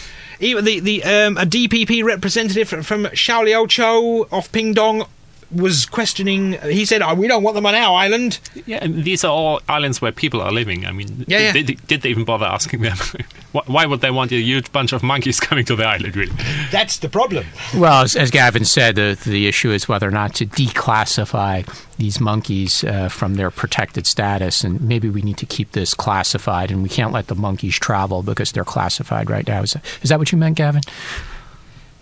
Even 0.41 0.65
the 0.65 0.81
the 0.81 1.05
um, 1.05 1.37
a 1.37 1.45
DPP 1.45 2.03
representative 2.03 2.69
from, 2.69 2.83
from 2.83 3.05
Xiaoliuqiu 3.05 4.33
off 4.33 4.51
Pingtung 4.51 5.07
was 5.55 5.87
questioning. 5.87 6.53
He 6.63 6.85
said, 6.85 7.03
oh, 7.03 7.15
"We 7.15 7.29
don't 7.29 7.43
want 7.43 7.55
them 7.55 7.67
on 7.67 7.75
our 7.75 7.97
island." 7.97 8.41
Yeah, 8.67 8.79
and 8.83 9.05
these 9.05 9.25
are 9.25 9.33
all 9.33 9.61
islands 9.69 10.01
where 10.01 10.13
people 10.13 10.41
are 10.41 10.53
living. 10.53 10.87
I 10.87 10.93
mean, 10.93 11.25
yeah, 11.29 11.39
yeah. 11.39 11.53
Did, 11.53 11.87
did, 11.87 12.03
they 12.03 12.11
even 12.11 12.25
bother 12.25 12.47
asking 12.47 12.83
them? 12.83 12.97
Why 13.67 13.85
would 13.85 14.01
they 14.01 14.11
want 14.11 14.33
a 14.33 14.37
huge 14.37 14.73
bunch 14.73 14.93
of 14.93 15.03
monkeys 15.03 15.39
coming 15.49 15.65
to 15.67 15.77
the 15.77 15.85
island? 15.85 16.17
Really, 16.17 16.33
that's 16.71 16.99
the 16.99 17.09
problem. 17.09 17.47
Well, 17.75 18.03
as, 18.03 18.17
as 18.17 18.31
Gavin 18.31 18.65
said, 18.65 18.97
the 18.97 19.19
the 19.25 19.47
issue 19.47 19.71
is 19.71 19.89
whether 19.89 20.09
or 20.09 20.13
not 20.13 20.35
to 20.37 20.47
declassify 20.47 21.67
these 21.99 22.21
monkeys 22.21 22.85
uh, 22.85 23.09
from 23.09 23.35
their 23.35 23.51
protected 23.51 24.07
status, 24.07 24.65
and 24.65 24.81
maybe 24.81 25.09
we 25.09 25.23
need 25.23 25.37
to 25.39 25.47
keep 25.47 25.73
this 25.73 25.95
classified, 25.95 26.71
and 26.71 26.83
we 26.83 26.89
can't 26.89 27.13
let 27.13 27.27
the 27.27 27.35
monkeys 27.35 27.79
travel 27.79 28.23
because 28.23 28.53
they're 28.53 28.65
classified 28.65 29.31
right 29.31 29.47
now. 29.47 29.63
Is 29.63 29.75
that, 29.75 29.85
is 30.03 30.09
that 30.11 30.19
what 30.19 30.33
you 30.33 30.39
meant, 30.39 30.57
Gavin? 30.57 30.83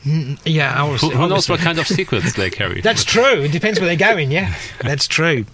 Mm, 0.05 0.41
yeah, 0.47 0.87
who, 0.97 1.11
who 1.11 1.29
knows 1.29 1.49
what 1.49 1.61
kind 1.61 1.79
of 1.79 1.87
secrets 1.87 2.33
they 2.33 2.49
carry? 2.49 2.81
That's 2.81 3.05
true. 3.05 3.43
It 3.43 3.53
depends 3.53 3.79
where 3.79 3.87
they're 3.87 3.97
going. 3.97 4.31
Yeah, 4.31 4.55
that's 4.81 5.07
true. 5.07 5.45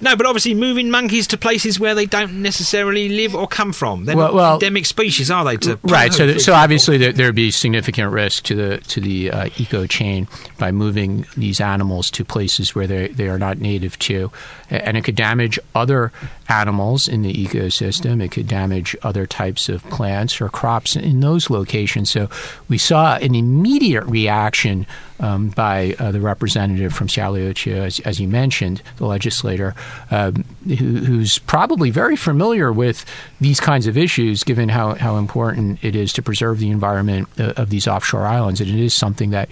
No, 0.00 0.16
but 0.16 0.26
obviously 0.26 0.52
moving 0.54 0.90
monkeys 0.90 1.28
to 1.28 1.38
places 1.38 1.78
where 1.78 1.94
they 1.94 2.06
don't 2.06 2.42
necessarily 2.42 3.08
live 3.08 3.36
or 3.36 3.46
come 3.46 3.72
from. 3.72 4.04
They're 4.04 4.16
well, 4.16 4.26
not 4.26 4.34
well, 4.34 4.54
endemic 4.54 4.86
species, 4.86 5.30
are 5.30 5.44
they? 5.44 5.56
To 5.58 5.78
right. 5.84 6.12
So, 6.12 6.26
th- 6.26 6.40
so 6.40 6.54
obviously 6.54 6.98
there 6.98 7.28
would 7.28 7.36
be 7.36 7.52
significant 7.52 8.10
risk 8.10 8.42
to 8.44 8.54
the 8.56 8.78
to 8.78 9.00
the 9.00 9.30
uh, 9.30 9.50
eco 9.58 9.86
chain 9.86 10.26
by 10.58 10.72
moving 10.72 11.24
these 11.36 11.60
animals 11.60 12.10
to 12.12 12.24
places 12.24 12.74
where 12.74 12.88
they 12.88 13.08
they 13.08 13.28
are 13.28 13.38
not 13.38 13.58
native 13.58 13.96
to, 14.00 14.32
and 14.70 14.96
it 14.96 15.04
could 15.04 15.14
damage 15.14 15.58
other 15.76 16.10
animals 16.48 17.06
in 17.06 17.22
the 17.22 17.32
ecosystem. 17.32 18.22
It 18.22 18.32
could 18.32 18.48
damage 18.48 18.96
other 19.02 19.24
types 19.24 19.68
of 19.68 19.84
plants 19.84 20.40
or 20.40 20.48
crops 20.48 20.96
in 20.96 21.20
those 21.20 21.48
locations. 21.48 22.10
So 22.10 22.28
we 22.68 22.76
saw 22.76 23.16
an 23.16 23.36
immediate 23.36 23.83
reaction 23.92 24.86
um, 25.20 25.48
by 25.50 25.94
uh, 25.98 26.10
the 26.10 26.20
representative 26.20 26.92
from 26.92 27.06
Xiaoliuqiu, 27.06 27.76
as, 27.76 28.00
as 28.00 28.20
you 28.20 28.28
mentioned, 28.28 28.82
the 28.96 29.06
legislator, 29.06 29.74
um, 30.10 30.44
who, 30.66 30.74
who's 30.74 31.38
probably 31.38 31.90
very 31.90 32.16
familiar 32.16 32.72
with 32.72 33.04
these 33.40 33.60
kinds 33.60 33.86
of 33.86 33.96
issues, 33.96 34.44
given 34.44 34.68
how, 34.68 34.94
how 34.94 35.16
important 35.16 35.82
it 35.84 35.94
is 35.94 36.12
to 36.14 36.22
preserve 36.22 36.58
the 36.58 36.70
environment 36.70 37.28
uh, 37.38 37.52
of 37.56 37.70
these 37.70 37.86
offshore 37.86 38.26
islands. 38.26 38.60
And 38.60 38.70
it 38.70 38.80
is 38.80 38.94
something 38.94 39.30
that 39.30 39.48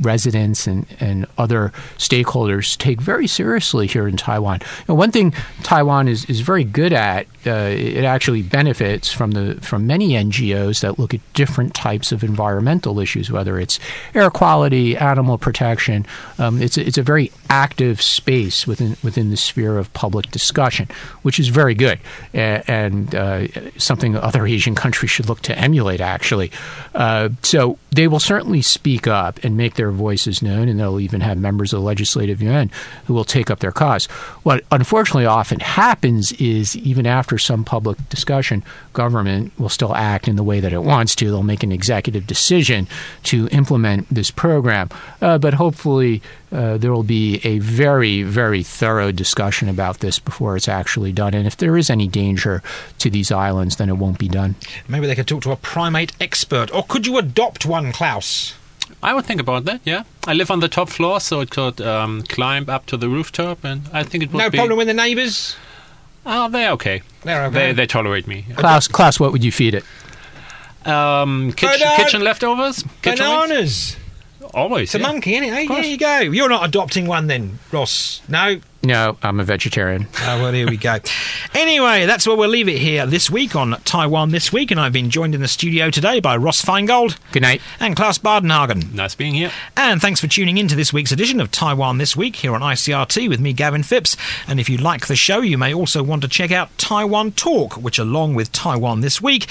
residents 0.00 0.66
and, 0.66 0.86
and 1.00 1.26
other 1.38 1.72
stakeholders 1.98 2.76
take 2.76 3.00
very 3.00 3.26
seriously 3.26 3.86
here 3.86 4.06
in 4.06 4.16
Taiwan. 4.16 4.60
One 4.86 5.10
thing 5.10 5.32
Taiwan 5.62 6.08
is, 6.08 6.24
is 6.26 6.40
very 6.40 6.64
good 6.64 6.92
at, 6.92 7.26
uh, 7.46 7.72
it 7.72 8.04
actually 8.04 8.42
benefits 8.42 9.10
from 9.12 9.30
the 9.30 9.58
from 9.62 9.86
many 9.86 10.10
NGOs 10.10 10.80
that 10.80 10.98
look 10.98 11.14
at 11.14 11.20
different 11.32 11.74
types 11.74 12.12
of 12.12 12.22
environmental 12.22 13.00
issues, 13.00 13.30
whether 13.30 13.58
it's 13.58 13.80
air 14.14 14.30
quality, 14.30 14.96
animal 14.96 15.38
protection. 15.38 16.06
Um, 16.38 16.60
it's, 16.60 16.76
a, 16.76 16.86
it's 16.86 16.98
a 16.98 17.02
very 17.02 17.32
active 17.48 18.02
space 18.02 18.66
within 18.66 18.96
within 19.02 19.30
the 19.30 19.36
sphere 19.36 19.78
of 19.78 19.92
public 19.94 20.30
discussion, 20.30 20.88
which 21.22 21.40
is 21.40 21.48
very 21.48 21.74
good 21.74 21.98
and, 22.34 23.14
uh, 23.14 23.46
something 23.76 24.16
other 24.16 24.46
Asian 24.46 24.74
countries 24.74 25.10
should 25.10 25.28
look 25.28 25.40
to 25.42 25.58
emulate, 25.58 26.00
actually. 26.00 26.50
Uh, 26.94 27.30
so 27.42 27.78
they 27.90 28.08
will 28.08 28.20
certainly 28.20 28.62
speak 28.62 29.06
up 29.06 29.42
and 29.44 29.56
make 29.56 29.74
their 29.80 29.90
voices 29.90 30.42
known, 30.42 30.68
and 30.68 30.78
they'll 30.78 31.00
even 31.00 31.22
have 31.22 31.38
members 31.38 31.72
of 31.72 31.80
the 31.80 31.86
legislative 31.86 32.42
yuan 32.42 32.70
who 33.06 33.14
will 33.14 33.24
take 33.24 33.50
up 33.50 33.60
their 33.60 33.72
cause. 33.72 34.04
What 34.42 34.62
unfortunately 34.70 35.24
often 35.24 35.58
happens 35.60 36.32
is 36.32 36.76
even 36.76 37.06
after 37.06 37.38
some 37.38 37.64
public 37.64 37.96
discussion, 38.10 38.62
government 38.92 39.58
will 39.58 39.70
still 39.70 39.96
act 39.96 40.28
in 40.28 40.36
the 40.36 40.42
way 40.42 40.60
that 40.60 40.74
it 40.74 40.82
wants 40.82 41.14
to. 41.14 41.30
They'll 41.30 41.42
make 41.42 41.62
an 41.62 41.72
executive 41.72 42.26
decision 42.26 42.88
to 43.22 43.48
implement 43.52 44.06
this 44.10 44.30
program, 44.30 44.90
uh, 45.22 45.38
but 45.38 45.54
hopefully 45.54 46.20
uh, 46.52 46.76
there 46.76 46.92
will 46.92 47.02
be 47.02 47.40
a 47.42 47.58
very, 47.60 48.22
very 48.22 48.62
thorough 48.62 49.12
discussion 49.12 49.66
about 49.70 50.00
this 50.00 50.18
before 50.18 50.56
it's 50.56 50.68
actually 50.68 51.12
done. 51.12 51.32
And 51.32 51.46
if 51.46 51.56
there 51.56 51.78
is 51.78 51.88
any 51.88 52.06
danger 52.06 52.62
to 52.98 53.08
these 53.08 53.32
islands, 53.32 53.76
then 53.76 53.88
it 53.88 53.96
won't 53.96 54.18
be 54.18 54.28
done. 54.28 54.56
Maybe 54.88 55.06
they 55.06 55.14
could 55.14 55.26
talk 55.26 55.42
to 55.44 55.52
a 55.52 55.56
primate 55.56 56.12
expert, 56.20 56.70
or 56.74 56.84
could 56.84 57.06
you 57.06 57.16
adopt 57.16 57.64
one, 57.64 57.92
Klaus? 57.92 58.59
I 59.02 59.14
would 59.14 59.24
think 59.24 59.40
about 59.40 59.64
that. 59.64 59.80
Yeah, 59.84 60.04
I 60.26 60.34
live 60.34 60.50
on 60.50 60.60
the 60.60 60.68
top 60.68 60.88
floor, 60.88 61.20
so 61.20 61.40
it 61.40 61.50
could 61.50 61.80
um, 61.80 62.22
climb 62.28 62.68
up 62.68 62.86
to 62.86 62.96
the 62.96 63.08
rooftop, 63.08 63.64
and 63.64 63.82
I 63.92 64.02
think 64.02 64.24
it 64.24 64.32
would 64.32 64.38
be 64.38 64.44
no 64.44 64.50
be 64.50 64.58
problem 64.58 64.78
with 64.78 64.86
the 64.88 64.94
neighbours. 64.94 65.56
Oh, 66.26 66.48
they're 66.50 66.70
okay. 66.72 67.02
They're 67.22 67.44
okay. 67.46 67.54
They, 67.68 67.72
they 67.72 67.86
tolerate 67.86 68.26
me. 68.26 68.44
Klaus, 68.56 68.86
Klaus, 68.88 69.18
what 69.18 69.32
would 69.32 69.42
you 69.42 69.52
feed 69.52 69.74
it? 69.74 69.84
Um, 70.84 71.52
kitchen, 71.52 71.78
Banana- 71.80 71.96
kitchen 71.96 72.22
leftovers? 72.22 72.84
Kitchen 73.02 73.26
wings? 73.26 73.48
Bananas. 73.48 73.96
Always. 74.54 74.94
It's 74.94 75.02
a 75.02 75.06
monkey, 75.06 75.34
isn't 75.36 75.44
it? 75.48 75.52
Hey, 75.54 75.66
there 75.66 75.84
you 75.84 75.96
go. 75.98 76.18
You're 76.20 76.48
not 76.48 76.64
adopting 76.66 77.06
one 77.06 77.26
then, 77.26 77.58
Ross. 77.72 78.20
No. 78.28 78.60
No, 78.82 79.18
I'm 79.22 79.40
a 79.40 79.44
vegetarian. 79.44 80.06
Oh, 80.22 80.40
well, 80.42 80.52
here 80.52 80.68
we 80.68 80.76
go. 80.76 80.98
Anyway, 81.52 82.06
that's 82.06 82.26
where 82.28 82.36
we'll 82.36 82.48
leave 82.48 82.68
it 82.68 82.78
here 82.78 83.04
this 83.06 83.28
week 83.28 83.56
on 83.56 83.72
Taiwan 83.84 84.30
This 84.30 84.52
Week, 84.52 84.70
and 84.70 84.78
I've 84.78 84.92
been 84.92 85.10
joined 85.10 85.34
in 85.34 85.40
the 85.40 85.48
studio 85.48 85.90
today 85.90 86.20
by 86.20 86.36
Ross 86.36 86.62
Feingold 86.64 87.18
Good 87.32 87.42
night. 87.42 87.60
and 87.80 87.96
Klaus 87.96 88.18
Bardenhagen. 88.18 88.94
Nice 88.94 89.16
being 89.16 89.34
here. 89.34 89.50
And 89.76 90.00
thanks 90.00 90.20
for 90.20 90.28
tuning 90.28 90.58
in 90.58 90.68
to 90.68 90.76
this 90.76 90.92
week's 90.92 91.10
edition 91.12 91.40
of 91.40 91.50
Taiwan 91.50 91.98
This 91.98 92.16
Week 92.16 92.36
here 92.36 92.54
on 92.54 92.60
ICRT 92.60 93.28
with 93.28 93.40
me, 93.40 93.52
Gavin 93.52 93.82
Phipps. 93.82 94.16
And 94.46 94.60
if 94.60 94.70
you 94.70 94.78
like 94.78 95.08
the 95.08 95.16
show, 95.16 95.40
you 95.40 95.58
may 95.58 95.74
also 95.74 96.02
want 96.04 96.22
to 96.22 96.28
check 96.28 96.52
out 96.52 96.76
Taiwan 96.78 97.32
Talk, 97.32 97.74
which, 97.74 97.98
along 97.98 98.34
with 98.34 98.52
Taiwan 98.52 99.00
This 99.00 99.20
Week, 99.20 99.50